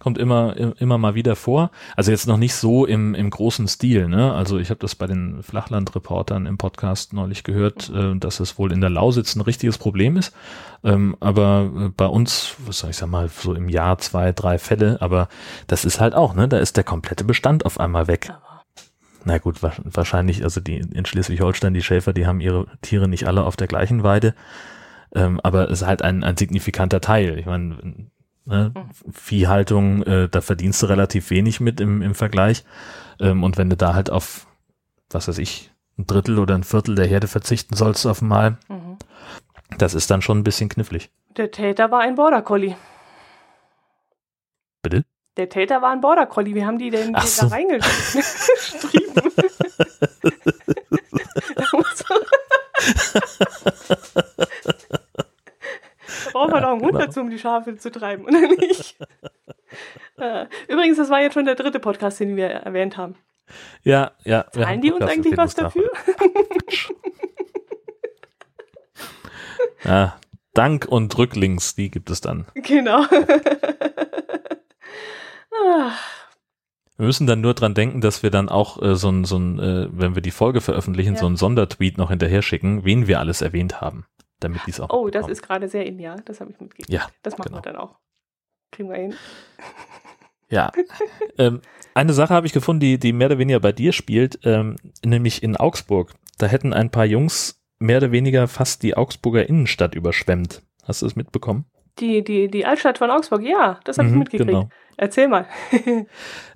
[0.00, 1.70] kommt immer, immer mal wieder vor.
[1.94, 4.08] Also jetzt noch nicht so im, im großen Stil.
[4.08, 4.32] Ne?
[4.32, 8.72] Also ich habe das bei den Flachlandreportern im Podcast neulich gehört, äh, dass es wohl
[8.72, 10.34] in der Lausitz ein richtiges Problem ist.
[10.82, 14.58] Ähm, aber äh, bei uns, was soll ich sagen mal, so im Jahr zwei, drei
[14.58, 15.00] Fälle.
[15.00, 15.28] Aber
[15.66, 16.48] das ist halt auch, ne?
[16.48, 18.32] Da ist der komplette Bestand auf einmal weg.
[19.24, 23.44] Na gut, wahrscheinlich, also die in Schleswig-Holstein, die Schäfer, die haben ihre Tiere nicht alle
[23.44, 24.34] auf der gleichen Weide.
[25.14, 27.38] Ähm, aber es ist halt ein, ein signifikanter Teil.
[27.38, 28.08] Ich meine,
[28.50, 28.90] ne, Mhm.
[29.12, 32.64] Viehhaltung, äh, da verdienst du relativ wenig mit im, im Vergleich.
[33.18, 34.46] Ähm, und wenn du da halt auf,
[35.10, 38.96] was weiß ich, ein Drittel oder ein Viertel der Herde verzichten sollst auf einmal, Mhm.
[39.78, 41.10] das ist dann schon ein bisschen knifflig.
[41.36, 42.76] Der Täter war ein Border Collie.
[44.82, 45.04] Bitte?
[45.36, 46.54] Der Täter war ein Border Collie.
[46.54, 47.48] Wie haben die denn Ach hier so.
[47.48, 49.14] da reingestrieben?
[56.32, 57.04] braucht man doch einen Hund genau.
[57.04, 58.96] dazu, um die Schafe zu treiben, oder nicht?
[60.18, 63.14] Äh, Übrigens, das war jetzt schon der dritte Podcast, den wir erwähnt haben.
[63.84, 64.44] Ja, ja.
[64.50, 65.90] Zahlen die uns eigentlich was dafür?
[69.84, 70.18] Ja,
[70.54, 72.46] Dank und Rücklinks, die gibt es dann.
[72.54, 73.04] Genau.
[75.52, 75.92] Ah,
[76.96, 79.58] Wir müssen dann nur dran denken, dass wir dann auch äh, so ein, so ein
[79.58, 81.20] äh, wenn wir die Folge veröffentlichen, Ja.
[81.20, 84.04] so einen Sondertweet noch hinterher schicken, wen wir alles erwähnt haben,
[84.40, 86.16] damit die es auch oh, das ist gerade sehr in, ja.
[86.24, 86.90] Das habe ich mitgekriegt.
[86.90, 87.58] Ja, Das machen genau.
[87.58, 87.98] wir dann auch.
[88.72, 89.14] Kriegen wir hin.
[90.52, 90.72] Ja.
[91.38, 91.60] ähm,
[91.94, 94.74] eine Sache habe ich gefunden, die, die mehr oder weniger bei dir spielt, ähm,
[95.04, 96.12] nämlich in Augsburg.
[96.38, 100.62] Da hätten ein paar Jungs mehr oder weniger fast die Augsburger Innenstadt überschwemmt.
[100.82, 101.66] Hast du es mitbekommen?
[102.00, 104.48] Die, die, die Altstadt von Augsburg, ja, das habe ich Mhm, mitgekriegt.
[104.50, 104.68] genau.
[105.00, 105.46] Erzähl mal.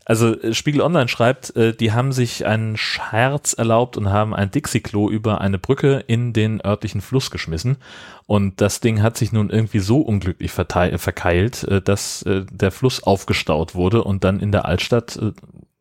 [0.07, 4.51] Also äh, Spiegel Online schreibt, äh, die haben sich einen Scherz erlaubt und haben ein
[4.51, 7.79] Dixie-Klo über eine Brücke in den örtlichen Fluss geschmissen.
[8.27, 12.71] Und das Ding hat sich nun irgendwie so unglücklich vertei- verkeilt, äh, dass äh, der
[12.71, 15.33] Fluss aufgestaut wurde und dann in der Altstadt äh,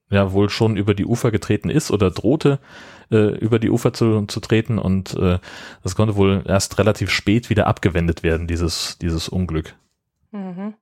[0.10, 2.60] ja wohl schon über die Ufer getreten ist oder drohte
[3.12, 5.40] äh, über die Ufer zu, zu treten und äh,
[5.84, 9.76] das konnte wohl erst relativ spät wieder abgewendet werden, dieses, dieses Unglück.
[10.32, 10.76] Mhm.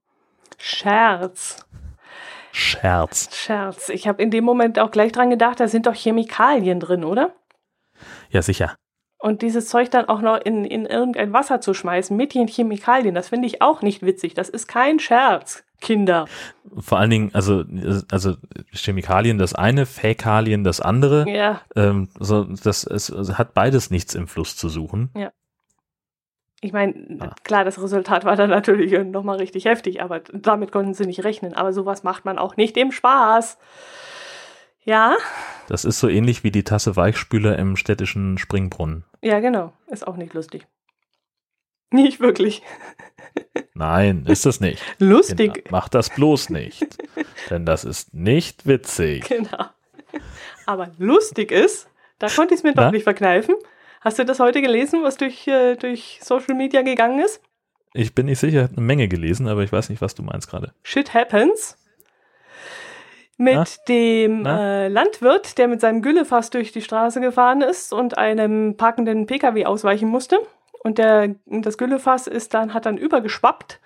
[0.58, 1.66] Scherz.
[2.52, 3.30] Scherz.
[3.36, 3.90] Scherz.
[3.90, 7.34] Ich habe in dem Moment auch gleich dran gedacht, da sind doch Chemikalien drin, oder?
[8.30, 8.76] Ja, sicher.
[9.22, 13.14] Und dieses Zeug dann auch noch in, in irgendein Wasser zu schmeißen mit den Chemikalien,
[13.14, 14.34] das finde ich auch nicht witzig.
[14.34, 16.26] Das ist kein Scherz, Kinder.
[16.76, 17.64] Vor allen Dingen, also,
[18.12, 18.36] also
[18.74, 21.30] Chemikalien das eine, Fäkalien das andere.
[21.30, 25.12] Ja, Ähm, so, das es, es hat beides nichts im Fluss zu suchen.
[26.62, 27.36] Ich meine, Ah.
[27.44, 31.54] klar, das Resultat war dann natürlich nochmal richtig heftig, aber damit konnten sie nicht rechnen.
[31.54, 33.58] Aber sowas macht man auch nicht im Spaß.
[34.84, 35.16] Ja,
[35.68, 39.04] Das ist so ähnlich wie die Tasse Weichspüler im städtischen Springbrunnen.
[39.22, 39.74] ja, genau.
[39.88, 40.66] Ist auch nicht lustig.
[41.92, 42.64] Nicht wirklich.
[43.74, 44.82] Nein, ist es nicht.
[45.00, 45.54] Lustig.
[45.56, 46.86] Kinder, macht das bloß nicht.
[47.50, 49.28] Denn das ist nicht witzig.
[49.28, 49.66] Genau.
[50.66, 51.90] Aber lustig ist,
[52.20, 52.92] da konnte ich es mir doch Na?
[52.92, 53.56] nicht verkneifen.
[54.02, 57.40] Hast du das heute gelesen, was durch, äh, durch Social Media gegangen ist?
[57.94, 60.24] Ich bin nicht sicher, ich habe eine Menge gelesen, aber ich weiß nicht, was du
[60.24, 60.74] meinst gerade.
[60.82, 61.78] Shit Happens.
[63.38, 63.64] Mit Na?
[63.88, 64.86] dem Na?
[64.86, 69.66] äh, Landwirt, der mit seinem Güllefass durch die Straße gefahren ist und einem parkenden Pkw
[69.66, 70.40] ausweichen musste.
[70.84, 73.80] Und der, das Güllefass ist dann, hat dann übergeschwappt.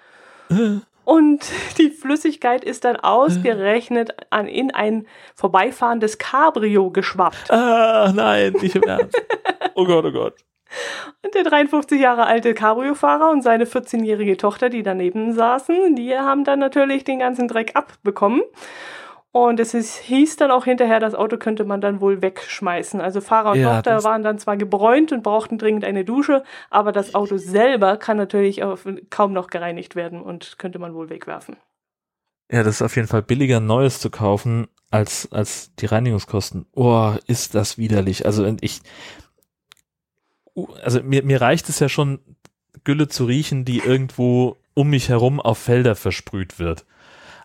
[1.06, 1.46] Und
[1.78, 7.52] die Flüssigkeit ist dann ausgerechnet an, in ein vorbeifahrendes Cabrio geschwappt.
[7.52, 9.16] Ah, nein, nicht im Ernst.
[9.78, 10.36] Oh Gott, oh Gott.
[11.22, 16.46] Und der 53 Jahre alte Cabrio-Fahrer und seine 14-jährige Tochter, die daneben saßen, die haben
[16.46, 18.42] dann natürlich den ganzen Dreck abbekommen.
[19.36, 23.02] Und es ist, hieß dann auch hinterher, das Auto könnte man dann wohl wegschmeißen.
[23.02, 26.94] Also Fahrer und Ja, Tochter waren dann zwar gebräunt und brauchten dringend eine Dusche, aber
[26.94, 31.58] das Auto selber kann natürlich auf, kaum noch gereinigt werden und könnte man wohl wegwerfen.
[32.50, 36.66] Ja, das ist auf jeden Fall billiger, Neues zu kaufen, als, als die Reinigungskosten.
[36.74, 38.26] Oh, ist das widerlich.
[38.26, 38.84] Also ich,
[40.82, 42.20] also mir, mir reicht es ja schon,
[42.86, 46.86] Gülle zu riechen, die irgendwo um mich herum auf Felder versprüht wird.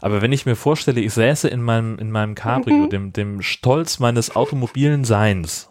[0.03, 2.91] Aber wenn ich mir vorstelle, ich säße in meinem, in meinem Cabrio, Mhm.
[2.91, 5.71] dem, dem Stolz meines automobilen Seins,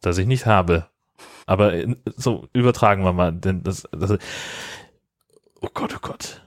[0.00, 0.86] das ich nicht habe,
[1.46, 4.12] aber in, so übertragen wir mal, denn das, das,
[5.60, 6.40] oh Gott, oh Gott.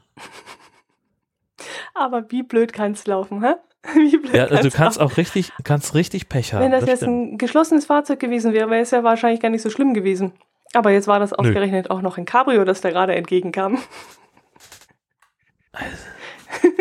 [1.93, 3.53] Aber wie blöd kann es laufen, hä?
[3.93, 5.11] Wie blöd Ja, also du kann's kannst laufen?
[5.13, 6.63] auch richtig, kannst richtig Pech haben.
[6.63, 7.33] Wenn das, jetzt stimmt.
[7.33, 10.33] ein geschlossenes Fahrzeug gewesen wäre, wäre es ja wahrscheinlich gar nicht so schlimm gewesen.
[10.73, 13.77] Aber jetzt war das ausgerechnet auch noch ein Cabrio, das da gerade entgegenkam.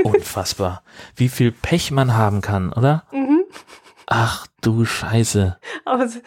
[0.04, 0.82] Unfassbar.
[1.16, 3.04] Wie viel Pech man haben kann, oder?
[3.12, 3.44] Mhm.
[4.06, 5.58] Ach du Scheiße.
[5.84, 6.20] Aber es-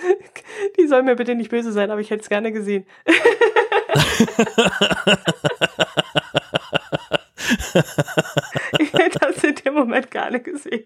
[0.79, 2.85] die soll mir bitte nicht böse sein, aber ich hätte es gerne gesehen.
[8.79, 10.85] ich hätte das in dem Moment gerne gesehen.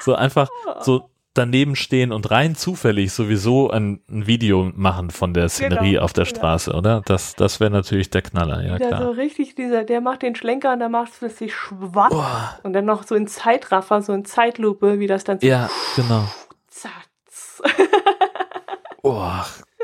[0.00, 0.48] So einfach
[0.80, 6.02] so daneben stehen und rein zufällig sowieso ein, ein Video machen von der Szenerie Genau,
[6.04, 6.36] auf der genau.
[6.36, 7.02] Straße, oder?
[7.06, 9.16] Das, das wäre natürlich der Knaller, ja Der so klar.
[9.16, 12.10] richtig, dieser, der macht den Schlenker und dann macht es plötzlich schwapp.
[12.10, 15.70] Boah, Und dann noch so in Zeitraffer, so in Zeitlupe, wie das dann so ja,
[15.96, 16.24] genau.
[16.68, 17.62] zatz.
[19.04, 19.26] Oh,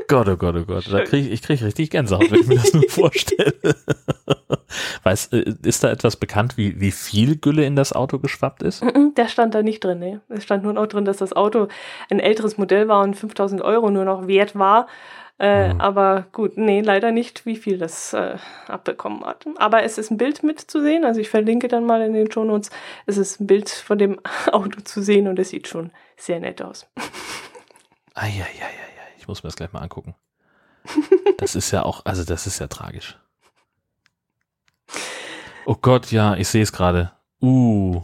[0.08, 0.90] Gott, oh Gott, oh Gott.
[0.90, 3.54] Da krieg ich, ich krieg richtig Gänsehaut, wenn ich mir das nur vorstelle.
[5.02, 8.82] Weißt, äh, ist da etwas bekannt, wie, wie viel Gülle in das Auto geschwappt ist?
[9.16, 10.20] Der stand da nicht drin, ne.
[10.30, 11.68] Es stand nur noch drin, dass das Auto
[12.10, 14.88] ein älteres Modell war und 5000 Euro nur noch wert war.
[15.38, 15.80] Äh, mhm.
[15.80, 18.36] Aber gut, nee, leider nicht, wie viel das äh,
[18.66, 19.46] abbekommen hat.
[19.56, 22.70] Aber es ist ein Bild mitzusehen, also ich verlinke dann mal in den Shownotes.
[23.06, 24.18] Es ist ein Bild von dem
[24.52, 26.86] Auto zu sehen und es sieht schon sehr nett aus.
[28.14, 28.88] Eieieiei,
[29.28, 30.14] ich muss mir das gleich mal angucken.
[31.36, 33.18] Das ist ja auch, also das ist ja tragisch.
[35.66, 37.12] Oh Gott, ja, ich sehe es gerade.
[37.42, 38.00] Uh.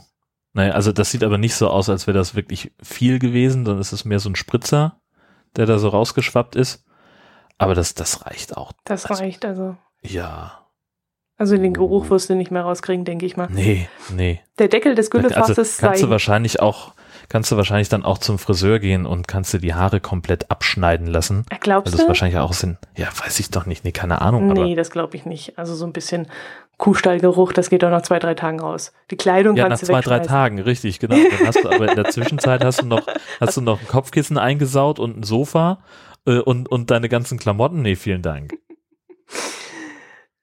[0.52, 3.80] Naja, also das sieht aber nicht so aus, als wäre das wirklich viel gewesen, sondern
[3.80, 5.00] es ist mehr so ein Spritzer,
[5.56, 6.84] der da so rausgeschwappt ist.
[7.56, 8.72] Aber das, das reicht auch.
[8.84, 9.78] Das also, reicht also.
[10.02, 10.66] Ja.
[11.38, 13.48] Also den Geruch wirst du nicht mehr rauskriegen, denke ich mal.
[13.50, 14.42] Nee, nee.
[14.58, 16.92] Der Deckel des Güllefasses also, kannst du wahrscheinlich auch
[17.28, 21.06] kannst du wahrscheinlich dann auch zum Friseur gehen und kannst dir die Haare komplett abschneiden
[21.06, 21.46] lassen.
[21.60, 21.98] Glaubst du?
[21.98, 24.46] Das wahrscheinlich auch sind, ja, weiß ich doch nicht, nee, keine Ahnung.
[24.48, 25.58] Nee, aber das glaube ich nicht.
[25.58, 26.28] Also so ein bisschen
[26.76, 28.92] Kuhstallgeruch, das geht doch nach zwei, drei Tagen raus.
[29.10, 31.16] Die Kleidung ja, kannst du Ja, nach zwei, drei Tagen, richtig, genau.
[31.16, 33.06] Dann hast du aber in der Zwischenzeit hast du noch,
[33.40, 35.78] hast du noch ein Kopfkissen eingesaut und ein Sofa
[36.26, 37.82] äh, und, und deine ganzen Klamotten.
[37.82, 38.52] Nee, vielen Dank.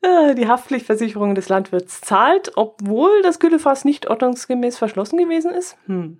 [0.01, 5.77] Äh, die Haftpflichtversicherung des Landwirts zahlt, obwohl das Güllefass nicht ordnungsgemäß verschlossen gewesen ist?
[5.85, 6.19] Hm.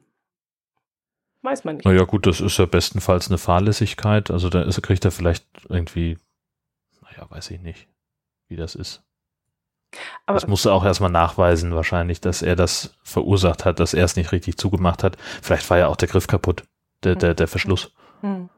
[1.41, 1.85] Weiß man nicht.
[1.85, 4.29] Naja, gut, das ist ja bestenfalls eine Fahrlässigkeit.
[4.29, 6.17] Also da ist, kriegt er vielleicht irgendwie,
[7.01, 7.87] naja, weiß ich nicht,
[8.47, 9.03] wie das ist.
[10.25, 14.15] Aber das musste auch erstmal nachweisen, wahrscheinlich, dass er das verursacht hat, dass er es
[14.15, 15.17] nicht richtig zugemacht hat.
[15.41, 16.63] Vielleicht war ja auch der Griff kaputt,
[17.03, 17.91] der, der, der Verschluss.
[18.21, 18.49] Hm.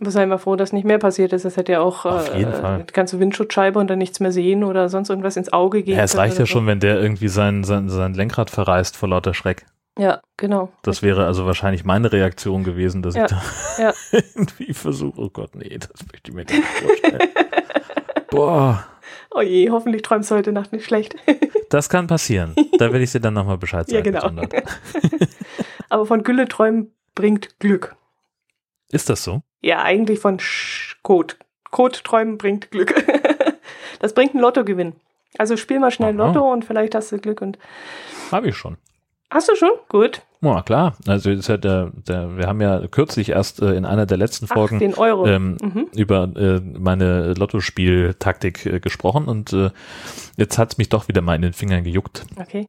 [0.00, 1.44] Aber sei mal froh, dass nicht mehr passiert ist.
[1.44, 2.84] Das hätte ja auch Auf jeden äh, Fall.
[2.88, 5.98] die ganze Windschutzscheibe und dann nichts mehr sehen oder sonst irgendwas ins Auge gehen.
[5.98, 6.52] Ja, es reicht ja so.
[6.52, 9.66] schon, wenn der irgendwie sein, sein, sein Lenkrad verreißt vor lauter Schreck.
[10.00, 10.72] Ja, genau.
[10.80, 13.42] Das wäre also wahrscheinlich meine Reaktion gewesen, dass ja, ich da
[13.78, 13.94] ja.
[14.12, 17.30] irgendwie versuche, oh Gott, nee, das möchte ich mir gar nicht vorstellen.
[18.30, 18.86] Boah.
[19.30, 21.16] Oh je, hoffentlich träumst du heute Nacht nicht schlecht.
[21.68, 22.54] das kann passieren.
[22.78, 24.14] Da werde ich dir dann nochmal Bescheid sagen.
[24.14, 24.42] Ja, genau.
[25.90, 27.94] Aber von Gülle träumen bringt Glück.
[28.90, 29.42] Ist das so?
[29.60, 31.34] Ja, eigentlich von Sch Code.
[31.70, 32.94] Code träumen bringt Glück.
[34.00, 34.94] das bringt einen Lottogewinn.
[35.36, 36.26] Also spiel mal schnell Aha.
[36.26, 37.58] Lotto und vielleicht hast du Glück und.
[38.32, 38.78] Habe ich schon.
[39.30, 39.70] Hast du schon?
[39.88, 40.22] Gut.
[40.42, 40.96] Ja, klar.
[41.06, 44.46] Also ist ja der, der, wir haben ja kürzlich erst äh, in einer der letzten
[44.46, 45.26] Folgen Ach, den Euro.
[45.26, 45.86] Ähm, mhm.
[45.94, 49.70] über äh, meine Lottospieltaktik äh, gesprochen und äh,
[50.36, 52.24] jetzt hat's mich doch wieder mal in den Fingern gejuckt.
[52.40, 52.66] Okay.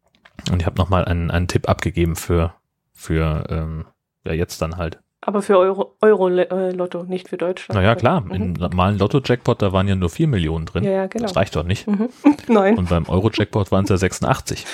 [0.51, 2.53] Und ich habe nochmal einen, einen Tipp abgegeben für,
[2.93, 3.85] für ähm,
[4.25, 4.99] ja jetzt dann halt.
[5.23, 7.79] Aber für Euro, Euro äh, Lotto, nicht für Deutschland.
[7.79, 8.21] Naja, klar.
[8.21, 8.31] Mhm.
[8.31, 10.83] Im normalen Lotto-Jackpot, da waren ja nur 4 Millionen drin.
[10.83, 11.25] Ja, ja, genau.
[11.25, 11.87] Das reicht doch nicht.
[11.87, 12.09] Mhm.
[12.47, 12.77] Nein.
[12.77, 14.65] Und beim Euro-Jackpot waren es ja 86.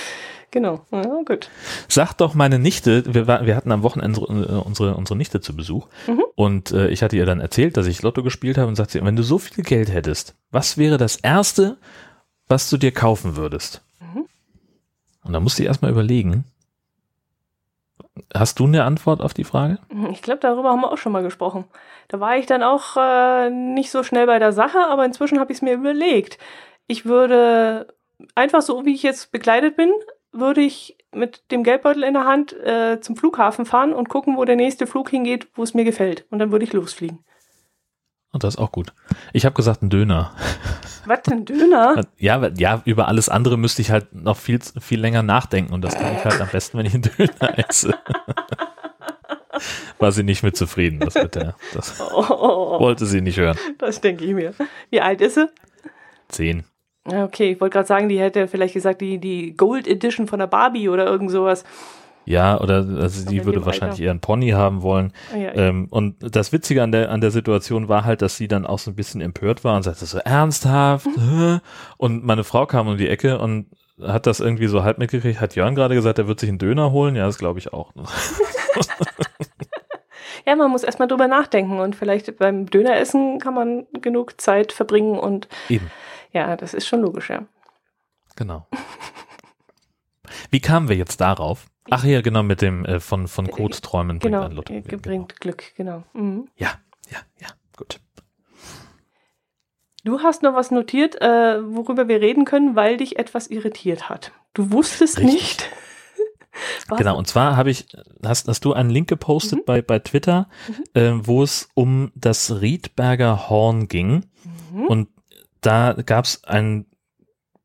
[0.52, 1.50] Genau, ja, gut.
[1.90, 6.24] Sagt doch meine Nichte, wir, wir hatten am Wochenende unsere, unsere Nichte zu Besuch mhm.
[6.36, 9.04] und äh, ich hatte ihr dann erzählt, dass ich Lotto gespielt habe und sagt sie,
[9.04, 11.78] wenn du so viel Geld hättest, was wäre das Erste,
[12.48, 13.82] was du dir kaufen würdest?
[14.00, 14.26] Mhm.
[15.26, 16.46] Und da musste ich erstmal überlegen.
[18.34, 19.80] Hast du eine Antwort auf die Frage?
[19.92, 21.66] Mhm, ich glaube, darüber haben wir auch schon mal gesprochen.
[22.08, 25.52] Da war ich dann auch äh, nicht so schnell bei der Sache, aber inzwischen habe
[25.52, 26.38] ich es mir überlegt.
[26.88, 27.94] Ich würde
[28.34, 29.92] einfach so, wie ich jetzt bekleidet bin,
[30.40, 34.46] würde ich mit dem Geldbeutel in der Hand äh, zum Flughafen fahren und gucken, wo
[34.46, 36.26] der nächste Flug hingeht, wo es mir gefällt.
[36.30, 37.20] Und dann würde ich losfliegen.
[38.32, 38.94] Und das ist auch gut.
[39.34, 40.36] Ich habe gesagt, ein Döner.
[41.06, 42.04] Was, ein Döner?
[42.18, 45.74] Ja, ja, über alles andere müsste ich halt noch viel, viel länger nachdenken.
[45.74, 47.96] Und das kann ich halt am besten, wenn ich einen Döner esse.
[50.00, 51.00] War sie nicht mit zufrieden.
[51.00, 53.58] Das, mit der, das oh, wollte sie nicht hören.
[53.78, 54.54] Das denke ich mir.
[54.90, 55.50] Wie alt ist sie?
[56.28, 56.64] Zehn.
[57.08, 60.48] Okay, ich wollte gerade sagen, die hätte vielleicht gesagt, die, die Gold Edition von der
[60.48, 61.64] Barbie oder irgend sowas.
[62.28, 65.14] Ja, oder also die würde wahrscheinlich eher einen Pony haben wollen.
[65.34, 68.50] Ah, ja, ähm, und das Witzige an der, an der Situation war halt, dass sie
[68.50, 71.08] dann auch so ein bisschen empört war und sagte so ernsthaft.
[71.18, 71.62] Mhm.
[71.98, 73.68] Und meine Frau kam um die Ecke und
[74.02, 75.42] hat das irgendwie so halb mitgekriegt.
[75.42, 77.16] Hat Jörn gerade gesagt, er wird sich einen Döner holen?
[77.16, 77.92] Ja, das glaube ich auch.
[80.46, 85.18] ja, man muss erstmal drüber nachdenken und vielleicht beim Döneressen kann man genug Zeit verbringen
[85.18, 85.90] und Eben.
[86.38, 87.48] Ja, das ist schon logisch, ja.
[88.36, 88.68] Genau.
[90.52, 91.66] Wie kamen wir jetzt darauf?
[91.90, 94.74] Ach ja, genau, mit dem äh, von, von Code-Träumen genau, bringt ein Lotto.
[94.74, 96.04] Genau, bringt Glück, genau.
[96.14, 96.48] Mhm.
[96.56, 96.74] Ja,
[97.10, 98.00] ja, ja, gut.
[100.04, 104.32] Du hast noch was notiert, äh, worüber wir reden können, weil dich etwas irritiert hat.
[104.54, 105.34] Du wusstest Richtig.
[105.34, 105.70] nicht.
[106.98, 107.88] genau, und zwar habe ich,
[108.24, 109.66] hast, hast du einen Link gepostet mhm.
[109.66, 111.02] bei, bei Twitter, mhm.
[111.02, 114.26] äh, wo es um das Riedberger Horn ging.
[114.72, 114.86] Mhm.
[114.86, 115.17] Und
[115.62, 116.86] da gab es einen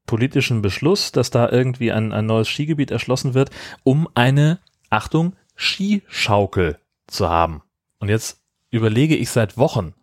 [0.07, 3.51] politischen Beschluss, dass da irgendwie ein, ein neues Skigebiet erschlossen wird,
[3.83, 7.63] um eine, Achtung, Skischaukel zu haben.
[7.99, 9.95] Und jetzt überlege ich seit Wochen,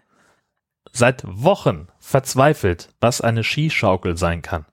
[0.92, 4.66] seit Wochen verzweifelt, was eine Skischaukel sein kann.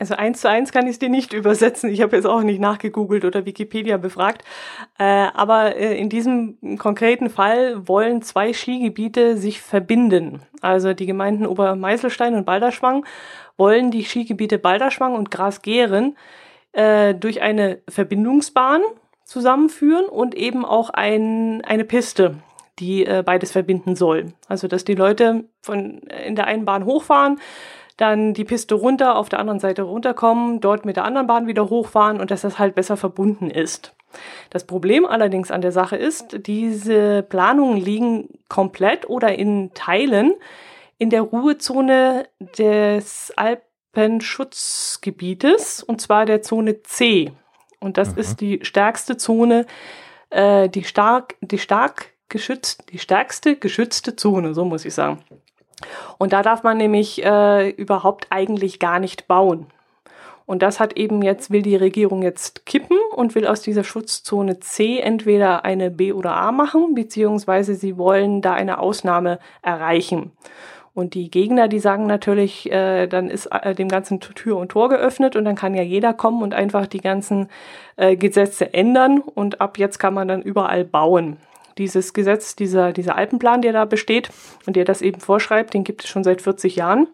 [0.00, 1.90] Also eins zu eins kann ich es dir nicht übersetzen.
[1.90, 4.42] Ich habe jetzt auch nicht nachgegoogelt oder Wikipedia befragt.
[4.98, 10.40] Äh, aber äh, in diesem konkreten Fall wollen zwei Skigebiete sich verbinden.
[10.62, 13.04] Also die Gemeinden Obermeißelstein und Balderschwang
[13.58, 16.16] wollen die Skigebiete Balderschwang und Grasgären
[16.72, 18.80] äh, durch eine Verbindungsbahn
[19.24, 22.36] zusammenführen und eben auch ein, eine Piste,
[22.78, 24.32] die äh, beides verbinden soll.
[24.48, 27.38] Also dass die Leute von in der einen Bahn hochfahren,
[28.00, 31.68] dann die Piste runter, auf der anderen Seite runterkommen, dort mit der anderen Bahn wieder
[31.68, 33.94] hochfahren und dass das halt besser verbunden ist.
[34.48, 40.32] Das Problem allerdings an der Sache ist, diese Planungen liegen komplett oder in Teilen
[40.98, 42.28] in der Ruhezone
[42.58, 47.32] des Alpenschutzgebietes und zwar der Zone C.
[47.80, 48.20] Und das mhm.
[48.20, 49.66] ist die stärkste Zone,
[50.30, 55.24] äh, die stark, die stark geschützt, die stärkste geschützte Zone, so muss ich sagen.
[56.18, 59.66] Und da darf man nämlich äh, überhaupt eigentlich gar nicht bauen.
[60.50, 64.58] Und das hat eben jetzt, will die Regierung jetzt kippen und will aus dieser Schutzzone
[64.58, 70.32] C entweder eine B oder A machen, beziehungsweise sie wollen da eine Ausnahme erreichen.
[70.92, 74.88] Und die Gegner, die sagen natürlich, äh, dann ist äh, dem ganzen Tür und Tor
[74.88, 77.48] geöffnet und dann kann ja jeder kommen und einfach die ganzen
[77.96, 81.36] äh, Gesetze ändern und ab jetzt kann man dann überall bauen
[81.78, 84.30] dieses Gesetz, dieser, dieser Alpenplan, der da besteht
[84.66, 87.08] und der das eben vorschreibt, den gibt es schon seit 40 Jahren.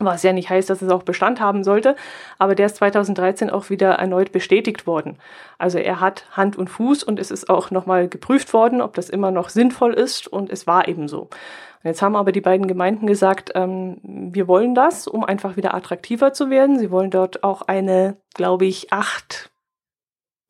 [0.00, 1.96] Was ja nicht heißt, dass es auch Bestand haben sollte,
[2.38, 5.18] aber der ist 2013 auch wieder erneut bestätigt worden.
[5.58, 9.10] Also er hat Hand und Fuß und es ist auch nochmal geprüft worden, ob das
[9.10, 11.22] immer noch sinnvoll ist und es war eben so.
[11.22, 15.74] Und jetzt haben aber die beiden Gemeinden gesagt, ähm, wir wollen das, um einfach wieder
[15.74, 16.78] attraktiver zu werden.
[16.78, 19.47] Sie wollen dort auch eine, glaube ich, acht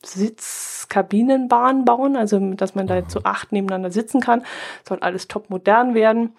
[0.04, 4.44] Sitzkabinenbahn bauen, also dass man da zu acht nebeneinander sitzen kann.
[4.86, 6.36] Soll alles top modern werden.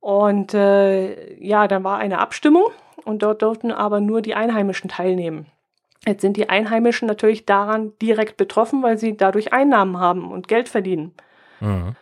[0.00, 2.64] Und äh, ja, dann war eine Abstimmung
[3.04, 5.46] und dort durften aber nur die Einheimischen teilnehmen.
[6.06, 10.68] Jetzt sind die Einheimischen natürlich daran direkt betroffen, weil sie dadurch Einnahmen haben und Geld
[10.68, 11.14] verdienen.
[11.60, 11.96] Mhm.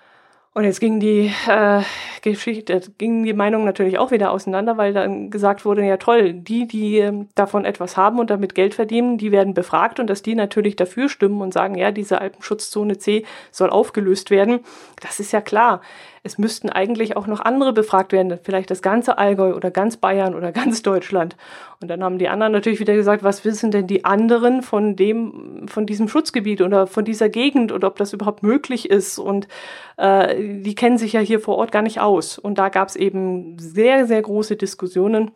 [0.54, 1.80] Und jetzt ging die äh,
[2.20, 6.66] Geschichte, ging die Meinung natürlich auch wieder auseinander, weil dann gesagt wurde, ja toll, die,
[6.66, 10.34] die äh, davon etwas haben und damit Geld verdienen, die werden befragt und dass die
[10.34, 14.60] natürlich dafür stimmen und sagen, ja, diese Alpenschutzzone C soll aufgelöst werden,
[15.00, 15.80] das ist ja klar
[16.24, 20.34] es müssten eigentlich auch noch andere befragt werden, vielleicht das ganze Allgäu oder ganz Bayern
[20.34, 21.36] oder ganz Deutschland.
[21.80, 25.66] Und dann haben die anderen natürlich wieder gesagt, was wissen denn die anderen von dem,
[25.68, 29.18] von diesem Schutzgebiet oder von dieser Gegend oder ob das überhaupt möglich ist.
[29.18, 29.48] Und
[29.96, 32.38] äh, die kennen sich ja hier vor Ort gar nicht aus.
[32.38, 35.32] Und da gab es eben sehr, sehr große Diskussionen,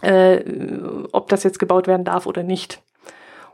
[0.00, 0.42] äh,
[1.12, 2.82] ob das jetzt gebaut werden darf oder nicht.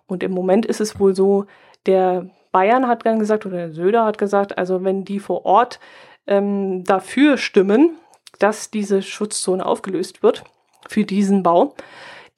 [0.07, 1.47] Und im Moment ist es wohl so,
[1.87, 5.81] der Bayern hat dann gesagt, oder der Söder hat gesagt, also wenn die vor Ort
[6.27, 7.97] ähm, dafür stimmen,
[8.39, 10.45] dass diese Schutzzone aufgelöst wird
[10.89, 11.75] für diesen Bau,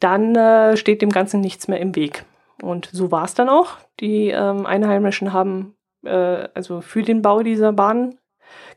[0.00, 2.24] dann äh, steht dem Ganzen nichts mehr im Weg.
[2.62, 3.76] Und so war es dann auch.
[4.00, 5.74] Die ähm, Einheimischen haben
[6.04, 8.18] äh, also für den Bau dieser Bahn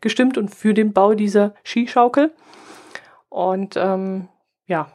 [0.02, 2.32] gestimmt und für den Bau dieser Skischaukel.
[3.30, 4.30] Und ähm,
[4.68, 4.92] ja,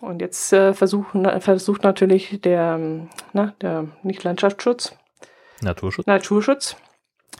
[0.00, 4.96] und jetzt äh, versuchen, versucht natürlich der, ähm, na, der nicht Landschaftsschutz,
[5.62, 6.06] Naturschutz.
[6.06, 6.76] Naturschutz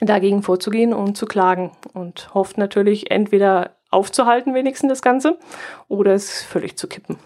[0.00, 5.38] dagegen vorzugehen und zu klagen und hofft natürlich entweder aufzuhalten wenigstens das Ganze
[5.88, 7.16] oder es völlig zu kippen.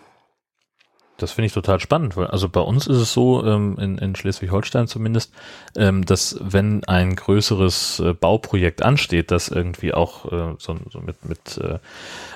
[1.18, 4.16] Das finde ich total spannend, weil also bei uns ist es so, ähm, in, in
[4.16, 5.32] Schleswig-Holstein zumindest,
[5.76, 11.24] ähm, dass wenn ein größeres äh, Bauprojekt ansteht, das irgendwie auch äh, so, so, mit,
[11.24, 11.78] mit äh,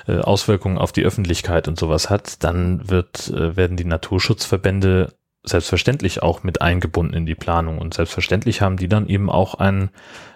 [0.09, 5.11] äh Auswirkungen auf die Öffentlichkeit und sowas hat, dann wird, äh, werden die Naturschutzverbände
[5.47, 9.89] selbstverständlich auch mit eingebunden in die Planung und selbstverständlich haben die dann eben auch ein,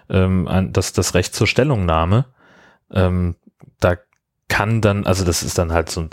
[0.08, 2.26] ähm, ein das, das Recht zur Stellungnahme.
[2.92, 3.36] Ähm,
[3.80, 3.96] da
[4.48, 6.08] kann dann, also das ist dann halt so,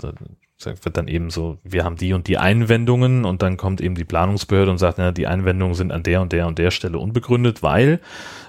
[0.64, 4.04] wird dann eben so, wir haben die und die Einwendungen und dann kommt eben die
[4.04, 7.62] Planungsbehörde und sagt, ja, die Einwendungen sind an der und der und der Stelle unbegründet,
[7.62, 8.00] weil,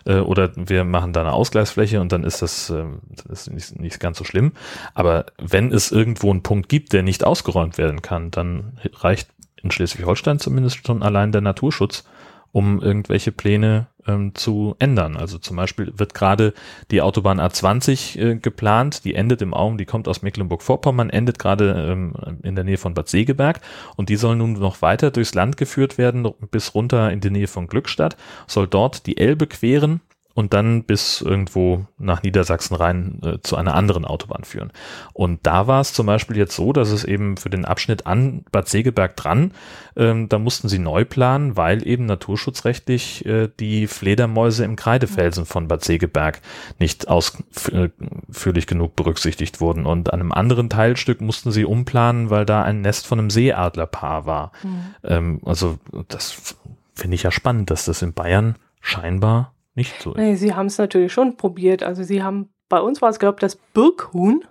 [0.05, 2.83] äh, oder wir machen da eine Ausgleichsfläche und dann ist das, äh,
[3.25, 4.53] das ist nicht, nicht ganz so schlimm.
[4.93, 9.29] Aber wenn es irgendwo einen Punkt gibt, der nicht ausgeräumt werden kann, dann reicht
[9.63, 12.03] in Schleswig-Holstein zumindest schon allein der Naturschutz,
[12.51, 15.15] um irgendwelche Pläne ähm, zu ändern.
[15.15, 16.53] Also zum Beispiel wird gerade
[16.89, 21.87] die Autobahn A20 äh, geplant, die endet im Augen, die kommt aus Mecklenburg-Vorpommern, endet gerade
[21.91, 23.61] ähm, in der Nähe von Bad Segeberg.
[23.95, 27.47] Und die soll nun noch weiter durchs Land geführt werden bis runter in die Nähe
[27.47, 30.01] von Glückstadt, soll dort die Elbe queren
[30.33, 34.71] und dann bis irgendwo nach Niedersachsen rein äh, zu einer anderen Autobahn führen.
[35.13, 38.45] Und da war es zum Beispiel jetzt so, dass es eben für den Abschnitt an
[38.51, 39.51] Bad Segeberg dran,
[39.95, 45.67] ähm, da mussten sie neu planen, weil eben naturschutzrechtlich äh, die Fledermäuse im Kreidefelsen von
[45.67, 46.41] Bad Segeberg
[46.79, 49.85] nicht ausführlich genug berücksichtigt wurden.
[49.85, 54.25] Und an einem anderen Teilstück mussten sie umplanen, weil da ein Nest von einem Seeadlerpaar
[54.25, 54.51] war.
[54.63, 54.95] Mhm.
[55.03, 55.77] Ähm, also
[56.07, 56.55] das
[56.93, 60.17] finde ich ja spannend, dass das in Bayern scheinbar nicht so ist.
[60.17, 61.83] Nee, sie haben es natürlich schon probiert.
[61.83, 64.43] Also sie haben, bei uns war es, glaube ich, das Birkhuhn,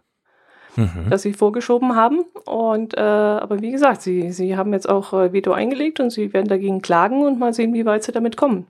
[0.76, 1.06] mhm.
[1.10, 2.24] das sie vorgeschoben haben.
[2.46, 6.32] Und äh, aber wie gesagt, sie, sie haben jetzt auch äh, Veto eingelegt und sie
[6.32, 8.66] werden dagegen klagen und mal sehen, wie weit sie damit kommen.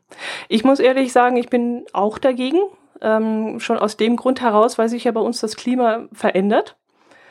[0.49, 2.59] Ich muss ehrlich sagen, ich bin auch dagegen.
[3.03, 6.77] Ähm, schon aus dem Grund heraus, weil sich ja bei uns das Klima verändert.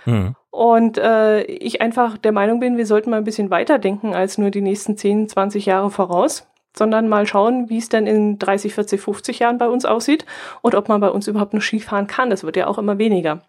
[0.05, 0.35] Mhm.
[0.49, 4.39] Und äh, ich einfach der Meinung bin, wir sollten mal ein bisschen weiter denken als
[4.39, 6.47] nur die nächsten 10, 20 Jahre voraus
[6.79, 10.25] sondern mal schauen, wie es denn in 30, 40, 50 Jahren bei uns aussieht
[10.61, 12.31] und ob man bei uns überhaupt noch Skifahren kann.
[12.31, 13.43] Das wird ja auch immer weniger.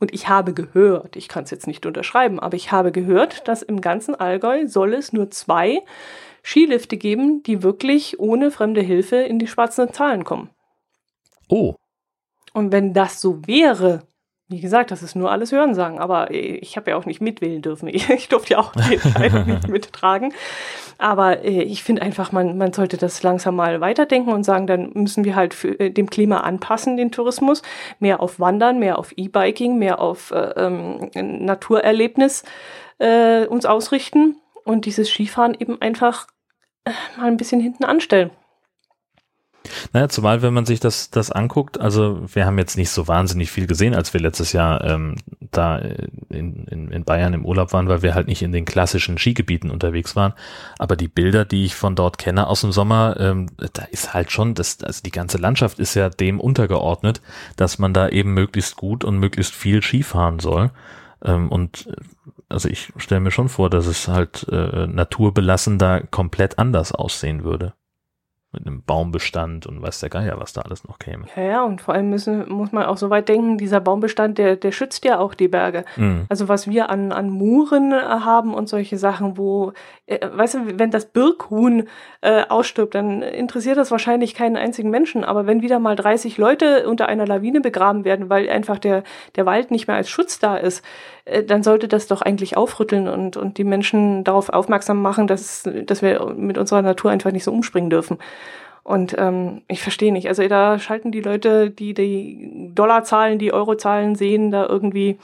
[0.00, 3.62] Und ich habe gehört, ich kann es jetzt nicht unterschreiben, aber ich habe gehört, dass
[3.62, 5.82] im ganzen Allgäu soll es nur zwei
[6.42, 10.50] Skilifte geben, die wirklich ohne fremde Hilfe in die schwarzen Zahlen kommen.
[11.48, 11.74] Oh.
[12.52, 14.02] Und wenn das so wäre,
[14.48, 17.88] wie gesagt, das ist nur alles Hörensagen, aber ich habe ja auch nicht mitwählen dürfen.
[17.92, 20.34] Ich durfte ja auch die Entscheidung nicht mittragen.
[20.98, 24.90] Aber äh, ich finde einfach, man, man sollte das langsam mal weiterdenken und sagen, dann
[24.94, 27.62] müssen wir halt für, äh, dem Klima anpassen, den Tourismus.
[27.98, 32.44] Mehr auf Wandern, mehr auf E-Biking, mehr auf äh, ähm, Naturerlebnis
[32.98, 36.26] äh, uns ausrichten und dieses Skifahren eben einfach
[36.84, 38.30] äh, mal ein bisschen hinten anstellen.
[39.92, 43.50] Naja, zumal wenn man sich das, das anguckt, also wir haben jetzt nicht so wahnsinnig
[43.50, 45.16] viel gesehen, als wir letztes Jahr ähm,
[45.50, 49.18] da in, in, in Bayern im Urlaub waren, weil wir halt nicht in den klassischen
[49.18, 50.32] Skigebieten unterwegs waren.
[50.78, 54.32] Aber die Bilder, die ich von dort kenne aus dem Sommer, ähm, da ist halt
[54.32, 57.20] schon, das, also die ganze Landschaft ist ja dem untergeordnet,
[57.56, 60.70] dass man da eben möglichst gut und möglichst viel Skifahren soll.
[61.24, 61.88] Ähm, und
[62.48, 67.44] also ich stelle mir schon vor, dass es halt äh, naturbelassen da komplett anders aussehen
[67.44, 67.74] würde
[68.52, 71.24] mit einem Baumbestand und weiß der Geier, was da alles noch käme.
[71.36, 74.56] Ja, ja, und vor allem müssen, muss man auch so weit denken, dieser Baumbestand, der,
[74.56, 75.86] der schützt ja auch die Berge.
[75.96, 76.26] Mhm.
[76.28, 79.72] Also was wir an, an Muren äh, haben und solche Sachen, wo,
[80.04, 81.88] äh, weißt du, wenn das Birkhuhn
[82.20, 85.24] äh, ausstirbt, dann interessiert das wahrscheinlich keinen einzigen Menschen.
[85.24, 89.02] Aber wenn wieder mal 30 Leute unter einer Lawine begraben werden, weil einfach der,
[89.34, 90.84] der Wald nicht mehr als Schutz da ist,
[91.24, 95.68] äh, dann sollte das doch eigentlich aufrütteln und, und die Menschen darauf aufmerksam machen, dass,
[95.86, 98.18] dass wir mit unserer Natur einfach nicht so umspringen dürfen.
[98.84, 100.28] Und ähm, ich verstehe nicht.
[100.28, 105.18] Also da schalten die Leute, die die Dollarzahlen, die Eurozahlen sehen, da irgendwie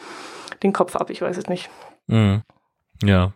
[0.63, 1.11] den Kopf ab.
[1.11, 1.69] Ich weiß es nicht.
[2.07, 2.43] Mhm.
[3.03, 3.33] Ja.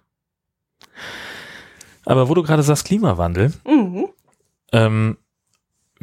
[2.05, 4.09] Aber wo du gerade sagst, Klimawandel, mhm.
[4.73, 5.17] ähm,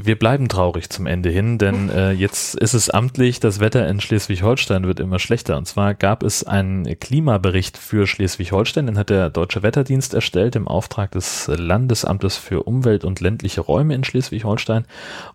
[0.02, 4.00] wir bleiben traurig zum Ende hin, denn äh, jetzt ist es amtlich, das Wetter in
[4.00, 5.58] Schleswig-Holstein wird immer schlechter.
[5.58, 10.68] Und zwar gab es einen Klimabericht für Schleswig-Holstein, den hat der Deutsche Wetterdienst erstellt im
[10.68, 14.86] Auftrag des Landesamtes für Umwelt und ländliche Räume in Schleswig-Holstein.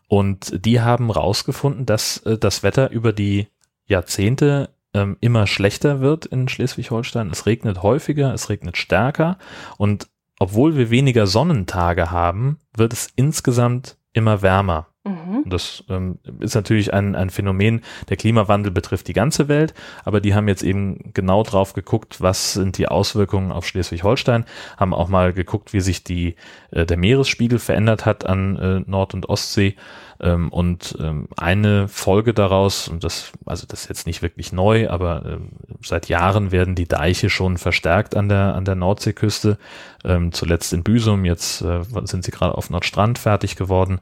[0.09, 3.49] Und die haben rausgefunden, dass äh, das Wetter über die
[3.87, 7.31] Jahrzehnte ähm, immer schlechter wird in Schleswig-Holstein.
[7.31, 9.39] Es regnet häufiger, es regnet stärker
[9.77, 10.09] und
[10.41, 14.87] obwohl wir weniger Sonnentage haben, wird es insgesamt immer wärmer.
[15.05, 15.43] Mhm.
[15.45, 17.83] Das ähm, ist natürlich ein, ein Phänomen.
[18.09, 22.55] Der Klimawandel betrifft die ganze Welt, aber die haben jetzt eben genau drauf geguckt, was
[22.55, 24.47] sind die Auswirkungen auf Schleswig-Holstein,
[24.79, 26.37] haben auch mal geguckt, wie sich die,
[26.71, 29.77] äh, der Meeresspiegel verändert hat an äh, Nord- und Ostsee.
[30.21, 34.89] Ähm, und ähm, eine Folge daraus, und das, also das ist jetzt nicht wirklich neu,
[34.89, 35.51] aber ähm,
[35.83, 39.59] seit Jahren werden die Deiche schon verstärkt an der, an der Nordseeküste.
[40.05, 44.01] Ähm, zuletzt in Büsum, jetzt äh, sind sie gerade auf Nordstrand fertig geworden.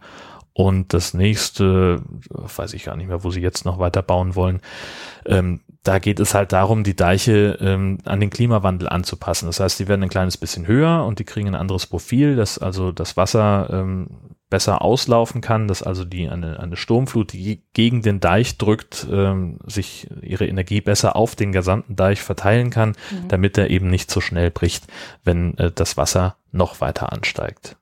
[0.54, 4.60] Und das nächste, weiß ich gar nicht mehr, wo sie jetzt noch weiter bauen wollen.
[5.24, 9.46] Ähm, da geht es halt darum, die Deiche ähm, an den Klimawandel anzupassen.
[9.46, 12.58] Das heißt, die werden ein kleines bisschen höher und die kriegen ein anderes Profil, dass
[12.58, 14.08] also das Wasser ähm,
[14.52, 19.58] besser auslaufen kann, dass also die eine, eine Sturmflut, die gegen den Deich drückt, ähm,
[19.64, 23.28] sich ihre Energie besser auf den gesamten Deich verteilen kann, mhm.
[23.28, 24.86] damit er eben nicht so schnell bricht,
[25.24, 27.76] wenn äh, das Wasser noch weiter ansteigt.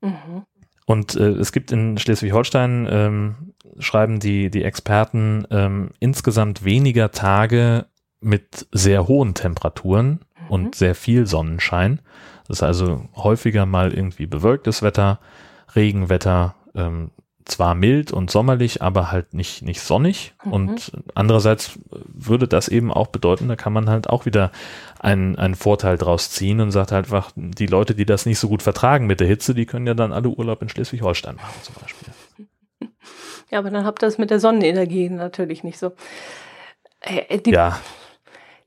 [0.00, 0.44] Mhm.
[0.86, 3.34] Und äh, es gibt in Schleswig-Holstein, ähm,
[3.78, 7.86] schreiben die, die Experten, ähm, insgesamt weniger Tage
[8.20, 10.48] mit sehr hohen Temperaturen mhm.
[10.48, 12.00] und sehr viel Sonnenschein.
[12.46, 15.18] Das ist also häufiger mal irgendwie bewölktes Wetter,
[15.74, 17.10] Regenwetter, ähm,
[17.46, 20.34] zwar mild und sommerlich, aber halt nicht, nicht sonnig.
[20.44, 20.52] Mhm.
[20.52, 24.50] Und andererseits würde das eben auch bedeuten, da kann man halt auch wieder
[24.98, 28.48] einen, einen Vorteil draus ziehen und sagt halt einfach, die Leute, die das nicht so
[28.48, 31.74] gut vertragen mit der Hitze, die können ja dann alle Urlaub in Schleswig-Holstein machen zum
[31.80, 32.08] Beispiel.
[33.48, 35.92] Ja, aber dann habt ihr das mit der Sonnenenergie natürlich nicht so.
[37.00, 37.78] Äh, die, ja.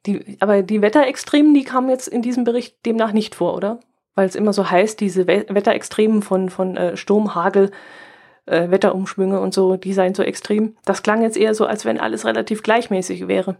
[0.05, 3.81] Die, aber die Wetterextremen, die kamen jetzt in diesem Bericht demnach nicht vor, oder?
[4.15, 7.71] Weil es immer so heißt, diese We Wetterextremen von, von äh, Sturm, Hagel,
[8.49, 10.75] äh, Wetterumschwünge und so, die seien so extrem.
[10.85, 13.57] Das klang jetzt eher so, als wenn alles relativ gleichmäßig wäre.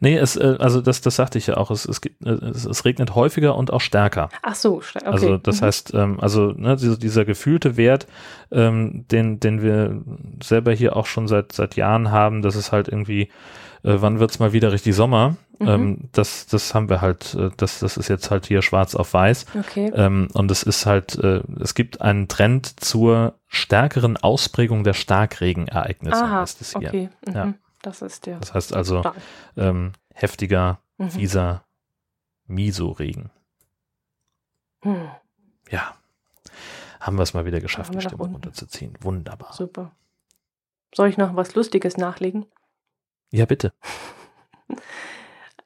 [0.00, 2.84] Nee, es, äh, also das, das sagte ich ja auch, es, es, äh, es, es
[2.84, 4.28] regnet häufiger und auch stärker.
[4.42, 4.98] Ach so, okay.
[5.04, 5.64] Also das mhm.
[5.64, 8.06] heißt, ähm, also ne, dieser, dieser gefühlte Wert,
[8.50, 10.02] ähm, den, den wir
[10.42, 13.22] selber hier auch schon seit, seit Jahren haben, dass es halt irgendwie,
[13.82, 15.36] äh, wann wird's mal wieder richtig Sommer?
[15.58, 15.68] Mhm.
[15.68, 19.14] Ähm, das, das haben wir halt, äh, das, das ist jetzt halt hier schwarz auf
[19.14, 19.46] weiß.
[19.58, 19.92] Okay.
[19.94, 26.24] Ähm, und es ist halt, äh, es gibt einen Trend zur stärkeren Ausprägung der Starkregenereignisse,
[26.24, 26.88] Aha, heißt es hier.
[26.88, 27.08] Okay.
[27.26, 27.34] Mhm.
[27.34, 27.54] Ja.
[27.82, 28.38] Das ist der.
[28.38, 29.02] Das heißt also
[29.56, 31.10] ähm, heftiger, mhm.
[31.10, 31.64] fieser
[32.46, 33.30] Miso-Regen.
[34.82, 35.08] Hm.
[35.70, 35.94] Ja.
[37.00, 38.94] Haben wir es mal wieder geschafft, die Stimme runterzuziehen.
[39.00, 39.52] Wunderbar.
[39.52, 39.92] Super.
[40.94, 42.46] Soll ich noch was Lustiges nachlegen?
[43.30, 43.72] Ja, bitte.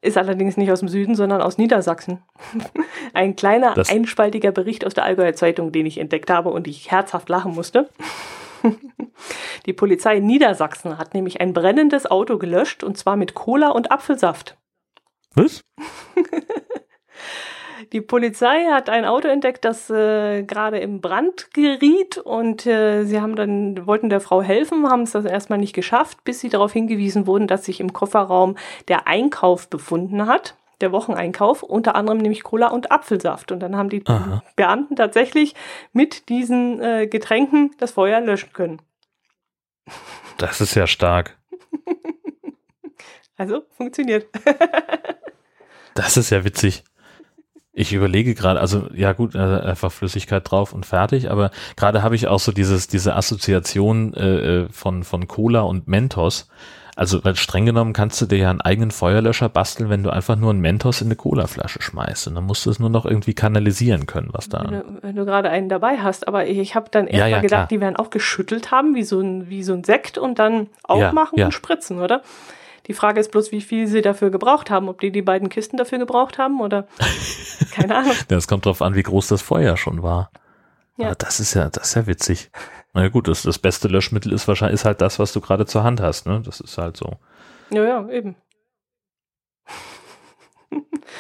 [0.01, 2.23] Ist allerdings nicht aus dem Süden, sondern aus Niedersachsen.
[3.15, 6.91] Ein kleiner, das einspaltiger Bericht aus der Allgäuer Zeitung, den ich entdeckt habe und ich
[6.91, 7.91] herzhaft lachen musste.
[9.67, 14.57] Die Polizei Niedersachsen hat nämlich ein brennendes Auto gelöscht und zwar mit Cola und Apfelsaft.
[15.35, 15.63] Was?
[17.93, 23.21] Die Polizei hat ein Auto entdeckt, das äh, gerade im Brand geriet und äh, sie
[23.21, 26.73] haben dann wollten der Frau helfen, haben es das erstmal nicht geschafft, bis sie darauf
[26.73, 28.57] hingewiesen wurden, dass sich im Kofferraum
[28.89, 33.53] der Einkauf befunden hat, der Wocheneinkauf, unter anderem nämlich Cola und Apfelsaft.
[33.53, 34.43] Und dann haben die Aha.
[34.57, 35.55] Beamten tatsächlich
[35.93, 38.81] mit diesen äh, Getränken das Feuer löschen können.
[40.37, 41.37] Das ist ja stark.
[43.41, 44.27] Also funktioniert.
[45.95, 46.83] das ist ja witzig.
[47.79, 52.17] Ich überlege gerade, also ja gut, äh, einfach Flüssigkeit drauf und fertig, aber gerade habe
[52.17, 56.49] ich auch so dieses, diese Assoziation äh, äh, von, von Cola und Mentos.
[56.97, 60.35] Also, weil streng genommen kannst du dir ja einen eigenen Feuerlöscher basteln, wenn du einfach
[60.35, 62.27] nur einen Mentos in eine Colaflasche schmeißt.
[62.27, 64.65] Und dann musst du es nur noch irgendwie kanalisieren können, was da.
[64.65, 67.37] Wenn du, wenn du gerade einen dabei hast, aber ich, ich habe dann erstmal ja,
[67.37, 67.69] ja, gedacht, klar.
[67.69, 71.39] die werden auch geschüttelt haben, wie so ein, wie so ein Sekt und dann aufmachen
[71.39, 71.47] Ja, ja.
[71.47, 72.23] und spritzen, oder?
[72.89, 75.77] Die Frage ist bloß, wie viel sie dafür gebraucht haben, ob die die beiden Kisten
[75.77, 76.89] dafür gebraucht haben oder
[77.73, 78.15] keine Ahnung.
[78.29, 80.31] Das kommt drauf an, wie groß das Feuer schon war.
[80.97, 81.07] Ja.
[81.07, 82.51] Aber das ist ja, das ist ja witzig.
[82.95, 85.67] Na ja, gut, das, das beste Löschmittel ist wahrscheinlich ist halt das, was du gerade
[85.67, 86.43] zur Hand hast, ne?
[86.45, 87.19] Das ist halt so
[87.71, 88.37] Ja, ja, eben.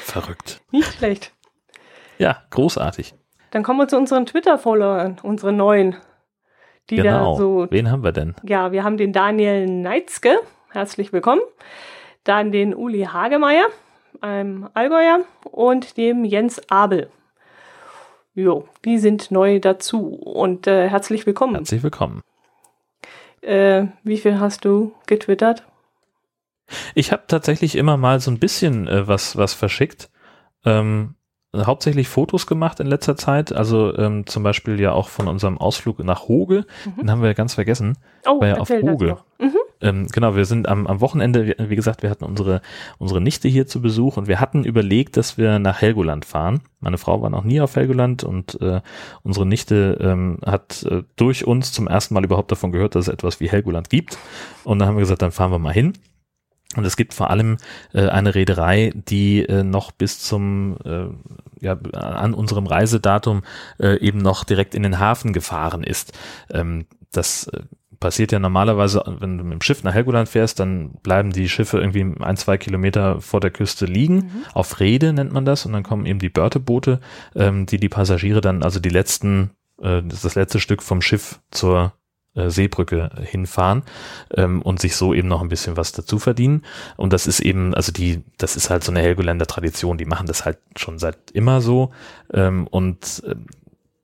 [0.04, 0.62] verrückt.
[0.72, 1.32] Nicht schlecht.
[2.16, 3.14] Ja, großartig.
[3.50, 5.96] Dann kommen wir zu unseren Twitter-Followern, unsere neuen.
[6.90, 7.32] Die genau.
[7.32, 8.34] da so Wen haben wir denn?
[8.42, 10.38] Ja, wir haben den Daniel Neitzke,
[10.70, 11.42] herzlich willkommen.
[12.24, 13.66] Dann den Uli Hagemeier,
[14.20, 17.10] einem Allgäuer, und dem Jens Abel.
[18.34, 21.56] Jo, die sind neu dazu und äh, herzlich willkommen.
[21.56, 22.22] Herzlich willkommen.
[23.40, 25.64] Äh, wie viel hast du getwittert?
[26.94, 30.10] Ich habe tatsächlich immer mal so ein bisschen äh, was, was verschickt.
[30.64, 31.14] Ähm,
[31.56, 33.52] hauptsächlich Fotos gemacht in letzter Zeit.
[33.52, 36.66] Also ähm, zum Beispiel ja auch von unserem Ausflug nach Hoge.
[36.84, 37.00] Mhm.
[37.00, 37.96] Den haben wir ja ganz vergessen.
[38.26, 39.18] Oh, War ja auf Hoge.
[39.38, 39.56] Mhm.
[39.80, 42.60] Ähm, genau, wir sind am, am Wochenende, wie, gesagt, wir hatten unsere,
[42.98, 46.60] unsere Nichte hier zu Besuch und wir hatten überlegt, dass wir nach Helgoland fahren.
[46.80, 48.80] Meine Frau war noch nie auf Helgoland und äh,
[49.22, 53.12] unsere Nichte ähm, hat äh, durch uns zum ersten Mal überhaupt davon gehört, dass es
[53.12, 54.18] etwas wie Helgoland gibt.
[54.64, 55.92] Und dann haben wir gesagt, dann fahren wir mal hin.
[56.76, 57.56] Und es gibt vor allem
[57.94, 61.06] äh, eine Reederei, die äh, noch bis zum, äh,
[61.60, 63.42] ja, an unserem Reisedatum
[63.80, 66.12] äh, eben noch direkt in den Hafen gefahren ist.
[66.50, 67.62] Ähm, das äh,
[68.00, 71.78] passiert ja normalerweise, wenn du mit dem Schiff nach Helgoland fährst, dann bleiben die Schiffe
[71.78, 74.16] irgendwie ein, zwei Kilometer vor der Küste liegen.
[74.16, 74.44] Mhm.
[74.54, 75.66] Auf Rede nennt man das.
[75.66, 77.00] Und dann kommen eben die Börteboote,
[77.34, 79.50] ähm, die die Passagiere dann, also die letzten,
[79.80, 81.92] äh, das, letzte Stück vom Schiff zur
[82.34, 83.82] äh, Seebrücke hinfahren
[84.34, 86.64] ähm, und sich so eben noch ein bisschen was dazu verdienen.
[86.96, 90.26] Und das ist eben, also die, das ist halt so eine Helgoländer Tradition, die machen
[90.26, 91.90] das halt schon seit immer so.
[92.32, 93.34] Ähm, und äh,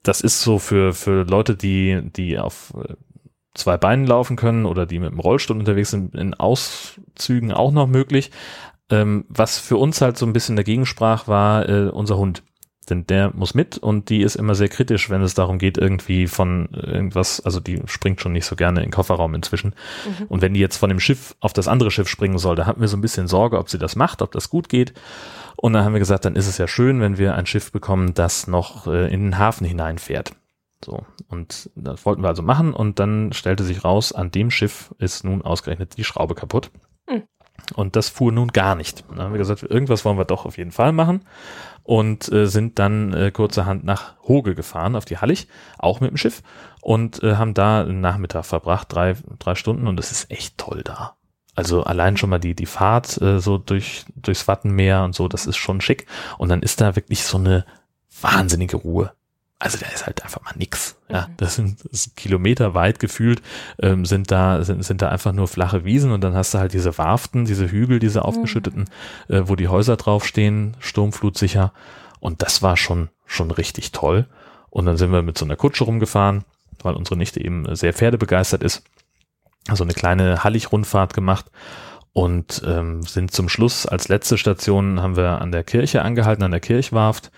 [0.03, 2.95] das ist so für, für Leute, die, die auf äh,
[3.55, 7.87] zwei Beinen laufen können oder die mit dem Rollstuhl unterwegs sind, in Auszügen auch noch
[7.87, 8.31] möglich.
[8.91, 12.43] Ähm, was für uns halt so ein bisschen dagegen sprach, war äh, unser Hund.
[12.91, 16.27] Denn der muss mit und die ist immer sehr kritisch, wenn es darum geht, irgendwie
[16.27, 19.75] von irgendwas, also die springt schon nicht so gerne in den Kofferraum inzwischen.
[20.07, 20.27] Mhm.
[20.29, 22.81] Und wenn die jetzt von dem Schiff auf das andere Schiff springen soll, da hatten
[22.83, 24.93] wir so ein bisschen Sorge, ob sie das macht, ob das gut geht.
[25.57, 28.13] Und dann haben wir gesagt, dann ist es ja schön, wenn wir ein Schiff bekommen,
[28.13, 30.33] das noch äh, in den Hafen hineinfährt.
[30.85, 31.05] So.
[31.29, 35.25] Und das wollten wir also machen und dann stellte sich raus, an dem Schiff ist
[35.25, 36.71] nun ausgerechnet die Schraube kaputt.
[37.09, 37.23] Mhm.
[37.75, 39.05] Und das fuhr nun gar nicht.
[39.09, 41.25] Dann haben wir gesagt, irgendwas wollen wir doch auf jeden Fall machen.
[41.85, 45.49] und äh, sind dann äh, kurzerhand nach Hoge gefahren, auf die Hallig,
[45.79, 46.43] auch mit dem Schiff
[46.81, 50.83] und äh, haben da einen Nachmittag verbracht, drei, drei Stunden und es ist echt toll
[50.83, 51.17] da.
[51.55, 55.47] Also allein schon mal die, die Fahrt äh, so durch, durchs Wattenmeer und so, das
[55.47, 56.07] ist schon schick.
[56.37, 57.65] Und dann ist da wirklich so eine
[58.21, 59.13] wahnsinnige Ruhe.
[59.59, 60.97] Also da ist halt einfach mal nix.
[61.09, 61.37] Ja, mhm.
[61.37, 63.41] das sind, das Kilometer weit gefühlt,
[63.81, 66.73] ähm, sind da, sind, sind da einfach nur flache Wiesen und dann hast du halt
[66.73, 68.27] diese Warften, diese Hügel, diese mhm.
[68.27, 68.85] aufgeschütteten,
[69.29, 71.73] äh, wo die Häuser draufstehen, sturmflutsicher.
[72.21, 74.27] Und das war schon, schon richtig toll.
[74.71, 76.45] Und dann sind wir mit so einer Kutsche rumgefahren,
[76.83, 78.83] weil unsere Nichte eben sehr pferdebegeistert ist
[79.69, 81.47] also eine kleine Hallig-Rundfahrt gemacht
[82.13, 86.51] und ähm, sind zum Schluss als letzte Station haben wir an der Kirche angehalten, an
[86.51, 87.31] der Kirchwarft.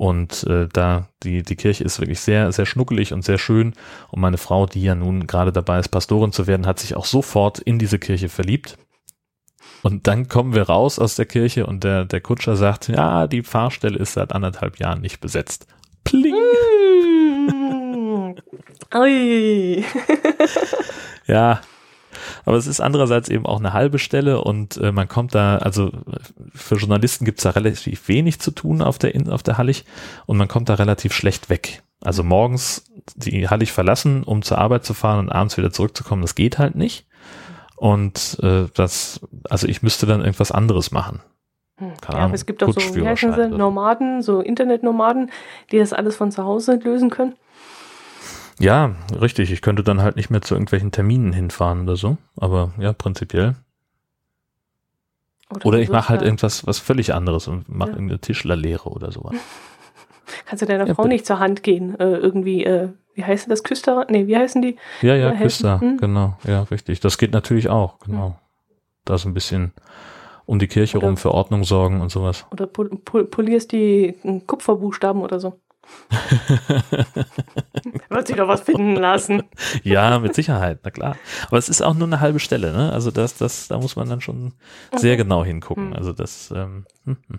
[0.00, 3.74] Und äh, da die, die Kirche ist wirklich sehr, sehr schnuckelig und sehr schön.
[4.08, 7.04] Und meine Frau, die ja nun gerade dabei ist, Pastorin zu werden, hat sich auch
[7.04, 8.78] sofort in diese Kirche verliebt.
[9.82, 13.42] Und dann kommen wir raus aus der Kirche und der, der Kutscher sagt, ja, die
[13.42, 15.66] Fahrstelle ist seit anderthalb Jahren nicht besetzt.
[16.02, 16.34] Pling!
[18.94, 19.84] Ui.
[21.26, 21.60] ja,
[22.44, 25.90] aber es ist andererseits eben auch eine halbe Stelle und äh, man kommt da, also
[26.54, 29.84] für Journalisten gibt es da relativ wenig zu tun auf der, auf der Hallig
[30.26, 31.82] und man kommt da relativ schlecht weg.
[32.02, 32.84] Also morgens
[33.14, 36.74] die Hallig verlassen, um zur Arbeit zu fahren und abends wieder zurückzukommen, das geht halt
[36.74, 37.06] nicht.
[37.76, 41.22] Und äh, das, also ich müsste dann irgendwas anderes machen.
[41.78, 41.92] Hm.
[42.00, 45.30] Keine ja, Ahnung, es gibt auch so, wie heißen sie, Nomaden, so Internetnomaden,
[45.72, 47.34] die das alles von zu Hause lösen können.
[48.60, 49.50] Ja, richtig.
[49.50, 52.18] Ich könnte dann halt nicht mehr zu irgendwelchen Terminen hinfahren oder so.
[52.36, 53.56] Aber ja, prinzipiell.
[55.52, 57.96] Oder, oder ich mache halt irgendwas was völlig anderes und mache ja.
[57.96, 59.34] irgendeine Tischlerlehre oder sowas.
[60.46, 61.14] Kannst du deiner ja, Frau bitte.
[61.14, 61.98] nicht zur Hand gehen?
[61.98, 63.64] Äh, irgendwie, äh, wie heißen das?
[63.64, 64.06] Küster?
[64.08, 64.76] Nee, wie heißen die?
[65.02, 65.96] Ja, ja, Küster, hm?
[65.96, 66.36] genau.
[66.44, 67.00] Ja, richtig.
[67.00, 68.26] Das geht natürlich auch, genau.
[68.26, 68.34] Hm.
[69.06, 69.72] Da so ein bisschen
[70.44, 72.46] um die Kirche oder, rum für Ordnung sorgen und sowas.
[72.52, 74.14] Oder pol pol polierst die
[74.46, 75.58] Kupferbuchstaben oder so.
[78.08, 79.44] Wird sich doch was finden lassen.
[79.82, 81.16] ja, mit Sicherheit, na klar.
[81.46, 82.92] Aber es ist auch nur eine halbe Stelle, ne?
[82.92, 84.52] Also das, das, da muss man dann schon
[84.96, 85.90] sehr genau hingucken.
[85.90, 85.96] Hm.
[85.96, 86.52] Also das.
[86.54, 87.38] Ähm, hm, hm,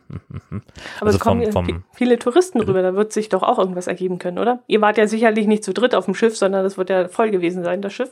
[0.50, 0.62] hm,
[1.00, 2.82] Aber also es kommen vom, vom, viele Touristen rüber.
[2.82, 4.60] Da wird sich doch auch irgendwas ergeben können, oder?
[4.68, 7.32] Ihr wart ja sicherlich nicht zu dritt auf dem Schiff, sondern das wird ja voll
[7.32, 8.12] gewesen sein, das Schiff.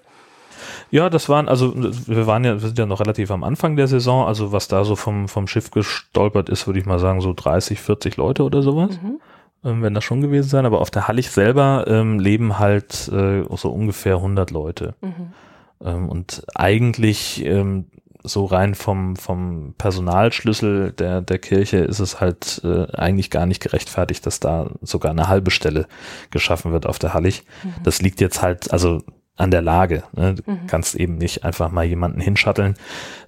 [0.92, 3.88] Ja, das waren, also wir waren ja, wir sind ja noch relativ am Anfang der
[3.88, 7.34] Saison, also was da so vom, vom Schiff gestolpert ist, würde ich mal sagen, so
[7.34, 9.00] 30, 40 Leute oder sowas.
[9.02, 9.20] Mhm
[9.64, 13.44] ähm, wenn das schon gewesen sein, aber auf der Hallig selber ähm, leben halt äh,
[13.56, 14.96] so ungefähr 100 Leute.
[15.02, 15.34] Mhm.
[15.84, 17.86] Ähm, und eigentlich ähm,
[18.24, 23.62] so rein vom, vom Personalschlüssel der, der Kirche ist es halt äh, eigentlich gar nicht
[23.62, 25.88] gerechtfertigt, dass da sogar eine halbe Stelle
[26.30, 27.44] geschaffen wird auf der Hallig.
[27.64, 27.74] Mhm.
[27.84, 29.02] Das liegt jetzt halt, also
[29.40, 30.04] an der Lage.
[30.12, 30.36] Ne?
[30.36, 30.68] Du mhm.
[30.68, 32.76] kannst eben nicht einfach mal jemanden hinschatteln,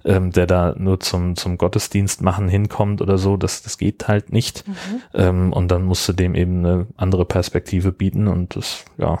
[0.04, 3.36] ähm, der da nur zum, zum Gottesdienst machen hinkommt oder so.
[3.36, 4.68] Das, das geht halt nicht.
[4.68, 4.74] Mhm.
[5.14, 9.18] Ähm, und dann musst du dem eben eine andere Perspektive bieten und das, ja.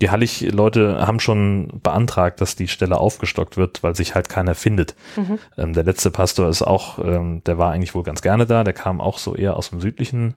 [0.00, 4.94] Die Hallig-Leute haben schon beantragt, dass die Stelle aufgestockt wird, weil sich halt keiner findet.
[5.16, 5.38] Mhm.
[5.56, 8.74] Ähm, der letzte Pastor ist auch, ähm, der war eigentlich wohl ganz gerne da, der
[8.74, 10.34] kam auch so eher aus dem südlichen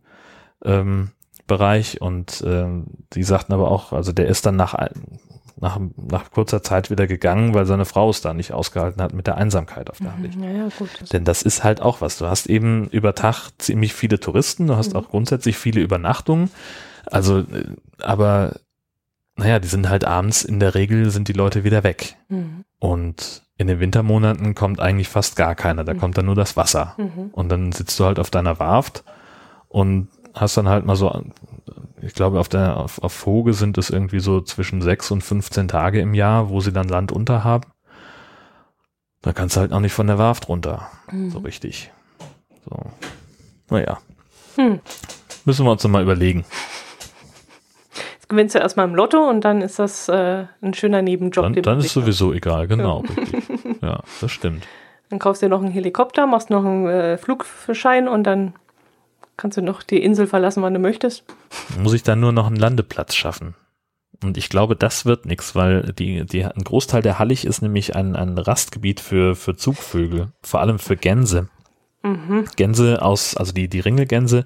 [0.63, 1.11] ähm,
[1.47, 4.75] Bereich und ähm, die sagten aber auch, also der ist dann nach,
[5.59, 9.27] nach, nach kurzer Zeit wieder gegangen, weil seine Frau es da nicht ausgehalten hat mit
[9.27, 10.35] der Einsamkeit auf der Hallig.
[10.35, 12.17] Mhm, ja, ja, gut, Denn das ist halt auch was.
[12.17, 14.99] Du hast eben über Tag ziemlich viele Touristen, du hast mhm.
[14.99, 16.51] auch grundsätzlich viele Übernachtungen.
[17.05, 18.55] Also, äh, aber
[19.37, 22.17] naja, die sind halt abends in der Regel sind die Leute wieder weg.
[22.27, 22.65] Mhm.
[22.79, 25.83] Und in den Wintermonaten kommt eigentlich fast gar keiner.
[25.83, 25.99] Da mhm.
[25.99, 26.95] kommt dann nur das Wasser.
[26.97, 27.29] Mhm.
[27.31, 29.03] Und dann sitzt du halt auf deiner Warft
[29.69, 31.23] und hast dann halt mal so,
[32.01, 35.67] ich glaube, auf der, auf, auf Voge sind es irgendwie so zwischen sechs und 15
[35.67, 37.69] Tage im Jahr, wo sie dann Land unter haben.
[39.21, 40.89] Da kannst du halt auch nicht von der Warft runter.
[41.11, 41.31] Mhm.
[41.31, 41.91] So richtig.
[42.69, 42.77] So.
[43.69, 43.97] Naja.
[44.55, 44.79] Hm.
[45.45, 46.45] Müssen wir uns dann mal überlegen.
[48.13, 51.43] Jetzt gewinnst du erstmal im Lotto und dann ist das äh, ein schöner Nebenjob.
[51.43, 53.03] Dann, dann ist sowieso egal, genau.
[53.81, 53.89] Ja.
[53.89, 54.65] ja, das stimmt.
[55.09, 58.53] Dann kaufst du dir noch einen Helikopter, machst noch einen äh, Flugschein und dann
[59.37, 61.23] kannst du noch die Insel verlassen, wann du möchtest.
[61.79, 63.55] Muss ich dann nur noch einen Landeplatz schaffen.
[64.23, 67.95] Und ich glaube, das wird nichts, weil die, die, ein Großteil der Hallig ist nämlich
[67.95, 71.49] ein, ein Rastgebiet für, für Zugvögel, vor allem für Gänse.
[72.01, 72.45] Mhm.
[72.55, 74.45] Gänse aus, also die, die Ringelgänse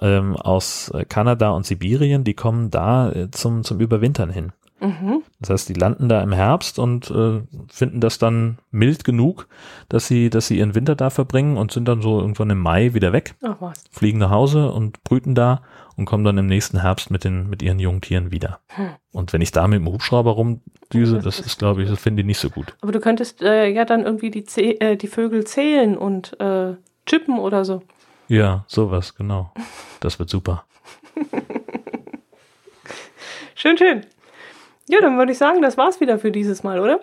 [0.00, 4.52] ähm, aus Kanada und Sibirien, die kommen da äh, zum, zum Überwintern hin.
[4.80, 5.22] Mhm.
[5.40, 9.48] Das heißt, die landen da im Herbst und äh, finden das dann mild genug,
[9.88, 12.92] dass sie, dass sie ihren Winter da verbringen und sind dann so irgendwann im Mai
[12.94, 13.34] wieder weg.
[13.42, 13.84] Ach was.
[13.90, 15.62] Fliegen nach Hause und brüten da
[15.96, 18.60] und kommen dann im nächsten Herbst mit den, mit ihren Jungtieren wieder.
[18.68, 18.90] Hm.
[19.12, 22.22] Und wenn ich da mit dem Hubschrauber rumdüse, das, das ist, glaube ich, das finde
[22.22, 22.74] ich nicht so gut.
[22.80, 24.44] Aber du könntest äh, ja dann irgendwie die,
[24.80, 26.74] äh, die Vögel zählen und äh,
[27.06, 27.82] chippen oder so.
[28.28, 29.52] Ja, sowas, genau.
[30.00, 30.64] Das wird super.
[33.54, 34.04] schön, schön.
[34.88, 37.00] Ja, dann würde ich sagen, das war's wieder für dieses Mal, oder?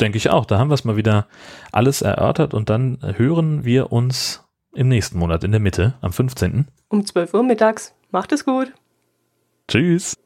[0.00, 0.44] Denke ich auch.
[0.44, 1.26] Da haben wir es mal wieder
[1.70, 4.44] alles erörtert und dann hören wir uns
[4.74, 6.68] im nächsten Monat in der Mitte, am 15.
[6.88, 7.94] Um 12 Uhr mittags.
[8.10, 8.72] Macht es gut.
[9.68, 10.16] Tschüss.